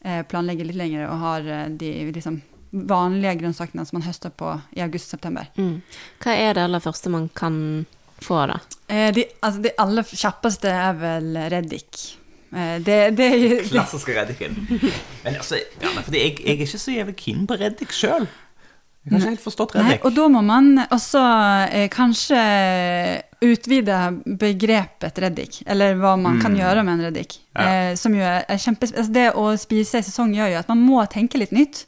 eh, 0.00 0.22
planlegger 0.28 0.68
litt 0.68 0.80
lenger 0.80 1.06
og 1.08 1.22
har 1.22 1.48
eh, 1.48 1.68
de 1.70 1.92
liksom, 2.16 2.40
vanlige 2.70 3.36
grønnsakene 3.42 3.84
som 3.86 4.00
man 4.00 4.08
høster 4.08 4.32
på 4.32 4.56
i 4.76 4.82
august-september. 4.84 5.48
Mm. 5.56 5.80
Hva 6.24 6.34
er 6.36 6.56
det 6.56 6.66
aller 6.66 6.84
første 6.84 7.12
man 7.12 7.28
kan 7.36 7.58
få, 8.18 8.42
da? 8.50 8.58
Eh, 8.88 9.12
de, 9.14 9.28
altså, 9.40 9.62
de 9.64 9.74
aller 9.80 10.16
kjappeste 10.16 10.72
er 10.72 10.98
vel 11.00 11.36
reddik. 11.52 12.02
Eh, 12.56 12.80
det, 12.80 12.98
det, 13.18 13.28
det, 13.30 13.60
Klassiske 13.68 14.16
reddiken. 14.16 14.56
Men 15.24 15.36
altså, 15.36 15.60
ja, 15.82 15.92
men 15.92 16.04
fordi 16.04 16.22
jeg, 16.22 16.40
jeg 16.40 16.56
er 16.56 16.66
ikke 16.66 16.80
så 16.80 16.94
jævlig 16.94 17.16
keen 17.20 17.46
på 17.48 17.58
reddik 17.60 17.92
sjøl. 17.92 18.28
Jeg 19.06 19.12
har 19.12 19.20
ikke 19.20 19.30
helt 19.36 19.44
forstått 19.44 19.74
Nei, 19.76 19.82
reddik. 19.84 20.04
og 20.08 20.14
da 20.16 20.24
må 20.34 20.40
man 20.42 20.80
også 20.82 21.20
eh, 21.70 21.84
kanskje 21.92 22.40
utvide 23.44 23.98
begrepet 24.40 25.20
reddik, 25.22 25.60
eller 25.62 25.94
hva 26.00 26.16
man 26.18 26.40
kan 26.42 26.56
gjøre 26.58 26.82
med 26.82 26.96
en 26.96 27.04
reddik. 27.10 27.36
Ja. 27.54 27.68
Eh, 27.68 27.92
som 28.00 28.16
jo 28.16 28.24
er, 28.24 28.42
er 28.50 28.58
kjempe... 28.58 28.88
Altså 28.90 29.14
det 29.14 29.28
å 29.38 29.46
spise 29.60 30.02
i 30.02 30.06
sesong 30.08 30.34
gjør 30.34 30.56
jo 30.56 30.60
at 30.64 30.72
man 30.72 30.82
må 30.82 31.04
tenke 31.12 31.38
litt 31.38 31.54
nytt. 31.54 31.84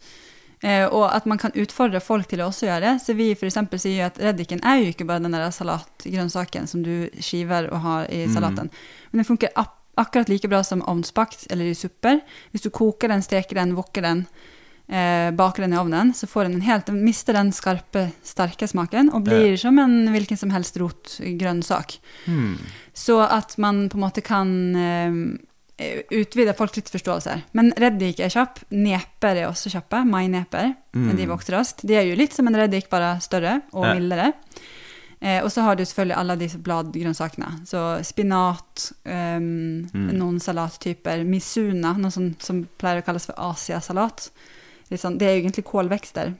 Eh, 0.62 0.84
og 0.86 1.06
at 1.14 1.26
man 1.30 1.38
kan 1.38 1.54
utfordre 1.54 2.00
folk 2.02 2.26
til 2.30 2.42
å 2.42 2.48
også 2.52 2.68
gjøre 2.68 2.84
det. 2.84 2.94
Så 3.02 3.14
vi 3.18 3.32
f.eks. 3.34 3.58
sier 3.78 4.12
at 4.12 4.22
reddiken 4.22 4.62
er 4.66 4.82
jo 4.82 4.92
ikke 4.92 5.06
bare 5.08 5.22
den 5.24 5.34
der 5.34 5.50
salatgrønnsaken 5.54 6.70
som 6.70 6.86
du 6.86 7.08
skiver 7.22 7.70
og 7.72 7.82
har 7.82 8.08
i 8.14 8.24
salaten. 8.30 8.70
Men 9.10 9.22
den 9.22 9.28
funker 9.28 9.54
akkurat 9.98 10.28
like 10.30 10.48
bra 10.48 10.62
som 10.64 10.82
ovnsbakt 10.88 11.46
eller 11.50 11.70
i 11.72 11.74
supper. 11.76 12.20
Hvis 12.52 12.64
du 12.64 12.70
koker 12.70 13.08
den, 13.12 13.22
steker 13.24 13.58
den, 13.58 13.74
wokker 13.76 14.02
den, 14.06 14.22
eh, 14.88 15.30
baker 15.36 15.66
den 15.66 15.74
i 15.74 15.80
ovnen, 15.80 16.14
så 16.14 16.26
får 16.30 16.44
den 16.48 16.54
en 16.60 16.66
helt, 16.68 16.88
mister 16.94 17.36
den 17.36 17.50
skarpe, 17.52 18.06
sterke 18.24 18.68
smaken 18.70 19.10
og 19.12 19.24
blir 19.26 19.56
som 19.60 19.78
en 19.82 20.08
hvilken 20.14 20.38
som 20.40 20.50
helst 20.54 20.78
rotgrønnsak. 20.80 21.98
Så 22.94 23.20
at 23.28 23.58
man 23.58 23.88
på 23.88 23.98
en 23.98 24.04
måte 24.06 24.22
kan 24.24 24.50
eh, 24.76 25.20
utvide 26.10 26.54
folks 26.58 26.74
litt 26.80 26.88
forståelse. 26.90 27.36
Men 27.54 27.72
reddik 27.78 28.18
er 28.24 28.32
kjapp. 28.34 28.64
Neper 28.74 29.36
er 29.44 29.46
også 29.50 29.70
kjappe. 29.70 30.00
Maineper. 30.08 30.72
De 30.92 31.26
vokser 31.30 31.54
raskt. 31.54 31.84
De 31.86 31.94
er 31.94 32.08
jo 32.08 32.16
litt 32.18 32.34
som 32.34 32.48
en 32.50 32.56
reddik, 32.58 32.88
bare 32.90 33.20
større 33.22 33.60
og 33.72 33.84
Ja. 33.86 33.94
mildere. 33.94 34.32
Eh, 35.20 35.42
og 35.42 35.50
så 35.50 35.64
har 35.66 35.76
du 35.76 35.82
selvfølgelig 35.82 36.16
alle 36.16 36.36
disse 36.38 36.60
bladgrønnsakene. 36.62 37.50
Så 37.66 37.80
spinat, 38.06 38.92
ehm, 39.04 39.88
noen 39.92 40.38
salattyper, 40.40 41.24
misuna, 41.26 41.96
noe 41.98 42.14
som, 42.14 42.30
som 42.38 42.62
pleier 42.78 43.02
å 43.02 43.06
kalles 43.06 43.26
for 43.26 43.38
asiasalat. 43.50 44.28
Sånn, 44.94 45.18
det 45.18 45.26
er 45.26 45.40
egentlig 45.40 45.66
kålvekster. 45.68 46.36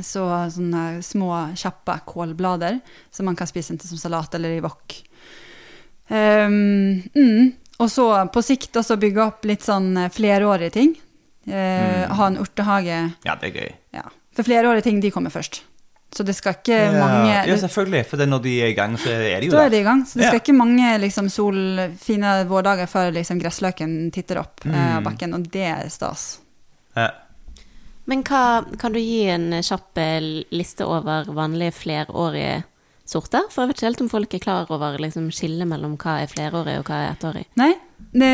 Så 0.00 0.24
sånne 0.54 1.02
små, 1.04 1.30
kjappe 1.58 1.98
kålblader 2.08 2.80
som 3.12 3.28
man 3.28 3.36
kan 3.36 3.50
spise 3.50 3.74
enten 3.74 3.90
som 3.90 4.00
salat 4.00 4.34
eller 4.34 4.56
i 4.56 4.62
wok. 4.64 4.96
Um, 6.08 7.02
mm. 7.12 7.52
Og 7.82 7.90
så 7.90 8.06
på 8.32 8.42
sikt 8.44 8.76
også 8.78 8.96
bygge 9.00 9.24
opp 9.24 9.46
litt 9.48 9.64
sånn 9.66 9.92
eh, 10.00 10.10
flerårige 10.12 10.74
ting. 10.74 10.94
Eh, 11.44 12.08
Ha 12.08 12.26
en 12.28 12.38
urtehage. 12.40 12.98
Ja, 13.26 13.36
det 13.36 13.50
er 13.50 13.56
gøy. 13.58 13.70
Ja. 13.98 14.06
For 14.36 14.48
flerårige 14.48 14.86
ting, 14.86 15.00
de 15.02 15.10
kommer 15.12 15.32
først. 15.34 15.62
Så 16.12 16.24
det 16.28 16.34
skal 16.36 16.54
ikke 16.58 16.76
mange 16.92 17.30
ja, 17.48 17.56
selvfølgelig. 17.56 18.02
For 18.10 18.20
det 18.20 18.26
når 18.28 18.42
de 18.44 18.50
er 18.60 18.66
i 18.68 18.74
gang, 18.76 18.98
så 19.00 19.08
er 19.14 19.40
de 19.40 19.46
jo 19.48 19.52
Da 19.54 19.62
der. 19.62 19.64
er 19.66 19.70
de 19.70 19.78
i 19.80 19.86
gang. 19.86 20.02
Så 20.06 20.18
det 20.18 20.26
skal 20.26 20.36
Ja. 20.36 20.40
ikke 20.42 20.56
mange 20.58 20.98
liksom, 21.00 21.28
sol, 21.32 21.56
fine 21.98 22.32
vårdager 22.50 22.86
før 22.86 23.12
liksom, 23.16 23.40
gressløken 23.40 24.10
titter 24.12 24.38
opp 24.42 24.60
eh, 24.66 24.70
Mm. 24.72 24.96
av 24.98 25.02
bakken, 25.04 25.34
og 25.34 25.48
det 25.50 25.62
er 25.70 25.88
stas. 25.88 26.38
Ja. 26.96 27.08
Men 28.06 28.22
hva, 28.24 28.64
kan 28.78 28.92
du 28.92 28.98
gi 28.98 29.24
en 29.30 29.50
kjapp 29.62 29.96
eh, 29.96 30.20
liste 30.52 30.84
over 30.84 31.24
vanlige 31.32 31.72
flerårige 31.72 32.64
sorter? 33.06 33.46
For 33.50 33.62
jeg 33.62 33.68
vet 33.72 33.76
ikke 33.78 33.86
helt 33.90 34.00
om 34.04 34.08
folk 34.12 34.34
er 34.34 34.38
klar 34.44 34.66
over 34.70 34.98
liksom, 34.98 35.30
skillet 35.32 35.66
mellom 35.70 35.96
hva 35.96 36.20
er 36.22 36.26
flerårig 36.32 36.78
og 36.80 36.84
hva 36.90 36.98
er 37.06 37.14
ettårig. 37.16 37.46
Nei. 37.56 37.72
Det, 38.12 38.32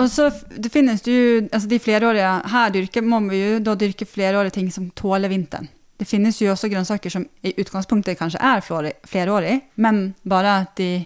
og 0.00 0.08
så 0.10 0.30
det 0.58 0.72
finnes 0.72 1.02
det 1.04 1.12
jo 1.12 1.48
altså 1.52 1.68
De 1.68 1.78
flerårige 1.78 2.30
Her 2.50 2.70
dyrker, 2.74 3.02
må 3.06 3.20
vi 3.28 3.38
jo 3.38 3.58
da 3.60 3.74
dyrke 3.78 4.06
flerårige 4.08 4.52
ting 4.56 4.70
som 4.72 4.90
tåler 4.98 5.28
vinteren. 5.30 5.68
Det 6.00 6.08
finnes 6.08 6.38
jo 6.40 6.48
også 6.54 6.70
grønnsaker 6.72 7.12
som 7.12 7.26
i 7.44 7.52
utgangspunktet 7.60 8.16
kanskje 8.16 8.40
er 8.40 8.62
flerårige, 8.64 9.58
men 9.84 10.14
bare 10.24 10.54
at 10.62 10.72
de 10.80 11.04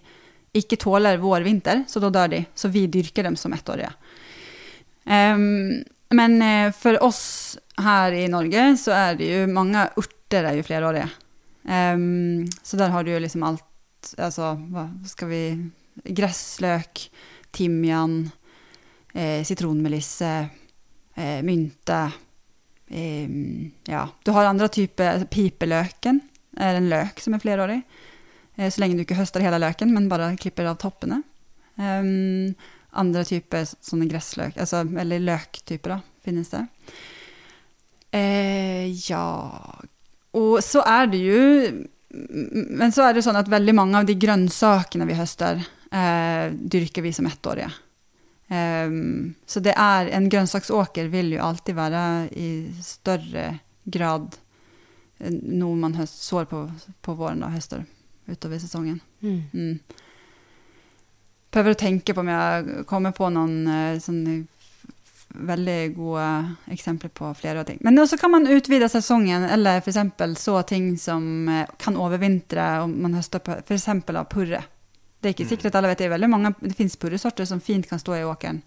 ikke 0.54 0.78
tåler 0.78 1.18
vår-vinter, 1.18 1.82
så 1.90 1.98
da 2.02 2.12
dør 2.14 2.30
de. 2.36 2.44
Så 2.54 2.70
vi 2.70 2.86
dyrker 2.86 3.26
dem 3.26 3.34
som 3.38 3.54
ettårige. 3.56 3.90
Um, 5.04 5.82
men 6.14 6.36
eh, 6.42 6.70
for 6.78 6.96
oss 7.02 7.24
her 7.82 8.14
i 8.14 8.28
Norge 8.30 8.70
så 8.80 8.94
er 8.94 9.18
det 9.18 9.32
jo 9.32 9.40
mange 9.50 9.82
urter 9.98 10.46
er 10.46 10.60
jo 10.60 10.66
flerårige. 10.66 11.08
Um, 11.64 12.44
så 12.62 12.78
der 12.78 12.94
har 12.94 13.04
du 13.04 13.14
jo 13.14 13.22
liksom 13.22 13.46
alt 13.50 13.70
Altså, 14.20 14.50
hva 14.68 14.82
skal 15.08 15.30
vi 15.30 15.38
Gressløk, 16.12 17.06
timian, 17.56 18.18
eh, 19.14 19.40
sitronmelisse, 19.48 20.32
eh, 21.16 21.38
mynte 21.40 22.00
Ja, 22.88 24.02
du 24.22 24.30
har 24.36 24.46
andre 24.46 24.68
typer 24.68 25.24
Pipeløken 25.32 26.20
er 26.60 26.78
en 26.78 26.90
løk 26.90 27.22
som 27.22 27.34
er 27.34 27.42
flerårig. 27.42 27.80
Eh, 28.56 28.70
så 28.70 28.82
lenge 28.82 28.98
du 28.98 29.04
ikke 29.04 29.18
høster 29.18 29.44
hele 29.44 29.60
løken, 29.62 29.92
men 29.94 30.10
bare 30.10 30.34
klipper 30.40 30.68
av 30.70 30.78
toppene. 30.82 31.22
Um, 31.74 32.54
andre 32.94 33.24
typer 33.26 33.66
sånne 33.66 34.06
gressløk, 34.10 34.54
altså, 34.62 34.84
eller 35.00 35.22
løktyper, 35.24 35.96
da, 35.96 36.22
finnes 36.24 36.52
det. 36.52 36.62
Uh, 38.14 38.86
ja 39.08 39.24
Og 40.38 40.60
så 40.62 40.84
er 40.86 41.08
det 41.10 41.18
jo 41.18 41.40
Men 42.14 42.92
så 42.94 43.08
er 43.08 43.16
det 43.16 43.24
sånn 43.26 43.40
at 43.40 43.48
veldig 43.50 43.72
mange 43.74 43.98
av 43.98 44.06
de 44.06 44.14
grønnsakene 44.14 45.08
vi 45.08 45.16
høster, 45.18 45.58
uh, 45.90 46.46
dyrker 46.54 47.02
vi 47.02 47.10
som 47.16 47.26
ettårige. 47.26 47.72
Em, 48.52 49.34
så 49.46 49.60
det 49.64 49.72
er 49.72 50.10
En 50.12 50.28
grønnsaksåker 50.28 51.08
vil 51.08 51.32
jo 51.32 51.42
alltid 51.42 51.78
være 51.78 52.02
i 52.36 52.48
større 52.84 53.46
grad 53.84 54.36
eh, 55.18 55.32
noe 55.32 55.76
man 55.80 55.96
høst, 55.96 56.22
sår 56.26 56.48
på, 56.50 56.64
på 57.00 57.14
våren 57.16 57.44
og 57.44 57.54
høster 57.56 57.86
utover 58.28 58.60
sesongen. 58.60 59.00
Mm. 59.20 59.80
Prøver 61.52 61.74
å 61.74 61.78
tenke 61.78 62.14
på 62.14 62.24
om 62.24 62.32
jeg 62.32 62.84
kommer 62.90 63.14
på 63.16 63.28
noen 63.32 63.64
eh, 63.68 64.02
sånne 64.02 64.42
veldig 65.34 65.94
gode 65.96 66.26
eksempler 66.70 67.10
på 67.10 67.30
flere 67.34 67.64
ting. 67.66 67.78
Men 67.82 67.98
også 67.98 68.18
kan 68.20 68.30
man 68.30 68.46
utvide 68.46 68.88
sesongen, 68.88 69.44
eller 69.50 69.80
f.eks. 69.82 69.98
så 70.40 70.60
ting 70.62 70.94
som 70.98 71.48
eh, 71.48 71.66
kan 71.78 71.98
overvintre 72.00 72.68
om 72.84 72.94
man 73.02 73.16
høster 73.18 73.42
f.eks. 73.42 73.88
av 73.88 74.24
purre. 74.30 74.62
Det 75.24 75.30
er 75.30 75.36
ikke 75.38 75.48
sikkert 75.48 75.70
at 75.70 75.80
alle 75.80 75.88
vet 75.94 76.04
det. 76.04 76.12
veldig 76.12 76.28
mange, 76.28 76.50
det 76.60 76.76
finnes 76.76 76.98
purresorter 77.00 77.48
som 77.48 77.62
fint 77.64 77.88
kan 77.88 78.02
stå 78.02 78.18
i 78.18 78.24
åkeren 78.28 78.60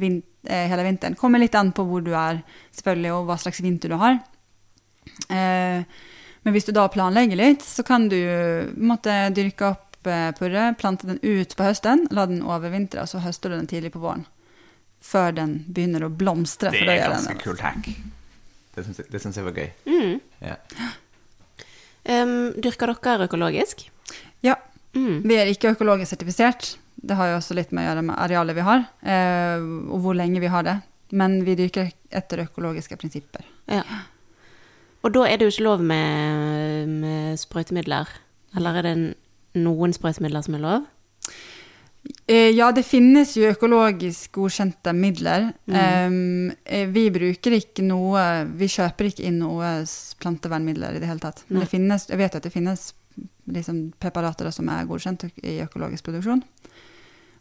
vin, 0.00 0.22
eh, 0.44 0.68
hele 0.68 0.82
vinteren. 0.82 1.14
Kommer 1.14 1.38
litt 1.38 1.54
an 1.54 1.72
på 1.72 1.84
hvor 1.84 2.04
du 2.04 2.12
er, 2.16 2.42
selvfølgelig, 2.76 3.12
og 3.14 3.28
hva 3.28 3.36
slags 3.40 3.60
vinter 3.64 3.92
du 3.92 3.98
har. 4.00 4.18
Eh, 5.28 5.84
men 6.42 6.56
hvis 6.56 6.68
du 6.68 6.72
da 6.72 6.86
planlegger 6.88 7.36
litt, 7.36 7.64
så 7.64 7.84
kan 7.86 8.08
du 8.08 8.20
måtte 8.80 9.12
dyrke 9.36 9.74
opp 9.74 10.08
eh, 10.08 10.30
purre, 10.38 10.70
plante 10.80 11.10
den 11.10 11.20
ut 11.22 11.56
på 11.56 11.66
høsten, 11.66 12.06
la 12.16 12.26
den 12.30 12.40
overvintre, 12.42 13.04
og 13.04 13.12
så 13.12 13.20
høster 13.24 13.52
du 13.52 13.58
den 13.58 13.68
tidlig 13.70 13.92
på 13.96 14.02
våren. 14.02 14.24
Før 15.04 15.36
den 15.36 15.60
begynner 15.68 16.06
å 16.06 16.12
blomstre. 16.12 16.72
Det 16.72 16.84
er 16.84 17.08
ganske 17.08 17.36
kult 17.40 17.62
hack. 17.64 17.92
Det 18.74 18.84
syns 18.86 19.00
jeg, 19.00 19.12
det 19.12 19.20
syns 19.22 19.38
jeg 19.40 19.46
var 19.46 19.56
gøy. 19.56 19.70
Mm. 19.88 20.18
Ja. 20.48 20.58
Um, 22.10 22.54
dyrker 22.56 22.88
dere 22.88 23.26
økologisk? 23.28 23.82
Ja. 24.40 24.54
Mm. 24.96 25.22
Vi 25.26 25.36
er 25.38 25.50
ikke 25.50 25.74
økologisk 25.74 26.14
sertifisert. 26.14 26.74
Det 27.00 27.16
har 27.16 27.30
jo 27.30 27.38
også 27.38 27.56
litt 27.56 27.72
med 27.72 27.84
å 27.84 27.90
gjøre 27.90 28.06
med 28.10 28.18
arealet 28.20 28.56
vi 28.58 28.64
har, 28.66 28.86
eh, 29.02 29.62
og 29.88 30.02
hvor 30.04 30.16
lenge 30.18 30.42
vi 30.42 30.52
har 30.52 30.66
det. 30.66 30.76
Men 31.16 31.40
vi 31.46 31.56
dyrker 31.58 31.90
etter 32.14 32.44
økologiske 32.44 32.98
prinsipper. 33.00 33.46
Ja. 33.70 33.82
Og 35.00 35.14
da 35.14 35.24
er 35.26 35.38
det 35.38 35.48
jo 35.48 35.54
ikke 35.54 35.66
lov 35.66 35.82
med, 35.82 36.90
med 37.02 37.40
sprøytemidler? 37.40 38.10
Eller 38.58 38.78
er 38.78 38.86
det 38.86 38.96
noen 39.58 39.94
sprøytemidler 39.96 40.44
som 40.44 40.58
er 40.58 40.64
lov? 40.66 40.88
Eh, 42.26 42.50
ja, 42.56 42.70
det 42.72 42.84
finnes 42.86 43.32
jo 43.36 43.48
økologisk 43.50 44.38
godkjente 44.38 44.92
midler. 44.96 45.50
Mm. 45.66 46.52
eh, 46.64 46.86
vi 46.88 47.08
bruker 47.12 47.56
ikke 47.58 47.84
noe 47.84 48.22
Vi 48.56 48.70
kjøper 48.70 49.10
ikke 49.10 49.26
inn 49.28 49.40
noe 49.42 49.80
plantevernmidler 50.22 50.96
i 50.96 51.02
det 51.02 51.10
hele 51.10 51.22
tatt. 51.22 51.44
Men 51.48 51.64
det 51.64 51.70
finnes, 51.72 52.08
jeg 52.08 52.20
vet 52.20 52.34
jo 52.34 52.40
at 52.40 52.48
det 52.48 52.54
finnes 52.54 52.90
liksom 53.54 53.90
preparater 54.00 54.50
som 54.54 54.68
er 54.72 54.88
godkjent 54.88 55.26
i 55.42 55.60
økologisk 55.64 56.08
produksjon. 56.08 56.42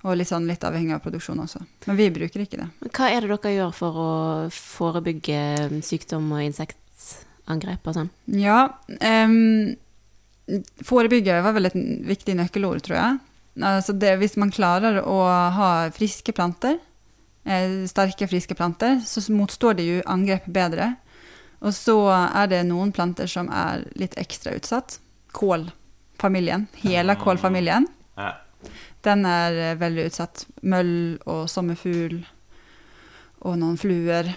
Og 0.07 0.15
litt, 0.15 0.29
sånn, 0.29 0.47
litt 0.47 0.63
avhengig 0.63 0.93
av 0.95 1.01
produksjon 1.03 1.41
også. 1.43 1.59
Men 1.89 1.97
vi 1.99 2.07
bruker 2.15 2.45
ikke 2.45 2.61
det. 2.61 2.69
Men 2.79 2.91
Hva 2.95 3.09
er 3.11 3.25
det 3.25 3.33
dere 3.33 3.55
gjør 3.57 3.73
for 3.75 3.99
å 3.99 4.11
forebygge 4.55 5.41
sykdom 5.83 6.29
og 6.37 6.45
insektangrep 6.45 7.89
og 7.89 7.97
sånn? 7.97 8.11
Ja, 8.39 8.61
um, 8.87 9.75
forebygge 10.87 11.41
var 11.43 11.57
vel 11.57 11.67
et 11.67 11.75
viktig 12.07 12.37
nøkkelord, 12.39 12.85
tror 12.87 12.99
jeg. 12.99 13.19
Altså 13.59 13.91
det, 13.97 14.13
hvis 14.21 14.37
man 14.39 14.53
klarer 14.55 15.01
å 15.03 15.19
ha 15.27 15.71
friske 15.91 16.31
planter, 16.31 16.79
eh, 17.43 17.83
sterke, 17.91 18.29
friske 18.31 18.55
planter, 18.55 19.01
så 19.03 19.23
motstår 19.35 19.75
de 19.81 19.87
jo 19.89 20.01
angrep 20.07 20.47
bedre. 20.47 20.93
Og 21.59 21.75
så 21.75 21.97
er 22.07 22.47
det 22.47 22.63
noen 22.69 22.93
planter 22.95 23.27
som 23.27 23.49
er 23.51 23.83
litt 23.99 24.15
ekstra 24.21 24.55
utsatt. 24.55 25.01
Kålfamilien, 26.19 26.67
hele 26.83 27.15
kålfamilien, 27.15 27.85
den 29.07 29.25
er 29.27 29.55
eh, 29.55 29.77
veldig 29.79 30.09
utsatt. 30.09 30.43
Møll 30.67 31.19
og 31.29 31.45
sommerfugl 31.51 32.19
og 33.47 33.55
noen 33.61 33.77
fluer. 33.79 34.33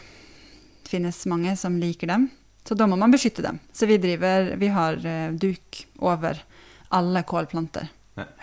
Det 0.83 0.93
finnes 0.93 1.19
mange 1.31 1.57
som 1.59 1.79
liker 1.81 2.13
dem. 2.13 2.29
Så 2.63 2.77
da 2.79 2.87
må 2.87 2.99
man 3.01 3.11
beskytte 3.11 3.43
dem. 3.43 3.59
Så 3.75 3.89
vi 3.91 3.99
driver, 3.99 4.53
vi 4.61 4.71
har 4.71 5.01
eh, 5.03 5.35
duk 5.35 5.83
over 5.99 6.39
alle 6.95 7.25
kålplanter. 7.27 7.91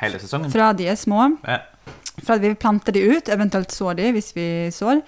Hele 0.01 0.19
sesongen? 0.19 0.51
Fra 0.51 0.73
de 0.73 0.89
er 0.89 0.97
små, 0.97 1.29
fra 2.25 2.35
vi 2.41 2.49
planter 2.57 2.95
de 2.95 3.03
ut, 3.05 3.29
eventuelt 3.29 3.71
sår 3.71 3.99
de 3.99 4.07
hvis 4.15 4.31
vi 4.33 4.47
sår, 4.73 5.03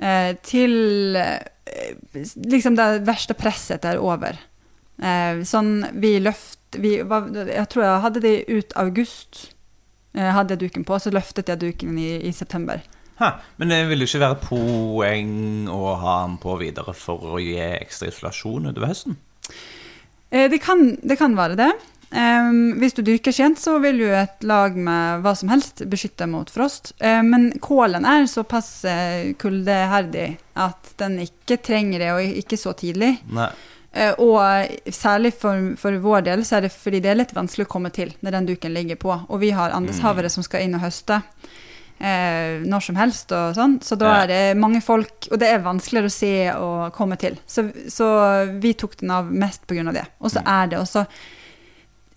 eh, 0.00 0.30
til 0.42 0.74
liksom 2.48 2.74
det 2.80 2.88
verste 3.06 3.36
presset 3.38 3.84
er 3.86 4.00
over. 4.02 4.40
Sånn 5.44 5.70
vi 6.00 6.16
løft, 6.22 6.63
vi, 6.80 6.96
var, 7.08 7.28
jeg 7.34 7.68
tror 7.72 7.84
jeg 7.84 8.02
hadde 8.06 8.24
de 8.24 8.34
ut 8.58 8.74
august, 8.80 9.44
eh, 10.16 10.30
hadde 10.34 10.56
jeg 10.56 10.64
duken 10.66 10.84
på, 10.88 10.98
så 10.98 11.12
løftet 11.14 11.48
jeg 11.52 11.62
duken 11.62 11.96
i, 11.98 12.10
i 12.28 12.32
september. 12.32 12.82
Ha, 13.20 13.30
Men 13.56 13.70
det 13.70 13.84
vil 13.88 14.02
jo 14.02 14.08
ikke 14.10 14.24
være 14.24 14.42
poeng 14.42 15.34
å 15.70 15.94
ha 16.02 16.14
den 16.26 16.38
på 16.42 16.56
videre 16.58 16.94
for 16.98 17.36
å 17.36 17.42
gi 17.42 17.54
ekstra 17.62 18.10
isolasjon 18.10 18.70
utover 18.72 18.90
høsten? 18.90 19.18
Eh, 20.30 20.48
Det 20.50 20.58
kan, 20.62 20.96
det 21.02 21.18
kan 21.20 21.36
være 21.38 21.58
det. 21.60 21.72
Um, 22.14 22.76
hvis 22.78 22.94
du 22.94 23.00
dyrker 23.02 23.34
skjent, 23.34 23.58
så 23.58 23.80
vil 23.82 23.98
jo 24.04 24.10
et 24.14 24.44
lag 24.46 24.76
med 24.78 25.24
hva 25.24 25.32
som 25.34 25.50
helst 25.50 25.82
beskytte 25.90 26.28
mot 26.30 26.50
frost. 26.50 26.92
Eh, 27.02 27.22
men 27.26 27.48
kålen 27.62 28.06
er 28.06 28.28
såpass 28.30 28.68
eh, 28.86 29.32
kuldeherdig 29.40 30.36
at 30.54 30.92
den 31.00 31.18
ikke 31.24 31.58
trenger 31.64 32.04
det, 32.04 32.10
og 32.14 32.38
ikke 32.44 32.58
så 32.60 32.74
tidlig. 32.78 33.16
Nei. 33.34 33.48
Eh, 33.94 34.10
og 34.18 34.90
særlig 34.90 35.30
for, 35.38 35.74
for 35.78 35.94
vår 36.02 36.24
del 36.26 36.40
så 36.46 36.56
er 36.58 36.66
det 36.66 36.72
fordi 36.74 36.98
det 37.04 37.12
er 37.12 37.20
litt 37.20 37.34
vanskelig 37.36 37.68
å 37.68 37.70
komme 37.76 37.92
til 37.94 38.10
når 38.26 38.34
den 38.40 38.48
duken 38.48 38.74
ligger 38.74 38.98
på. 38.98 39.12
Og 39.28 39.38
vi 39.42 39.52
har 39.54 39.70
andeshavere 39.76 40.30
som 40.32 40.42
skal 40.46 40.64
inn 40.66 40.74
og 40.74 40.82
høste 40.82 41.20
eh, 42.00 42.58
når 42.66 42.82
som 42.88 42.98
helst 42.98 43.30
og 43.36 43.54
sånn. 43.54 43.76
Så 43.86 43.94
da 44.00 44.16
er 44.24 44.32
det 44.32 44.40
mange 44.58 44.80
folk, 44.82 45.28
og 45.30 45.38
det 45.38 45.52
er 45.52 45.62
vanskeligere 45.62 46.10
å 46.10 46.16
se 46.16 46.32
og 46.58 46.82
komme 46.96 47.18
til. 47.22 47.38
Så, 47.46 47.68
så 47.92 48.08
vi 48.58 48.74
tok 48.74 48.98
den 49.04 49.14
av 49.14 49.30
mest 49.30 49.70
av 49.70 49.94
det. 49.94 50.06
Og 50.18 50.34
så 50.34 50.42
er 50.42 50.74
det 50.74 50.80
også 50.82 51.06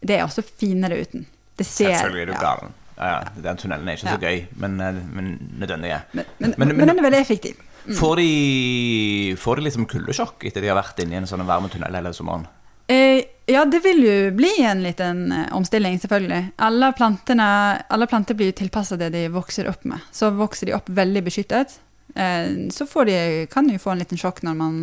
Det 0.08 0.14
er 0.18 0.26
også 0.28 0.44
finere 0.46 0.98
uten. 1.02 1.26
Det 1.58 1.66
ser 1.66 1.94
Selvfølgelig 1.98 2.22
er 2.22 2.26
du 2.30 2.36
ja. 2.36 2.42
gal. 2.42 2.68
Ja, 2.98 3.08
ja, 3.14 3.42
den 3.46 3.58
tunnelen 3.62 3.90
er 3.90 3.98
ikke 3.98 4.10
så 4.16 4.20
gøy, 4.22 4.44
men, 4.58 4.80
eh, 4.82 4.98
men 5.14 5.26
nødvendig. 5.62 5.94
Men, 6.14 6.26
men, 6.40 6.54
Men- 6.56 6.56
men, 6.58 6.78
men- 6.78 6.88
den 6.90 6.98
er 7.00 7.04
veldig 7.06 7.20
effektiv. 7.22 7.60
Får 7.96 8.20
de, 8.20 9.36
får 9.40 9.60
de 9.60 9.68
liksom 9.68 9.88
kuldesjokk 9.88 10.44
etter 10.50 10.64
de 10.64 10.72
har 10.72 10.80
vært 10.80 11.00
inne 11.04 11.16
i 11.16 11.20
en 11.22 11.30
sånn 11.30 11.46
varmetunnel 11.48 11.96
hele 11.96 12.14
sommeren? 12.16 12.48
Eh, 12.88 13.24
ja, 13.48 13.66
det 13.66 13.80
vil 13.84 14.00
jo 14.04 14.16
bli 14.36 14.54
en 14.64 14.84
liten 14.84 15.32
eh, 15.32 15.50
omstilling, 15.56 16.00
selvfølgelig. 16.00 16.54
Alle, 16.68 16.92
plantene, 16.96 17.48
alle 17.90 18.08
planter 18.08 18.36
blir 18.40 18.56
tilpassa 18.56 18.98
det 19.00 19.12
de 19.16 19.28
vokser 19.32 19.68
opp 19.72 19.84
med. 19.88 20.04
Så 20.12 20.32
vokser 20.36 20.72
de 20.72 20.76
opp 20.78 20.90
veldig 20.90 21.24
beskyttet. 21.28 21.78
Eh, 22.16 22.68
så 22.72 22.88
får 22.88 23.10
de, 23.12 23.20
kan 23.52 23.68
de 23.68 23.76
jo 23.76 23.84
få 23.84 23.94
en 23.94 24.04
liten 24.04 24.20
sjokk 24.20 24.44
når 24.48 24.60
man, 24.64 24.82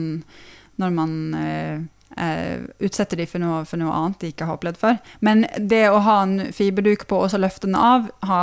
når 0.80 0.96
man 1.00 1.18
eh, 1.40 1.82
Uh, 2.14 2.70
utsetter 2.78 3.18
de 3.18 3.24
for 3.26 3.42
noe, 3.42 3.64
for 3.66 3.80
noe 3.80 3.90
annet 3.90 4.20
de 4.22 4.28
ikke 4.30 4.46
har 4.46 4.54
opplevd 4.54 4.76
før. 4.78 4.98
Men 5.18 5.40
det 5.58 5.88
å 5.90 5.98
ha 6.04 6.20
en 6.22 6.52
fiberduk 6.54 7.08
på 7.10 7.18
og 7.24 7.32
så 7.32 7.40
løfte 7.42 7.66
den 7.66 7.74
av, 7.74 8.04
ha, 8.28 8.42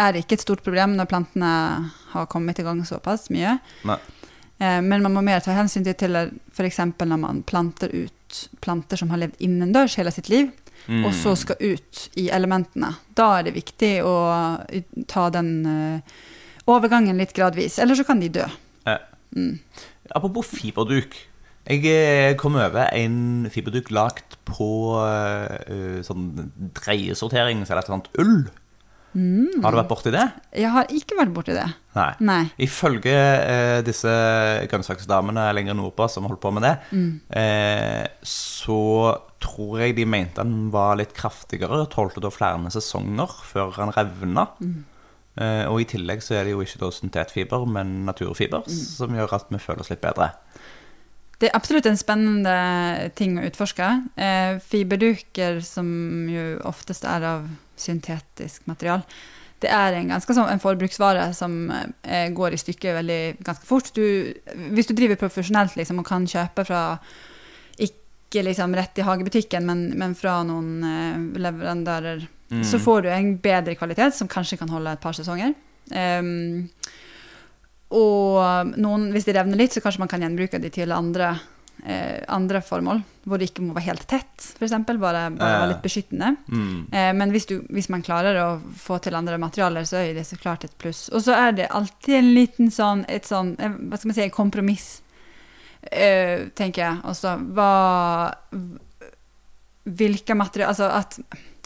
er 0.00 0.12
det 0.16 0.24
ikke 0.24 0.38
et 0.38 0.44
stort 0.46 0.62
problem 0.66 0.96
når 0.98 1.08
plantene 1.10 1.50
har 2.14 2.26
kommet 2.32 2.58
i 2.58 2.64
gang 2.66 2.80
såpass 2.88 3.28
mye. 3.34 3.58
Nei. 3.88 3.98
Eh, 4.60 4.80
Men 4.84 5.02
man 5.04 5.14
må 5.14 5.22
mer 5.24 5.40
ta 5.44 5.52
hensyn 5.56 5.84
til, 5.86 5.94
til 6.00 6.16
f.eks. 6.52 6.78
når 7.00 7.18
man 7.20 7.42
planter 7.48 7.92
ut 7.94 8.16
planter 8.62 8.96
som 9.00 9.10
har 9.10 9.18
levd 9.18 9.40
innendørs 9.42 9.96
hele 9.98 10.12
sitt 10.14 10.28
liv, 10.32 10.50
Mm. 10.88 11.02
og 11.04 11.12
så 11.12 11.34
skal 11.36 11.58
ut 11.60 11.98
i 12.16 12.30
elementene. 12.32 12.94
Da 13.14 13.26
er 13.38 13.42
det 13.44 13.52
viktig 13.54 13.90
å 14.02 14.14
ta 15.12 15.26
den 15.30 15.50
eh, 15.68 16.00
overgangen 16.66 17.18
litt 17.20 17.34
gradvis, 17.36 17.76
eller 17.78 17.94
så 17.98 18.04
kan 18.08 18.18
de 18.22 18.30
dø. 18.32 18.46
Eh, 18.88 18.96
Apropos 20.16 20.46
fiberduk. 20.48 21.12
Jeg 21.68 21.84
eh, 21.84 22.32
kom 22.40 22.56
over 22.56 22.88
en 22.96 23.44
fiberduk 23.52 23.90
lagt 23.92 24.38
på 24.48 24.70
eh, 25.04 26.00
sånn 26.06 26.30
dreiesortering, 26.80 27.60
så 27.66 27.74
er 27.74 27.82
det 27.82 27.84
et 27.84 27.92
sånt 27.92 28.08
ull. 28.18 28.38
Har 29.14 29.74
du 29.74 29.78
vært 29.80 29.90
borti 29.90 30.12
det? 30.14 30.26
Jeg 30.54 30.70
har 30.70 30.92
ikke 30.94 31.16
vært 31.18 31.32
borti 31.34 31.54
det. 31.56 31.66
Nei. 31.96 32.10
Nei. 32.22 32.42
Ifølge 32.62 33.14
eh, 33.14 33.80
disse 33.86 34.12
grønnsaksdamene 34.70 35.48
lenger 35.56 35.74
nordpå 35.74 36.06
som 36.12 36.28
holdt 36.28 36.42
på 36.44 36.52
med 36.54 36.62
det, 36.68 36.76
eh, 37.40 38.06
så 38.22 38.78
tror 39.42 39.80
jeg 39.82 39.96
de 39.96 40.04
mente 40.06 40.44
han 40.44 40.70
var 40.70 40.98
litt 41.00 41.14
kraftigere 41.16 41.82
og 41.82 41.90
tålte 41.90 42.22
da 42.22 42.30
flere 42.30 42.70
sesonger 42.70 43.34
før 43.48 43.74
han 43.80 43.94
revna. 43.96 44.46
Eh, 45.40 45.64
og 45.70 45.80
i 45.82 45.88
tillegg 45.88 46.22
så 46.22 46.36
er 46.38 46.44
det 46.46 46.54
jo 46.54 46.62
ikke 46.62 46.82
da 46.84 46.90
syntetfiber, 46.94 47.66
men 47.66 48.04
naturfiber, 48.06 48.66
som 48.70 49.14
gjør 49.16 49.34
at 49.38 49.50
vi 49.50 49.58
føler 49.62 49.82
oss 49.82 49.90
litt 49.90 50.02
bedre. 50.04 50.32
Det 51.40 51.48
er 51.48 51.56
absolutt 51.56 51.88
en 51.88 51.96
spennende 51.96 52.54
ting 53.16 53.38
å 53.40 53.44
utforske. 53.48 53.88
Eh, 54.20 54.58
fiberduker, 54.60 55.62
som 55.64 55.88
jo 56.28 56.58
oftest 56.68 57.06
er 57.08 57.24
av 57.24 57.46
syntetisk 57.80 58.66
material, 58.68 59.06
det 59.60 59.68
er 59.72 59.96
en 59.96 60.12
ganske 60.12 60.34
sånn 60.36 60.48
en 60.48 60.60
forbruksvare 60.60 61.26
som 61.36 61.56
eh, 61.72 62.28
går 62.32 62.56
i 62.56 62.60
stykker 62.60 62.96
veldig 62.96 63.22
ganske 63.44 63.68
fort. 63.68 63.90
Du, 63.96 64.32
hvis 64.72 64.88
du 64.88 64.94
driver 64.96 65.20
profesjonelt 65.20 65.76
liksom, 65.76 66.00
og 66.00 66.08
kan 66.08 66.28
kjøpe 66.28 66.64
fra 66.68 66.82
ikke 67.80 68.44
liksom 68.46 68.76
rett 68.78 69.00
i 69.00 69.04
hagebutikken, 69.04 69.64
men, 69.68 69.86
men 70.00 70.16
fra 70.16 70.38
noen 70.48 70.84
eh, 70.86 71.40
leverandører, 71.40 72.28
så 72.66 72.80
får 72.82 73.04
du 73.04 73.08
en 73.14 73.34
bedre 73.38 73.76
kvalitet 73.78 74.16
som 74.16 74.28
kanskje 74.30 74.56
kan 74.58 74.72
holde 74.72 74.90
et 74.96 75.02
par 75.02 75.14
sesonger. 75.14 75.52
Ehm, 75.94 76.68
og 77.90 78.76
noen, 78.78 79.08
hvis 79.10 79.26
de 79.26 79.34
revner 79.34 79.58
litt, 79.58 79.74
så 79.74 79.82
kanskje 79.82 80.04
man 80.04 80.10
kan 80.10 80.22
gjenbruke 80.22 80.60
de 80.62 80.70
til 80.70 80.92
andre, 80.94 81.32
eh, 81.82 82.22
andre 82.30 82.60
formål. 82.62 83.02
Hvor 83.26 83.40
det 83.40 83.50
ikke 83.50 83.64
må 83.66 83.74
være 83.74 83.88
helt 83.88 84.06
tett, 84.08 84.46
f.eks. 84.54 84.76
Bare, 84.86 85.00
bare 85.00 85.30
være 85.34 85.70
litt 85.72 85.82
beskyttende. 85.82 86.36
Mm. 86.46 86.76
Eh, 86.86 87.10
men 87.18 87.34
hvis, 87.34 87.48
du, 87.50 87.56
hvis 87.74 87.90
man 87.90 88.04
klarer 88.06 88.38
å 88.44 88.48
få 88.78 89.00
til 89.02 89.18
andre 89.18 89.40
materialer, 89.42 89.88
så 89.88 89.98
er 90.04 90.14
det 90.14 90.24
så 90.28 90.38
klart 90.38 90.68
et 90.68 90.76
pluss. 90.78 91.08
Og 91.10 91.24
så 91.26 91.34
er 91.34 91.56
det 91.58 91.70
alltid 91.74 92.20
en 92.20 92.30
liten 92.36 92.70
sånn, 92.74 93.02
et 93.10 93.26
sånn 93.26 93.56
eh, 93.58 93.74
hva 93.74 93.98
skal 93.98 94.12
man 94.12 94.18
si, 94.20 94.28
kompromiss, 94.34 94.90
eh, 95.90 96.46
tenker 96.54 96.86
jeg. 96.86 97.02
Også 97.10 97.38
hva 97.56 97.72
Hvilke 99.90 100.34
materialer 100.36 100.68
Altså 100.68 100.90
at 100.92 101.16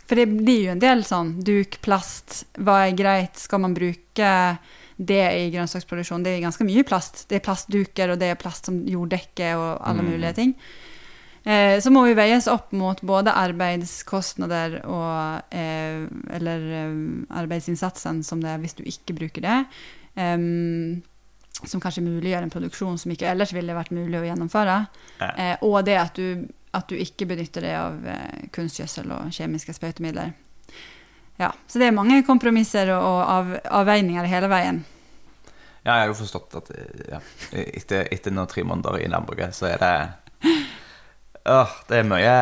For 0.06 0.14
det 0.14 0.28
blir 0.30 0.68
jo 0.68 0.74
en 0.76 0.80
del 0.80 1.02
sånn 1.04 1.32
duk, 1.44 1.80
plast, 1.82 2.44
hva 2.62 2.84
er 2.86 2.94
greit, 2.96 3.36
skal 3.42 3.60
man 3.64 3.74
bruke 3.76 4.30
det 4.98 5.22
i 5.38 5.50
grønnsaksproduksjon? 5.54 6.22
Det 6.24 6.36
er 6.36 6.42
ganske 6.44 6.64
mye 6.64 6.84
plast. 6.86 7.24
Det 7.28 7.36
er 7.40 7.44
plastduker, 7.46 8.10
og 8.14 8.18
det 8.20 8.28
er 8.30 8.40
plast 8.40 8.66
som 8.66 8.82
jorddekke 8.86 9.54
og 9.56 9.80
alle 9.88 10.02
Mm. 10.02 10.10
mulige 10.10 10.34
ting. 10.34 10.54
Eh, 11.46 11.78
så 11.80 11.90
må 11.92 12.04
vi 12.06 12.14
veies 12.14 12.46
opp 12.48 12.72
mot 12.72 13.00
både 13.02 13.30
arbeidskostnader 13.36 14.78
og 14.86 15.42
eh, 15.52 16.06
Eller 16.36 16.60
eh, 16.72 16.94
arbeidsinnsatsen 17.42 18.22
som 18.24 18.40
det 18.40 18.50
er 18.50 18.58
hvis 18.62 18.74
du 18.78 18.82
ikke 18.84 19.14
bruker 19.18 19.42
det. 19.42 19.66
em, 20.16 21.02
som 21.64 21.80
kanskje 21.80 22.02
muliggjør 22.02 22.42
en 22.42 22.50
produksjon 22.50 22.98
som 22.98 23.10
ikke 23.12 23.28
ellers 23.30 23.52
ville 23.54 23.74
vært 23.74 23.90
mulig 23.94 24.18
å 24.18 24.24
gjennomføre. 24.26 24.86
Eh, 25.38 25.56
og 25.62 25.84
det 25.84 25.96
at 25.98 26.14
du, 26.18 26.46
at 26.74 26.88
du 26.88 26.96
ikke 26.96 27.26
benytter 27.26 27.60
det 27.62 27.74
av 27.78 28.06
eh, 28.06 28.48
kunstgjødsel 28.52 29.10
og 29.14 29.30
kjemiske 29.32 29.72
sprøytemidler. 29.74 30.32
Ja, 31.36 31.52
Så 31.66 31.80
det 31.82 31.88
er 31.88 31.96
mange 31.96 32.22
kompromisser 32.26 32.92
og, 32.94 33.20
av, 33.26 33.54
avveininger 33.82 34.26
hele 34.30 34.50
veien. 34.52 34.84
Ja, 35.84 35.98
jeg 35.98 36.04
har 36.04 36.12
jo 36.12 36.18
forstått 36.20 36.54
at 36.60 36.70
eh, 36.72 37.00
ja, 37.10 37.18
etter, 37.60 38.06
etter 38.14 38.32
noen 38.32 38.48
tre 38.48 38.62
måneder 38.64 39.02
i 39.02 39.08
landbruket, 39.10 39.52
så 39.56 39.68
er 39.72 39.82
det 39.82 39.94
øh, 41.50 41.74
det 41.90 41.98
er 41.98 42.06
mye, 42.08 42.36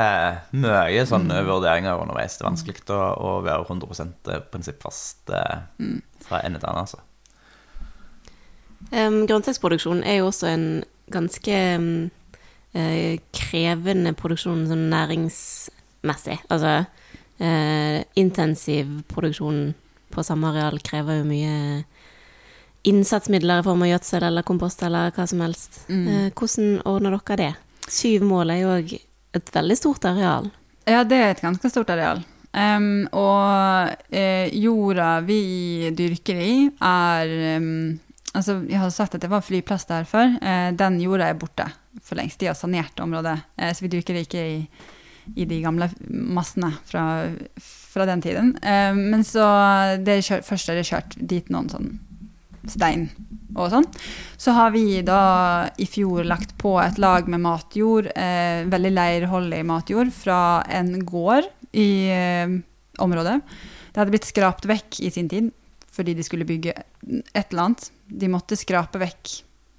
mye 0.54 1.06
sånne 1.08 1.40
vurderinger 1.48 1.98
underveis. 2.04 2.36
Det 2.36 2.44
er 2.44 2.50
vanskelig 2.52 2.84
å, 2.94 3.00
å 3.16 3.32
være 3.46 3.66
100 3.66 4.44
prinsippfast 4.52 5.32
eh, 5.34 5.64
fra 6.22 6.44
ende 6.44 6.62
til 6.62 6.70
annen, 6.70 6.84
altså. 6.84 7.02
Um, 8.92 9.22
grønnsaksproduksjon 9.26 10.02
er 10.04 10.18
jo 10.20 10.28
også 10.28 10.48
en 10.50 10.64
ganske 11.12 11.58
um, 11.78 12.10
eh, 12.76 13.20
krevende 13.32 14.12
produksjon 14.18 14.66
sånn 14.68 14.88
næringsmessig. 14.92 16.42
Altså 16.52 16.82
eh, 17.38 18.02
intensiv 18.18 19.02
produksjon 19.12 19.72
på 20.12 20.24
samme 20.26 20.50
areal 20.52 20.80
krever 20.84 21.20
jo 21.20 21.28
mye 21.28 21.54
innsatsmidler 22.88 23.62
i 23.62 23.66
form 23.66 23.84
av 23.86 23.92
gjødsel 23.92 24.26
eller 24.28 24.46
kompost 24.46 24.82
eller 24.82 25.14
hva 25.14 25.26
som 25.30 25.40
helst. 25.44 25.84
Eh, 25.88 26.28
hvordan 26.34 26.82
ordner 26.88 27.16
dere 27.16 27.38
det? 27.40 27.52
Syv 27.92 28.26
mål 28.26 28.52
er 28.54 28.62
jo 28.62 28.74
òg 28.76 28.94
et 29.38 29.54
veldig 29.54 29.78
stort 29.78 30.04
areal. 30.08 30.50
Ja, 30.88 31.04
det 31.06 31.18
er 31.18 31.32
et 31.32 31.44
ganske 31.44 31.70
stort 31.70 31.90
areal. 31.94 32.24
Um, 32.52 33.06
og 33.16 34.12
eh, 34.12 34.50
jorda 34.60 35.22
vi 35.24 35.88
dyrker 35.96 36.40
i, 36.44 36.56
er 36.84 37.30
um, 37.56 38.00
Altså, 38.32 38.62
jeg 38.64 38.80
har 38.80 38.88
sagt 38.88 39.12
at 39.12 39.20
det 39.20 39.28
var 39.28 39.44
flyplass 39.44 39.84
der 39.90 40.06
før. 40.08 40.38
Eh, 40.40 40.70
den 40.72 40.94
jorda 41.02 41.26
er 41.28 41.36
borte 41.36 41.66
for 42.00 42.16
lengst. 42.16 42.38
De 42.40 42.48
har 42.48 42.56
sanert 42.56 43.00
området. 43.04 43.34
Eh, 43.60 43.72
så 43.76 43.84
vi 43.84 43.90
dyrker 43.92 44.16
ikke 44.22 44.44
i, 44.48 44.54
i 45.36 45.46
de 45.48 45.60
gamle 45.62 45.88
massene 46.08 46.72
fra, 46.88 47.04
fra 47.62 48.06
den 48.08 48.22
tiden. 48.24 48.54
Eh, 48.62 48.94
men 48.96 49.24
så 49.26 49.44
det 50.02 50.22
kjør, 50.26 50.42
Først 50.46 50.72
er 50.72 50.80
det 50.80 50.88
kjørt 50.88 51.16
dit 51.18 51.52
noen 51.52 51.70
sånn 51.72 51.92
stein 52.70 53.08
og 53.58 53.72
sånn. 53.72 53.86
Så 54.40 54.54
har 54.56 54.72
vi 54.74 55.02
da 55.06 55.68
i 55.80 55.86
fjor 55.90 56.24
lagt 56.28 56.54
på 56.60 56.76
et 56.82 56.98
lag 57.02 57.28
med 57.30 57.42
matjord, 57.44 58.08
eh, 58.14 58.64
veldig 58.70 58.92
leirholdig 58.94 59.62
matjord, 59.68 60.12
fra 60.14 60.62
en 60.70 60.94
gård 61.06 61.48
i 61.72 61.90
eh, 62.12 62.58
området. 63.02 63.40
Det 63.92 64.00
hadde 64.00 64.14
blitt 64.14 64.28
skrapt 64.28 64.68
vekk 64.68 65.02
i 65.04 65.12
sin 65.12 65.28
tid 65.32 65.52
fordi 65.92 66.14
de 66.16 66.24
skulle 66.24 66.48
bygge 66.48 66.72
et 66.72 67.50
eller 67.52 67.66
annet. 67.66 67.90
De 68.08 68.28
måtte 68.32 68.56
skrape 68.56 68.96
vekk 69.02 69.32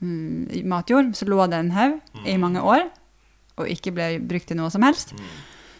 mm, 0.05 0.61
matjord, 0.69 1.15
så 1.17 1.25
lå 1.25 1.39
det 1.49 1.57
en 1.57 1.71
haug 1.73 2.27
i 2.29 2.35
mange 2.37 2.61
år 2.61 2.85
og 3.59 3.69
ikke 3.69 3.93
ble 3.95 4.07
brukt 4.23 4.49
til 4.49 4.59
noe 4.59 4.71
som 4.73 4.85
helst. 4.85 5.13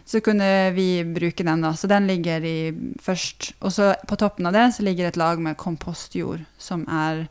Så 0.05 0.19
kunne 0.19 0.45
vi 0.75 1.03
bruke 1.07 1.45
den, 1.47 1.63
da. 1.63 1.71
Så 1.79 1.87
den 1.87 2.07
ligger 2.09 2.43
i 2.43 2.73
først. 3.01 3.53
Og 3.63 3.71
så 3.71 3.93
på 4.07 4.17
toppen 4.19 4.49
av 4.49 4.55
det 4.55 4.67
så 4.75 4.83
ligger 4.83 5.07
et 5.07 5.19
lag 5.19 5.39
med 5.41 5.57
kompostjord 5.59 6.43
som 6.59 6.83
er 6.91 7.25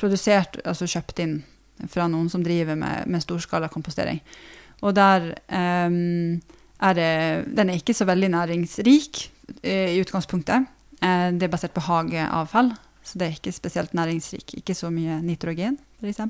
produsert, 0.00 0.58
altså 0.64 0.88
kjøpt 0.90 1.20
inn 1.22 1.36
fra 1.90 2.06
noen 2.08 2.30
som 2.32 2.42
driver 2.44 2.78
med, 2.78 3.08
med 3.10 3.22
storskala 3.22 3.68
kompostering. 3.72 4.20
Og 4.84 4.94
der 4.96 5.32
um, 5.48 6.40
er 6.84 6.96
det 6.96 7.12
Den 7.56 7.70
er 7.70 7.78
ikke 7.78 7.94
så 7.94 8.04
veldig 8.04 8.30
næringsrik 8.34 9.30
eh, 9.62 9.94
i 9.94 10.00
utgangspunktet. 10.02 10.66
Eh, 11.00 11.28
det 11.32 11.46
er 11.46 11.52
basert 11.52 11.76
på 11.76 11.84
hageavfall, 11.84 12.72
så 13.04 13.18
det 13.18 13.26
er 13.26 13.38
ikke 13.38 13.52
spesielt 13.52 13.94
næringsrik. 13.94 14.56
Ikke 14.58 14.74
så 14.74 14.90
mye 14.90 15.20
nitrogen, 15.22 15.78
f.eks. 16.00 16.20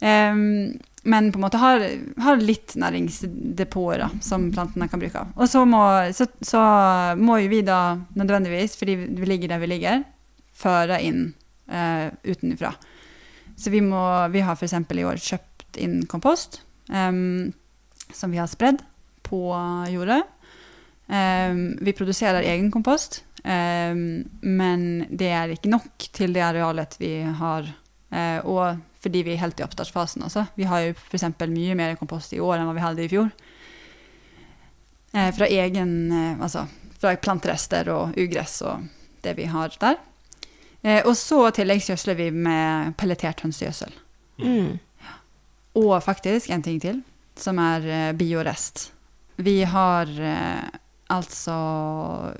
Um, 0.00 0.78
men 1.02 1.32
på 1.32 1.38
en 1.38 1.44
måte 1.46 1.60
har, 1.60 1.82
har 2.20 2.42
litt 2.42 2.74
næringsdepoter 2.76 4.18
som 4.24 4.50
plantene 4.52 4.88
kan 4.90 5.00
bruke. 5.00 5.22
Og 5.36 5.48
så 5.48 5.62
må, 5.68 5.82
så, 6.16 6.26
så 6.44 6.60
må 7.16 7.38
jo 7.40 7.50
vi 7.52 7.62
da 7.64 7.96
nødvendigvis, 8.18 8.76
fordi 8.76 8.96
vi 9.08 9.28
ligger 9.28 9.54
der 9.54 9.62
vi 9.62 9.70
ligger, 9.70 10.02
føre 10.60 11.00
inn 11.04 11.30
uh, 11.72 12.12
utenfra. 12.24 12.74
Så 13.56 13.72
vi, 13.72 13.80
må, 13.84 14.02
vi 14.32 14.44
har 14.44 14.58
f.eks. 14.58 14.76
i 14.76 15.06
år 15.08 15.22
kjøpt 15.24 15.80
inn 15.80 16.02
kompost 16.10 16.60
um, 16.92 17.48
som 18.12 18.32
vi 18.32 18.40
har 18.40 18.50
spredd 18.50 18.84
på 19.24 19.40
jordet. 19.92 20.20
Um, 21.08 21.78
vi 21.80 21.96
produserer 21.96 22.44
egen 22.44 22.70
kompost, 22.70 23.24
men 23.40 24.82
det 25.08 25.30
er 25.32 25.52
ikke 25.54 25.70
nok 25.72 26.04
til 26.12 26.34
det 26.36 26.42
arealet 26.44 26.98
vi 27.00 27.14
har. 27.24 27.68
Uh, 28.12 28.38
og 28.44 28.89
fordi 29.00 29.22
vi 29.24 29.34
er 29.34 29.42
helt 29.42 29.60
i 29.60 29.64
oppstartsfasen. 29.64 30.22
Altså. 30.26 30.44
Vi 30.54 30.68
har 30.68 30.84
jo 30.84 30.92
f.eks. 30.96 31.24
mye 31.48 31.76
mer 31.78 31.96
kompost 32.00 32.34
i 32.36 32.40
år 32.40 32.58
enn 32.58 32.68
hva 32.68 32.76
vi 32.76 32.84
hadde 32.84 33.04
i 33.06 33.10
fjor. 33.12 33.30
Eh, 35.12 35.32
fra 35.34 35.48
egen 35.50 35.94
eh, 36.14 36.36
Altså 36.38 36.68
fra 37.00 37.16
planterester 37.16 37.88
og 37.92 38.18
ugress 38.20 38.60
og 38.66 38.84
det 39.24 39.34
vi 39.38 39.48
har 39.50 39.72
der. 39.80 39.96
Eh, 40.82 41.00
og 41.06 41.14
så 41.16 41.46
tilleggsgjødsler 41.56 42.18
vi 42.18 42.28
med 42.32 42.94
pelletert 43.00 43.40
hønsegjødsel. 43.44 43.94
Mm. 44.40 44.78
Og 45.80 45.94
faktisk 46.04 46.50
en 46.50 46.64
ting 46.64 46.80
til, 46.82 47.02
som 47.36 47.60
er 47.62 47.88
eh, 47.88 48.12
biorest. 48.16 48.90
Vi 49.40 49.62
har 49.64 50.08
eh, 50.08 50.80
altså 51.10 51.56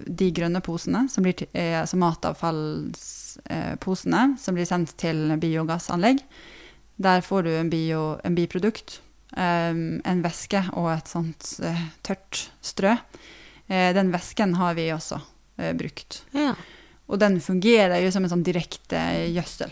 de 0.06 0.30
grønne 0.34 0.60
posene, 0.64 1.08
som 1.10 1.22
blir 1.26 1.34
eh, 1.50 1.80
altså 1.80 1.96
matavfallsposene, 2.00 4.22
som 4.40 4.54
blir 4.56 4.66
sendt 4.68 4.90
til 5.00 5.18
biogassanlegg. 5.42 6.18
Der 7.00 7.20
får 7.24 7.40
du 7.46 7.50
en, 7.56 7.70
bio, 7.72 8.00
en 8.24 8.34
biprodukt, 8.36 9.00
um, 9.32 10.00
en 10.04 10.22
væske 10.24 10.60
og 10.76 10.92
et 10.92 11.08
sånt 11.08 11.60
uh, 11.64 11.84
tørt 12.04 12.50
strø. 12.60 12.94
Den 13.70 14.10
væsken 14.10 14.54
har 14.58 14.74
vi 14.74 14.90
også 14.90 15.20
brukt. 15.78 16.26
Ja. 16.34 16.54
Og 17.06 17.20
den 17.22 17.40
fungerer 17.42 18.00
jo 18.02 18.10
som 18.10 18.24
en 18.26 18.32
sånn 18.32 18.42
direkte 18.42 18.98
gjødsel. 19.30 19.70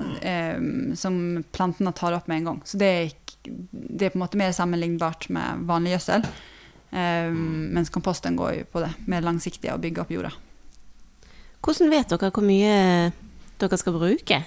Um, 0.00 0.94
som 0.96 1.42
plantene 1.50 1.90
tar 1.98 2.14
opp 2.14 2.28
med 2.30 2.40
en 2.40 2.48
gang. 2.50 2.60
Så 2.64 2.78
det 2.78 2.88
er, 2.88 3.10
ikke, 3.10 3.54
det 3.72 4.06
er 4.06 4.12
på 4.14 4.20
en 4.20 4.24
måte 4.24 4.38
mer 4.38 4.52
sammenlignbart 4.54 5.26
med 5.34 5.66
vanlig 5.68 5.96
gjødsel. 5.96 6.22
Um, 6.90 7.70
mens 7.74 7.90
komposten 7.94 8.34
går 8.38 8.54
jo 8.54 8.68
på 8.72 8.82
det 8.82 8.90
mer 9.10 9.22
langsiktige, 9.22 9.74
å 9.74 9.82
bygge 9.82 10.02
opp 10.02 10.10
jorda. 10.10 10.32
Hvordan 11.60 11.92
vet 11.92 12.10
dere 12.10 12.30
hvor 12.34 12.46
mye 12.46 12.74
dere 13.60 13.78
skal 13.78 13.94
bruke? 13.94 14.40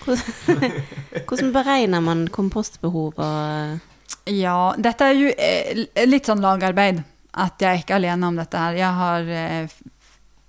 Hvordan, 0.00 0.74
hvordan 1.28 1.52
beregner 1.54 2.04
man 2.04 2.26
kompostbehov 2.32 3.18
og 3.20 4.30
Ja, 4.30 4.58
dette 4.78 5.08
er 5.10 5.16
jo 5.18 5.30
eh, 5.34 5.86
litt 6.06 6.28
sånn 6.28 6.42
lagarbeid. 6.44 7.02
At 7.30 7.62
jeg 7.62 7.70
er 7.70 7.82
ikke 7.82 7.98
alene 7.98 8.28
om 8.28 8.38
dette 8.38 8.58
her. 8.58 8.78
Jeg 8.78 8.98
har 9.00 9.28
eh, 9.34 9.78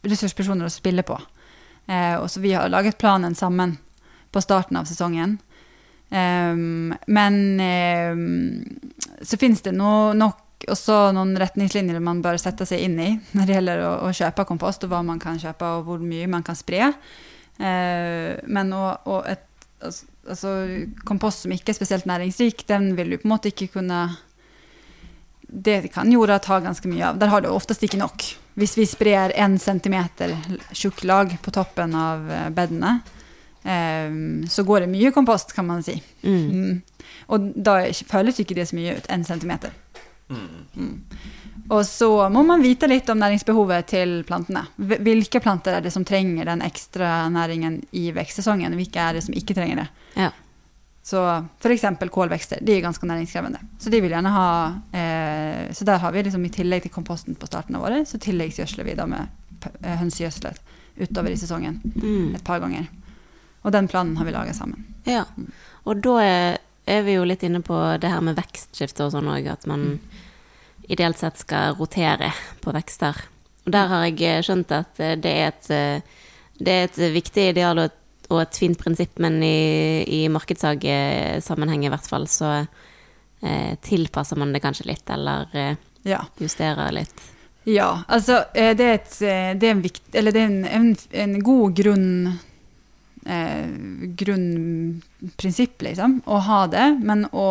ressurspersoner 0.08 0.68
å 0.68 0.74
spille 0.74 1.06
på. 1.08 1.18
Eh, 1.88 2.16
og 2.18 2.28
så 2.32 2.42
vi 2.44 2.54
har 2.56 2.72
laget 2.72 3.00
planen 3.02 3.36
sammen 3.38 3.76
på 4.32 4.42
starten 4.44 4.80
av 4.80 4.88
sesongen. 4.90 5.40
Um, 6.12 6.92
men 7.08 7.36
um, 7.64 8.64
så 9.24 9.38
finnes 9.40 9.62
det 9.64 9.72
no, 9.72 10.12
nok 10.12 10.42
også 10.70 11.12
noen 11.16 11.34
retningslinjer 11.40 12.00
man 12.04 12.22
bør 12.24 12.38
sette 12.42 12.68
seg 12.70 12.84
inn 12.86 12.98
i 13.02 13.10
når 13.38 13.48
det 13.48 13.56
gjelder 13.58 13.84
å, 13.88 13.92
å 14.08 14.14
kjøpe 14.16 14.46
kompost, 14.50 14.84
og 14.86 14.94
hva 14.94 15.02
man 15.06 15.22
kan 15.22 15.40
kjøpe, 15.42 15.70
og 15.78 15.88
hvor 15.88 16.04
mye 16.04 16.30
man 16.32 16.46
kan 16.46 16.58
spre. 16.58 16.92
Eh, 17.62 18.40
men 18.48 18.74
og, 18.76 19.08
og 19.10 19.30
et, 19.30 19.46
altså, 19.82 20.08
altså, 20.28 20.52
kompost 21.08 21.46
som 21.46 21.56
ikke 21.56 21.74
er 21.74 21.78
spesielt 21.78 22.10
næringsrik, 22.10 22.66
den 22.70 22.92
vil 22.98 23.14
du 23.14 23.20
på 23.22 23.30
en 23.30 23.36
måte 23.36 23.52
ikke 23.54 23.72
kunne 23.80 24.10
Det 25.52 25.92
kan 25.92 26.08
jorda 26.08 26.40
ta 26.40 26.62
ganske 26.64 26.88
mye 26.88 27.10
av. 27.10 27.18
Der 27.20 27.28
har 27.28 27.42
du 27.42 27.50
oftest 27.52 27.84
ikke 27.84 28.00
nok. 28.00 28.24
Hvis 28.56 28.78
vi 28.78 28.86
sprer 28.88 29.34
én 29.36 29.58
centimeter 29.60 30.32
tjukk 30.72 31.04
lag 31.04 31.34
på 31.44 31.52
toppen 31.52 31.96
av 31.96 32.32
eh, 32.32 32.48
bedene, 32.56 33.02
um, 33.64 34.48
så 34.48 34.64
går 34.64 34.86
det 34.86 34.94
mye 34.94 35.12
kompost, 35.12 35.52
kan 35.52 35.68
man 35.68 35.84
si. 35.84 35.98
mm. 36.24 36.48
Mm. 36.56 36.82
Og 37.28 37.52
da 37.56 37.82
føles 38.08 38.40
ikke 38.40 38.56
det 38.56 38.70
så 38.70 38.80
mye 38.80 38.96
ut. 38.96 39.12
Én 39.12 39.28
centimeter. 39.28 39.76
Mm. 40.32 41.02
Og 41.72 41.86
så 41.86 42.08
må 42.34 42.42
man 42.48 42.62
vite 42.64 42.88
litt 42.90 43.10
om 43.14 43.20
næringsbehovet 43.22 43.86
til 43.92 44.14
plantene. 44.28 44.64
Hvilke 44.78 45.40
planter 45.44 45.78
er 45.78 45.82
det 45.86 45.92
som 45.94 46.06
trenger 46.08 46.46
den 46.50 46.62
ekstra 46.66 47.30
næringen 47.32 47.82
i 47.96 48.10
vekstsesongen? 48.16 48.74
Hvilke 48.80 49.00
er 49.04 49.14
det 49.20 49.24
som 49.28 49.36
ikke 49.38 49.56
trenger 49.58 49.84
det? 49.84 49.88
Ja. 50.16 50.30
Så 51.04 51.22
f.eks. 51.62 51.86
kålvekster. 52.14 52.60
De 52.62 52.76
er 52.76 52.82
ganske 52.86 53.08
næringskrevende. 53.10 53.60
Så 53.82 53.90
de 53.94 54.02
vil 54.04 54.12
gjerne 54.14 54.30
ha 54.36 54.48
eh, 54.94 55.72
Så 55.74 55.86
der 55.88 55.98
har 56.04 56.12
vi 56.14 56.24
liksom 56.24 56.46
i 56.46 56.50
tillegg 56.54 56.84
til 56.86 56.92
komposten 56.94 57.36
på 57.36 57.48
starten 57.50 57.76
av 57.80 57.86
året, 57.88 58.08
så 58.10 58.20
tilleggsgjødsler 58.22 58.86
vi 58.86 58.98
da 59.00 59.08
med 59.10 59.28
hønsegjødsel 59.86 60.58
utover 61.02 61.32
i 61.32 61.38
sesongen 61.40 61.80
Mm. 61.96 62.36
et 62.36 62.44
par 62.44 62.60
ganger. 62.60 62.88
Og 63.64 63.72
den 63.72 63.88
planen 63.88 64.18
har 64.18 64.26
vi 64.26 64.32
laga 64.32 64.54
sammen. 64.54 64.86
ja. 65.06 65.24
Og 65.86 66.02
da 66.02 66.18
er, 66.22 66.58
er 66.86 67.02
vi 67.02 67.14
jo 67.16 67.24
litt 67.26 67.42
inne 67.44 67.62
på 67.66 67.74
det 68.02 68.10
her 68.12 68.22
med 68.22 68.36
vekstskifte 68.38 69.06
og 69.06 69.12
sånn 69.16 69.26
òg, 69.34 69.48
at 69.50 69.66
man 69.66 70.00
ideelt 70.92 71.20
sett 71.22 71.40
skal 71.42 71.76
rotere 71.80 72.32
på 72.64 72.74
vekster. 72.76 73.18
Og 73.66 73.74
der 73.76 73.90
har 73.92 74.06
jeg 74.10 74.22
eh, 74.28 74.42
skjønt 74.46 74.72
at 74.76 75.00
eh, 75.02 75.16
det 75.22 75.32
er 75.32 75.50
et, 75.52 75.70
eh, 75.72 76.22
det 76.62 76.76
er 76.78 76.88
et 76.90 77.02
viktig 77.16 77.50
ideal 77.54 77.80
og 77.84 77.90
et, 77.92 77.98
og 78.32 78.40
et 78.46 78.58
fint 78.62 78.80
prinsipp, 78.80 79.18
men 79.20 79.42
i, 79.44 80.04
i 80.08 80.22
markedshagesammenheng 80.32 81.84
i 81.86 81.92
hvert 81.92 82.08
fall 82.08 82.28
så 82.32 82.52
eh, 82.62 83.74
tilpasser 83.84 84.40
man 84.40 84.54
det 84.56 84.64
kanskje 84.64 84.88
litt, 84.92 85.08
eller 85.12 85.50
eh, 85.54 85.76
Ja. 86.08 86.24
justerer 86.42 86.92
litt. 86.96 87.28
Ja, 87.70 88.02
altså 88.10 88.40
det 88.56 88.64
er, 88.82 88.96
et, 88.96 89.12
det 89.22 89.68
er, 89.68 89.76
en, 89.76 89.84
vikt, 89.84 90.08
eller 90.18 90.34
det 90.34 90.42
er 90.42 90.48
en, 90.50 90.64
en, 90.66 90.88
en 91.14 91.36
god 91.46 91.76
grunn 91.78 92.08
eh, 93.26 93.68
grunnprinsipp, 94.18 95.82
liksom, 95.82 96.22
å 96.26 96.38
ha 96.48 96.62
det, 96.72 96.88
men 97.04 97.26
å, 97.32 97.48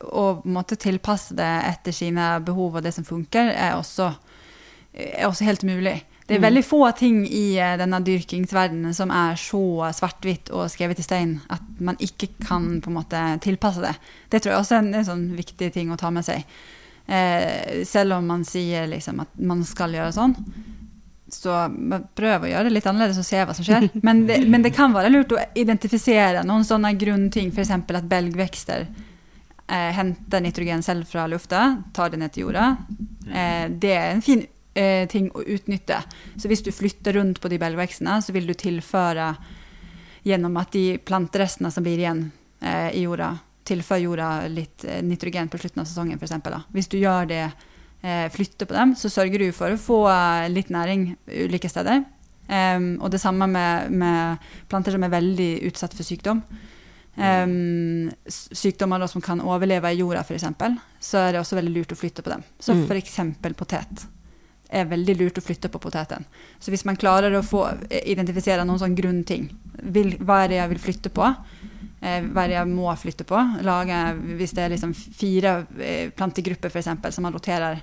å 0.00 0.24
måtte 0.48 0.76
tilpasse 0.80 1.34
det 1.38 1.48
etter 1.68 1.92
sine 1.94 2.36
behov 2.44 2.78
og 2.78 2.84
det 2.86 2.94
som 2.96 3.04
funker, 3.06 3.52
er 3.54 3.76
også, 3.78 4.10
er 4.94 5.26
også 5.28 5.44
helt 5.48 5.64
mulig. 5.68 5.98
Det 6.28 6.34
er 6.36 6.40
Mm. 6.42 6.44
veldig 6.44 6.64
få 6.64 6.80
ting 6.96 7.20
i 7.26 7.56
eh, 7.56 7.76
denne 7.80 8.02
dyrkingsverdenen 8.04 8.92
som 8.94 9.08
er 9.10 9.38
så 9.40 9.62
svart-hvitt 9.96 10.50
og 10.52 10.68
skrevet 10.68 10.98
i 11.00 11.02
stein 11.06 11.38
at 11.48 11.62
man 11.80 11.96
ikke 12.04 12.28
kan 12.44 12.82
på 12.84 12.90
en 12.90 12.98
måte 12.98 13.22
tilpasse 13.40 13.80
det. 13.80 13.94
Det 14.28 14.42
tror 14.42 14.52
jeg 14.52 14.60
også 14.60 14.74
er 14.76 14.82
en, 14.82 14.94
en 14.94 15.06
sånn 15.08 15.22
viktig 15.38 15.70
ting 15.72 15.88
å 15.90 15.96
ta 15.96 16.10
med 16.12 16.26
seg. 16.26 16.44
Eh, 17.08 17.80
selv 17.88 18.18
om 18.18 18.26
man 18.28 18.44
sier 18.44 18.84
liksom 18.92 19.20
at 19.24 19.28
man 19.40 19.64
skal 19.64 19.96
gjøre 19.96 20.12
sånn, 20.12 20.34
så 21.32 21.56
prøv 22.16 22.46
å 22.46 22.50
gjøre 22.50 22.68
det 22.68 22.74
litt 22.76 22.86
annerledes 22.88 23.20
og 23.20 23.26
se 23.26 23.42
hva 23.42 23.54
som 23.56 23.66
skjer. 23.66 23.88
Men 24.06 24.24
det, 24.28 24.40
men 24.48 24.64
det 24.64 24.72
kan 24.76 24.94
være 24.94 25.10
lurt 25.12 25.34
å 25.34 25.40
identifisere 25.58 26.44
noen 26.46 26.64
sånne 26.66 26.94
grunnting, 26.98 27.52
f.eks. 27.52 27.72
at 27.74 28.08
belgvekster 28.08 28.86
eh, 28.86 29.90
henter 29.98 30.44
nitrogen 30.44 30.82
selv 30.82 31.08
fra 31.10 31.26
lufta, 31.30 31.82
tar 31.94 32.14
det 32.14 32.22
ned 32.22 32.34
til 32.34 32.46
jorda. 32.46 32.70
Eh, 33.28 33.66
det 33.70 33.94
er 33.94 34.10
en 34.12 34.24
fin 34.24 34.44
eh, 34.74 35.04
ting 35.08 35.30
å 35.34 35.44
utnytte. 35.44 36.00
Så 36.36 36.50
hvis 36.50 36.64
du 36.64 36.72
flytter 36.72 37.18
rundt 37.18 37.40
på 37.42 37.52
de 37.52 37.60
belgvekstene, 37.60 38.20
så 38.24 38.34
vil 38.36 38.48
du 38.48 38.56
tilføre 38.56 39.32
gjennom 40.28 40.56
at 40.60 40.72
de 40.74 40.98
planterestene 40.98 41.70
som 41.72 41.84
blir 41.86 42.00
igjen 42.00 42.28
eh, 42.60 42.90
i 42.96 43.04
jorda, 43.06 43.34
tilfører 43.68 44.04
jorda 44.04 44.30
litt 44.52 44.84
eh, 44.88 45.02
nitrogen 45.04 45.50
på 45.52 45.60
slutten 45.60 45.84
av 45.84 45.90
sesongen, 45.90 46.20
f.eks. 46.20 46.64
Hvis 46.74 46.90
du 46.92 46.98
gjør 47.00 47.28
det 47.30 47.44
eh, 48.02 48.28
flytter 48.34 48.66
på 48.66 48.74
dem, 48.76 48.94
så 48.96 49.10
sørger 49.12 49.38
du 49.38 49.52
for 49.56 49.74
å 49.74 49.80
få 49.80 49.98
eh, 50.12 50.48
litt 50.52 50.70
næring 50.74 51.10
ulike 51.26 51.70
steder. 51.70 52.04
Um, 52.48 52.94
og 53.04 53.10
det 53.12 53.20
samme 53.20 53.44
med, 53.44 53.90
med 53.92 54.44
planter 54.70 54.94
som 54.94 55.02
er 55.04 55.12
veldig 55.12 55.50
utsatt 55.68 55.92
for 55.92 56.06
sykdom. 56.06 56.40
Um, 57.18 58.08
sykdommer 58.30 59.02
som 59.10 59.20
kan 59.20 59.40
overleve 59.42 59.90
i 59.92 59.98
jorda, 59.98 60.22
f.eks., 60.22 60.46
så 61.02 61.18
er 61.18 61.32
det 61.34 61.40
også 61.42 61.58
veldig 61.58 61.74
lurt 61.74 61.92
å 61.92 61.98
flytte 61.98 62.22
på 62.22 62.30
dem. 62.30 62.44
Så 62.62 62.72
Mm. 62.72 62.86
f.eks. 62.86 63.18
potet 63.58 64.06
er 64.70 64.84
veldig 64.84 65.16
lurt 65.18 65.38
å 65.38 65.44
flytte 65.44 65.68
på 65.68 65.80
poteten. 65.80 66.24
Så 66.60 66.70
hvis 66.70 66.84
man 66.84 66.96
klarer 66.96 67.34
å 67.34 67.42
få 67.42 67.66
eh, 67.90 68.04
identifisere 68.12 68.64
noen 68.64 68.78
sånn 68.78 68.96
grunnting, 68.96 69.50
vil, 69.82 70.16
hva 70.20 70.44
er 70.44 70.48
det 70.48 70.60
jeg 70.60 70.72
vil 70.74 70.78
flytte 70.78 71.10
på? 71.10 71.34
Eh, 72.00 72.24
hva 72.30 72.46
jeg 72.50 72.70
må 72.70 72.88
flytte 72.96 73.26
på? 73.26 73.38
Lage, 73.66 74.00
hvis 74.38 74.54
det 74.54 74.64
er 74.64 74.74
liksom 74.74 74.94
fire 74.94 75.54
eh, 75.82 76.10
plantegrupper 76.14 76.70
for 76.70 76.82
eksempel, 76.82 77.14
som 77.14 77.26
man 77.26 77.36
roterer 77.36 77.82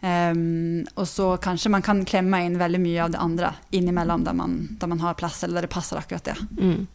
Um, 0.00 0.86
og 0.96 1.04
så 1.08 1.34
kanskje 1.36 1.70
man 1.74 1.82
kan 1.84 1.98
klemme 2.08 2.38
inn 2.46 2.54
veldig 2.60 2.78
mye 2.80 3.02
av 3.04 3.10
det 3.12 3.18
andre 3.20 3.50
innimellom, 3.76 4.24
der 4.24 4.32
man, 4.32 4.54
der 4.80 4.88
man 4.88 5.02
har 5.02 5.18
plass, 5.20 5.42
eller 5.44 5.60
der 5.60 5.68
det 5.68 5.74
passer 5.74 6.00
akkurat 6.00 6.24
det. 6.24 6.36
Mm. 6.56 6.86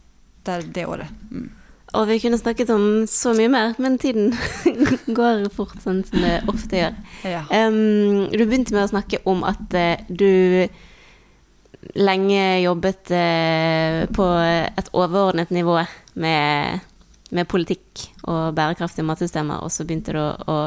Der, 0.42 0.66
det 0.74 0.86
året. 0.90 1.12
Mm. 1.30 1.52
Og 1.94 2.08
vi 2.10 2.18
kunne 2.20 2.38
snakket 2.38 2.70
om 2.74 3.06
så 3.08 3.30
mye 3.38 3.50
mer, 3.52 3.76
men 3.78 3.98
tiden 4.02 4.34
går 5.18 5.46
fort 5.54 5.78
sånn 5.84 6.02
som 6.08 6.18
det 6.24 6.40
ofte 6.50 6.82
gjør. 6.82 6.98
Ja. 7.30 7.44
Um, 7.46 8.26
du 8.34 8.42
begynte 8.42 8.74
med 8.74 8.88
å 8.88 8.90
snakke 8.90 9.22
om 9.30 9.46
at 9.46 9.78
eh, 9.78 10.02
du 10.10 10.66
lenge 11.94 12.42
jobbet 12.62 13.10
eh, 13.14 14.02
på 14.16 14.26
et 14.42 14.90
overordnet 14.92 15.52
nivå 15.54 15.78
med, 16.14 16.84
med 17.30 17.48
politikk 17.48 18.08
og 18.26 18.54
bærekraftige 18.56 19.06
matsystemer, 19.06 19.62
og 19.62 19.72
så 19.72 19.86
begynte 19.86 20.16
du 20.16 20.20
å, 20.22 20.30
å 20.46 20.58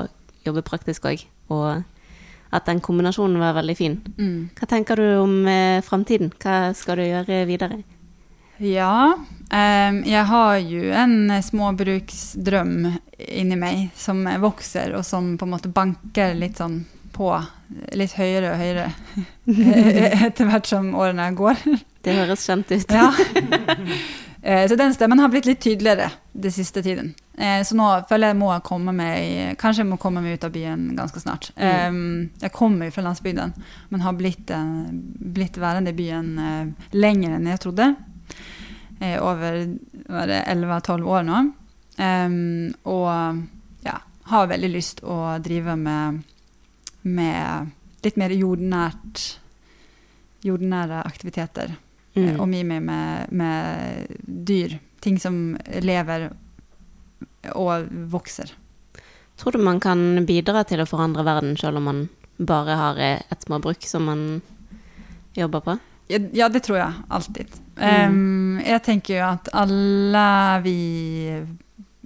jobbe 0.48 0.66
praktisk 0.66 1.10
òg, 1.10 1.24
og 1.52 1.84
at 2.50 2.66
den 2.66 2.82
kombinasjonen 2.82 3.42
var 3.42 3.58
veldig 3.60 3.78
fin. 3.78 4.00
Mm. 4.18 4.50
Hva 4.58 4.70
tenker 4.70 4.98
du 4.98 5.08
om 5.22 5.40
eh, 5.48 5.84
framtiden? 5.86 6.32
Hva 6.42 6.72
skal 6.78 7.02
du 7.02 7.06
gjøre 7.06 7.44
videre? 7.50 7.82
Ja, 8.60 9.14
ehm, 9.56 10.02
jeg 10.04 10.26
har 10.28 10.58
jo 10.60 10.90
en 10.92 11.32
småbruksdrøm 11.44 12.90
inni 13.24 13.56
meg 13.60 13.86
som 13.96 14.26
vokser, 14.42 14.98
og 14.98 15.06
som 15.08 15.38
på 15.40 15.48
en 15.48 15.54
måte 15.54 15.72
banker 15.72 16.36
litt 16.36 16.60
sånn 16.60 16.82
på, 17.14 17.30
litt 17.98 18.14
høyere 18.18 18.54
og 18.54 18.62
høyere 18.62 18.88
etter 20.28 20.50
hvert 20.50 20.68
som 20.70 20.92
årene 20.98 21.30
går. 21.38 21.62
Det 22.06 22.16
høres 22.22 22.46
kjent 22.48 22.72
ut. 22.76 22.96
Ja. 22.96 23.12
Eh, 24.42 24.70
Så 24.72 24.78
den 24.80 24.94
stemmen 24.96 25.20
har 25.20 25.28
blitt 25.28 25.44
litt 25.50 25.60
tydeligere 25.60 26.06
den 26.32 26.52
siste 26.56 26.80
tiden. 26.82 27.10
Eh, 27.36 27.60
Så 27.68 27.76
nå 27.76 27.84
føler 28.08 28.30
jeg 28.32 28.38
må 28.40 28.54
komme 28.64 28.94
meg 28.96 29.58
Kanskje 29.60 29.82
jeg 29.84 29.90
må 29.90 29.98
komme 30.00 30.22
meg 30.24 30.38
ut 30.38 30.46
av 30.48 30.54
byen 30.54 30.86
ganske 30.96 31.20
snart. 31.20 31.50
Eh, 31.60 31.92
Jeg 32.40 32.54
kommer 32.56 32.88
fra 32.96 33.04
landsbygden, 33.04 33.52
men 33.92 34.00
har 34.06 34.16
blitt, 34.16 34.48
eh, 34.56 34.88
blitt 35.36 35.60
værende 35.60 35.92
i 35.92 35.98
byen 36.00 36.32
lenger 36.96 37.36
enn 37.36 37.52
jeg 37.52 37.60
trodde. 37.66 37.90
Over 39.20 39.60
11-12 40.08 41.04
år 41.18 41.28
nå. 41.28 41.44
Og 42.96 43.44
ja, 43.86 43.98
har 44.32 44.48
veldig 44.56 44.72
lyst 44.72 45.04
å 45.04 45.20
drive 45.44 45.76
med, 45.76 46.24
med 47.02 47.72
litt 48.04 48.18
mer 48.20 48.32
jordnært 48.36 49.40
jordnære 50.46 51.02
aktiviteter. 51.04 51.74
Mm. 52.16 52.24
Eh, 52.28 52.40
Omgi 52.42 52.64
meg 52.64 52.84
med, 52.84 53.34
med 53.36 54.16
dyr. 54.24 54.78
Ting 55.04 55.20
som 55.20 55.58
lever 55.84 56.30
og 57.56 57.90
vokser. 58.12 58.52
Tror 59.40 59.56
du 59.56 59.64
man 59.64 59.80
kan 59.84 60.26
bidra 60.28 60.66
til 60.68 60.84
å 60.84 60.88
forandre 60.90 61.24
verden 61.28 61.56
selv 61.60 61.80
om 61.80 61.88
man 61.88 62.02
bare 62.40 62.76
har 62.80 63.00
eh, 63.04 63.22
et 63.32 63.46
småbruk 63.48 63.86
som 63.88 64.08
man 64.08 64.26
jobber 65.36 65.64
på? 65.64 65.78
Ja, 66.10 66.50
det 66.50 66.64
tror 66.66 66.80
jeg 66.80 67.04
alltid. 67.14 67.52
Em, 67.86 68.58
jeg 68.66 68.82
tenker 68.84 69.20
jo 69.20 69.26
at 69.28 69.52
alle 69.54 70.24
vi 70.64 70.78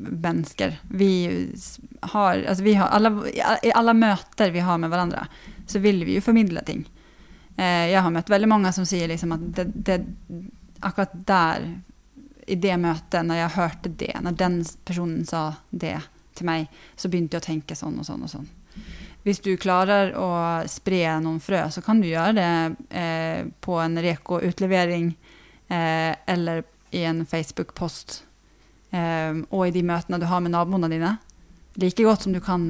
mennesker 0.09 0.75
vi 0.89 1.13
har, 2.01 2.43
altså 2.43 2.63
vi 2.63 2.73
har 2.79 2.91
alle, 2.95 3.11
I 3.63 3.71
alle 3.75 3.93
møter 3.97 4.51
vi 4.51 4.63
har 4.63 4.77
med 4.77 4.91
hverandre, 4.91 5.25
så 5.67 5.79
vil 5.79 6.03
vi 6.05 6.17
jo 6.17 6.25
formidle 6.25 6.63
ting. 6.65 6.83
Eh, 7.57 7.91
jeg 7.93 8.01
har 8.01 8.13
møtt 8.13 8.31
veldig 8.31 8.49
mange 8.49 8.73
som 8.75 8.85
sier 8.87 9.07
liksom 9.11 9.35
at 9.35 9.45
det, 9.57 9.67
det, 9.73 9.99
akkurat 10.83 11.13
der, 11.27 11.69
i 12.47 12.57
det 12.59 12.75
møtet, 12.81 13.21
når 13.23 13.39
jeg 13.39 13.55
hørte 13.55 13.93
det, 14.01 14.13
når 14.21 14.35
den 14.39 14.57
personen 14.83 15.23
sa 15.25 15.45
det 15.69 15.95
til 16.35 16.49
meg, 16.49 16.67
så 16.99 17.09
begynte 17.09 17.37
jeg 17.37 17.43
å 17.43 17.49
tenke 17.51 17.77
sånn 17.77 18.01
og 18.01 18.07
sånn 18.07 18.25
og 18.25 18.31
sånn. 18.31 18.49
Hvis 19.23 19.39
du 19.39 19.53
klarer 19.55 20.11
å 20.19 20.27
spre 20.67 21.05
noen 21.23 21.39
frø, 21.39 21.61
så 21.71 21.79
kan 21.85 22.01
du 22.03 22.09
gjøre 22.09 22.35
det 22.35 22.49
eh, 22.99 23.45
på 23.63 23.77
en 23.79 23.95
Reko-utlevering 24.03 25.13
eh, 25.71 26.11
eller 26.27 26.65
i 26.91 27.05
en 27.07 27.23
Facebook-post. 27.25 28.23
Eh, 28.93 29.33
og 29.49 29.63
i 29.67 29.71
de 29.73 29.81
møtene 29.87 30.19
du 30.21 30.25
har 30.29 30.39
med 30.45 30.51
naboene 30.53 30.89
dine. 30.91 31.15
Like 31.81 32.03
godt 32.05 32.21
som 32.27 32.33
du 32.35 32.39
kan 32.45 32.67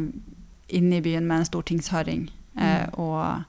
inne 0.74 0.98
i 0.98 1.02
byen 1.04 1.28
med 1.28 1.38
en 1.44 1.50
stortingshøring. 1.50 2.30
Eh, 2.60 2.88
og 3.02 3.44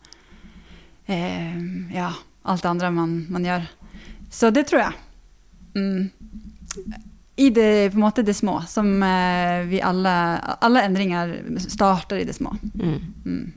eh, 1.06 1.60
ja, 1.94 2.10
alt 2.42 2.62
det 2.64 2.68
andre 2.72 2.90
man, 2.90 3.26
man 3.30 3.44
gjør. 3.46 3.62
Så 4.30 4.50
det 4.50 4.66
tror 4.68 4.80
jeg. 4.82 4.92
Mm. 5.74 6.10
I 7.36 7.48
det, 7.50 7.90
på 7.92 7.96
en 7.98 8.04
måte 8.04 8.22
det 8.26 8.34
små, 8.38 8.60
som 8.70 9.02
eh, 9.02 9.64
vi 9.66 9.80
alle 9.82 10.10
Alle 10.62 10.82
endringer 10.86 11.32
starter 11.58 12.16
i 12.22 12.26
det 12.28 12.34
små. 12.36 12.52
Mm. 12.74 13.00
Mm. 13.24 13.52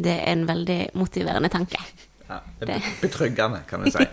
Det 0.00 0.14
er 0.16 0.32
en 0.32 0.46
veldig 0.48 0.80
motiverende 0.96 1.48
tanke. 1.52 1.78
Ja, 2.30 2.38
det 2.60 2.68
er 2.78 2.82
betryggende, 3.02 3.60
kan 3.68 3.82
vi 3.84 3.90
si. 3.90 4.04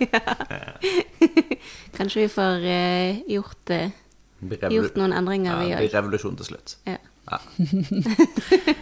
Kanskje 1.98 2.22
vi 2.26 2.30
får 2.34 2.66
eh, 2.66 3.18
gjort, 3.32 3.58
Det 3.66 3.80
revolu- 3.80 3.92
gjort 4.40 4.96
noen 5.00 5.14
endringer, 5.14 5.52
ja, 5.52 5.60
vi 5.60 5.70
det 5.70 5.76
òg. 5.76 5.80
blir 5.84 5.94
revolusjon 5.98 6.38
til 6.40 6.46
slutt. 6.52 6.70
Ja. 6.88 6.98
Ja. 7.28 7.38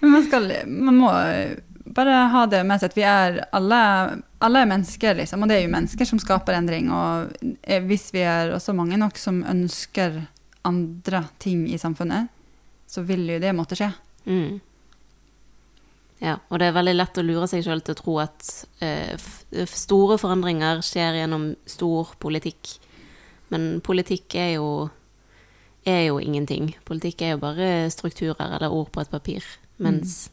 Men 0.00 0.10
man, 0.14 0.24
skal, 0.24 0.46
man 0.66 0.96
må 0.96 1.10
bare 1.84 2.14
ha 2.32 2.46
det 2.48 2.62
med 2.64 2.80
seg 2.80 2.88
at 2.92 2.96
vi 2.96 3.02
er 3.04 3.40
alle, 3.56 3.80
alle 4.40 4.62
er 4.62 4.68
mennesker, 4.70 5.18
liksom. 5.18 5.42
Og 5.44 5.50
det 5.50 5.58
er 5.58 5.66
jo 5.66 5.72
mennesker 5.74 6.08
som 6.08 6.20
skaper 6.22 6.56
endring. 6.56 6.88
Og 6.94 7.34
eh, 7.62 7.82
hvis 7.84 8.08
vi 8.14 8.22
er 8.24 8.54
også 8.56 8.72
mange 8.76 8.96
nok 9.00 9.18
som 9.20 9.42
ønsker 9.44 10.22
andre 10.68 11.24
ting 11.42 11.66
i 11.68 11.78
samfunnet, 11.80 12.30
så 12.90 13.04
vil 13.06 13.26
jo 13.34 13.38
det 13.42 13.52
måtte 13.56 13.76
skje. 13.78 13.90
Mm. 14.24 14.60
Ja, 16.20 16.36
og 16.48 16.60
det 16.60 16.68
er 16.68 16.76
veldig 16.76 16.96
lett 16.98 17.20
å 17.20 17.24
lure 17.24 17.46
seg 17.48 17.64
sjøl 17.64 17.80
til 17.84 17.96
å 17.96 18.00
tro 18.00 18.16
at 18.20 18.48
eh, 18.84 19.16
f 19.16 19.44
store 19.72 20.18
forandringer 20.20 20.82
skjer 20.84 21.22
gjennom 21.22 21.50
stor 21.68 22.12
politikk. 22.20 22.74
Men 23.50 23.80
politikk 23.82 24.34
er 24.38 24.52
jo, 24.56 24.88
er 25.86 26.04
jo 26.08 26.18
ingenting. 26.22 26.72
Politikk 26.86 27.22
er 27.26 27.34
jo 27.34 27.40
bare 27.42 27.90
strukturer 27.90 28.54
eller 28.56 28.70
ord 28.72 28.90
på 28.94 29.00
et 29.02 29.10
papir. 29.10 29.44
Mens 29.80 30.30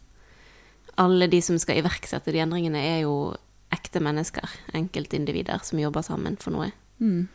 alle 0.98 1.28
de 1.32 1.40
som 1.42 1.58
skal 1.62 1.78
iverksette 1.82 2.32
de 2.34 2.42
endringene, 2.44 2.78
er 2.82 3.02
jo 3.06 3.36
ekte 3.74 4.00
mennesker. 4.04 4.48
Enkeltindivider 4.78 5.62
som 5.64 5.80
jobber 5.80 6.02
sammen 6.06 6.38
for 6.42 6.52
noe. 6.56 6.72
Mm. 7.00 7.28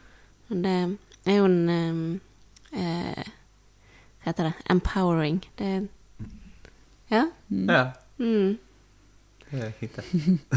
Det 0.53 0.75
er 1.31 1.39
jo 1.39 1.47
en 1.47 2.21
eh, 2.75 2.83
eh, 2.83 3.31
heter 4.27 4.51
det? 4.51 4.55
Empowering. 4.71 5.41
Det 5.59 5.89
Ja. 7.11 7.27
Ja, 7.51 7.83
Mm. 8.19 8.59
det 9.51 9.61
er 9.63 9.71
fint, 9.81 9.97
det. 9.97 10.05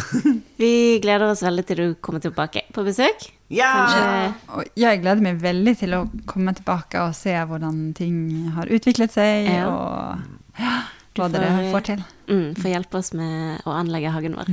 Vi 0.61 0.99
gleder 1.01 1.32
oss 1.32 1.41
veldig 1.43 1.65
til 1.65 1.78
du 1.82 1.93
kommer 1.99 2.21
tilbake 2.21 2.61
på 2.76 2.84
besøk. 2.88 3.30
Ja! 3.53 3.69
Kanskje 3.78 4.57
Og 4.57 4.69
jeg 4.82 5.01
gleder 5.03 5.21
meg 5.23 5.39
veldig 5.43 5.73
til 5.80 5.93
å 5.97 6.03
komme 6.28 6.53
tilbake 6.57 7.01
og 7.05 7.13
se 7.17 7.34
hvordan 7.45 7.93
ting 7.97 8.17
har 8.55 8.65
utviklet 8.73 9.13
seg, 9.13 9.47
Ja. 9.51 9.67
og 9.69 10.59
ja, 10.59 10.76
Du 11.15 11.21
hva 11.21 11.30
dere 11.32 11.49
får- 11.53 11.71
får 11.71 11.84
til. 11.88 12.03
mm, 12.28 12.55
får 12.59 12.71
hjelpe 12.73 12.97
oss 12.99 13.13
med 13.13 13.61
å 13.65 13.71
anlegge 13.78 14.11
hagen 14.11 14.36
vår. 14.36 14.49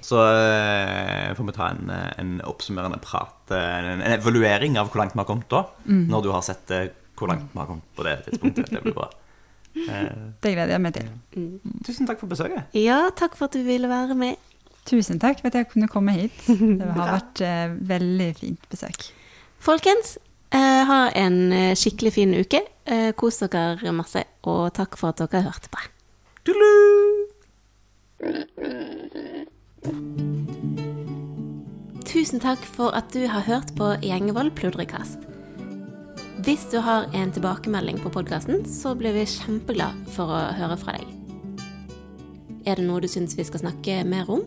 Så 0.08 0.20
uh, 0.20 1.34
får 1.34 1.46
vi 1.48 1.52
ta 1.56 1.70
en, 1.72 1.90
eh, 1.90 2.12
en 2.22 2.34
oppsummerende 2.46 3.00
prat, 3.02 3.34
eh, 3.50 3.78
en, 3.78 4.00
en 4.02 4.12
evaluering 4.20 4.78
av 4.78 4.90
hvor 4.92 5.02
langt 5.02 5.16
vi 5.16 5.22
har 5.24 5.26
kommet 5.32 5.48
da. 5.50 5.64
Når 5.88 6.22
du 6.22 6.30
har 6.34 6.42
sett 6.46 6.70
uh, 6.70 6.84
hvor 7.18 7.32
langt 7.32 7.48
vi 7.52 7.58
har 7.58 7.66
kommet 7.72 7.88
på 7.98 8.04
det 8.06 8.18
tidspunktet. 8.28 8.70
Det 8.70 8.82
blir 8.84 8.94
bra. 8.94 9.08
Eh, 9.74 10.12
Det 10.42 10.52
gleder 10.54 10.76
jeg 10.76 10.80
meg 10.84 10.94
til. 10.94 11.08
tusen 11.86 12.06
takk 12.06 12.20
for 12.22 12.30
besøket. 12.30 12.68
Ja, 12.78 13.08
takk 13.18 13.34
for 13.38 13.48
at 13.50 13.56
du 13.58 13.64
ville 13.66 13.88
være 13.90 14.14
med. 14.18 14.36
Tusen 14.88 15.20
takk 15.20 15.42
for 15.42 15.50
at 15.50 15.58
jeg 15.58 15.68
kunne 15.72 15.90
komme 15.92 16.14
hit. 16.16 16.38
Det 16.80 16.88
har 16.96 17.12
vært 17.18 17.42
eh, 17.44 17.76
veldig 17.92 18.30
fint 18.38 18.68
besøk. 18.72 19.10
Folkens, 19.60 20.16
eh, 20.54 20.82
ha 20.88 21.00
en 21.18 21.52
eh, 21.52 21.74
skikkelig 21.76 22.14
fin 22.16 22.34
uke. 22.38 22.62
Eh, 22.88 23.10
kos 23.18 23.42
dere 23.42 23.92
masse, 23.92 24.24
og 24.48 24.72
takk 24.78 24.96
for 24.96 25.12
at 25.12 25.20
dere 25.20 25.44
hørte 25.44 25.68
på. 25.72 25.78
Tusen 32.08 32.40
takk 32.40 32.62
for 32.64 32.96
at 32.96 33.12
du 33.12 33.26
har 33.28 33.44
hørt 33.44 33.74
på 33.76 33.92
Gjengevold 34.00 34.54
pludrekast. 34.56 35.28
Hvis 36.46 36.64
du 36.72 36.78
har 36.80 37.10
en 37.12 37.32
tilbakemelding 37.34 37.98
på 38.00 38.10
podkasten, 38.14 38.62
så 38.64 38.94
blir 38.96 39.12
vi 39.12 39.26
kjempeglad 39.28 40.06
for 40.14 40.32
å 40.32 40.40
høre 40.56 40.78
fra 40.80 40.96
deg. 40.96 41.10
Er 42.64 42.78
det 42.78 42.86
noe 42.88 43.02
du 43.04 43.08
syns 43.10 43.36
vi 43.36 43.44
skal 43.44 43.60
snakke 43.66 44.00
mer 44.08 44.30
om, 44.32 44.46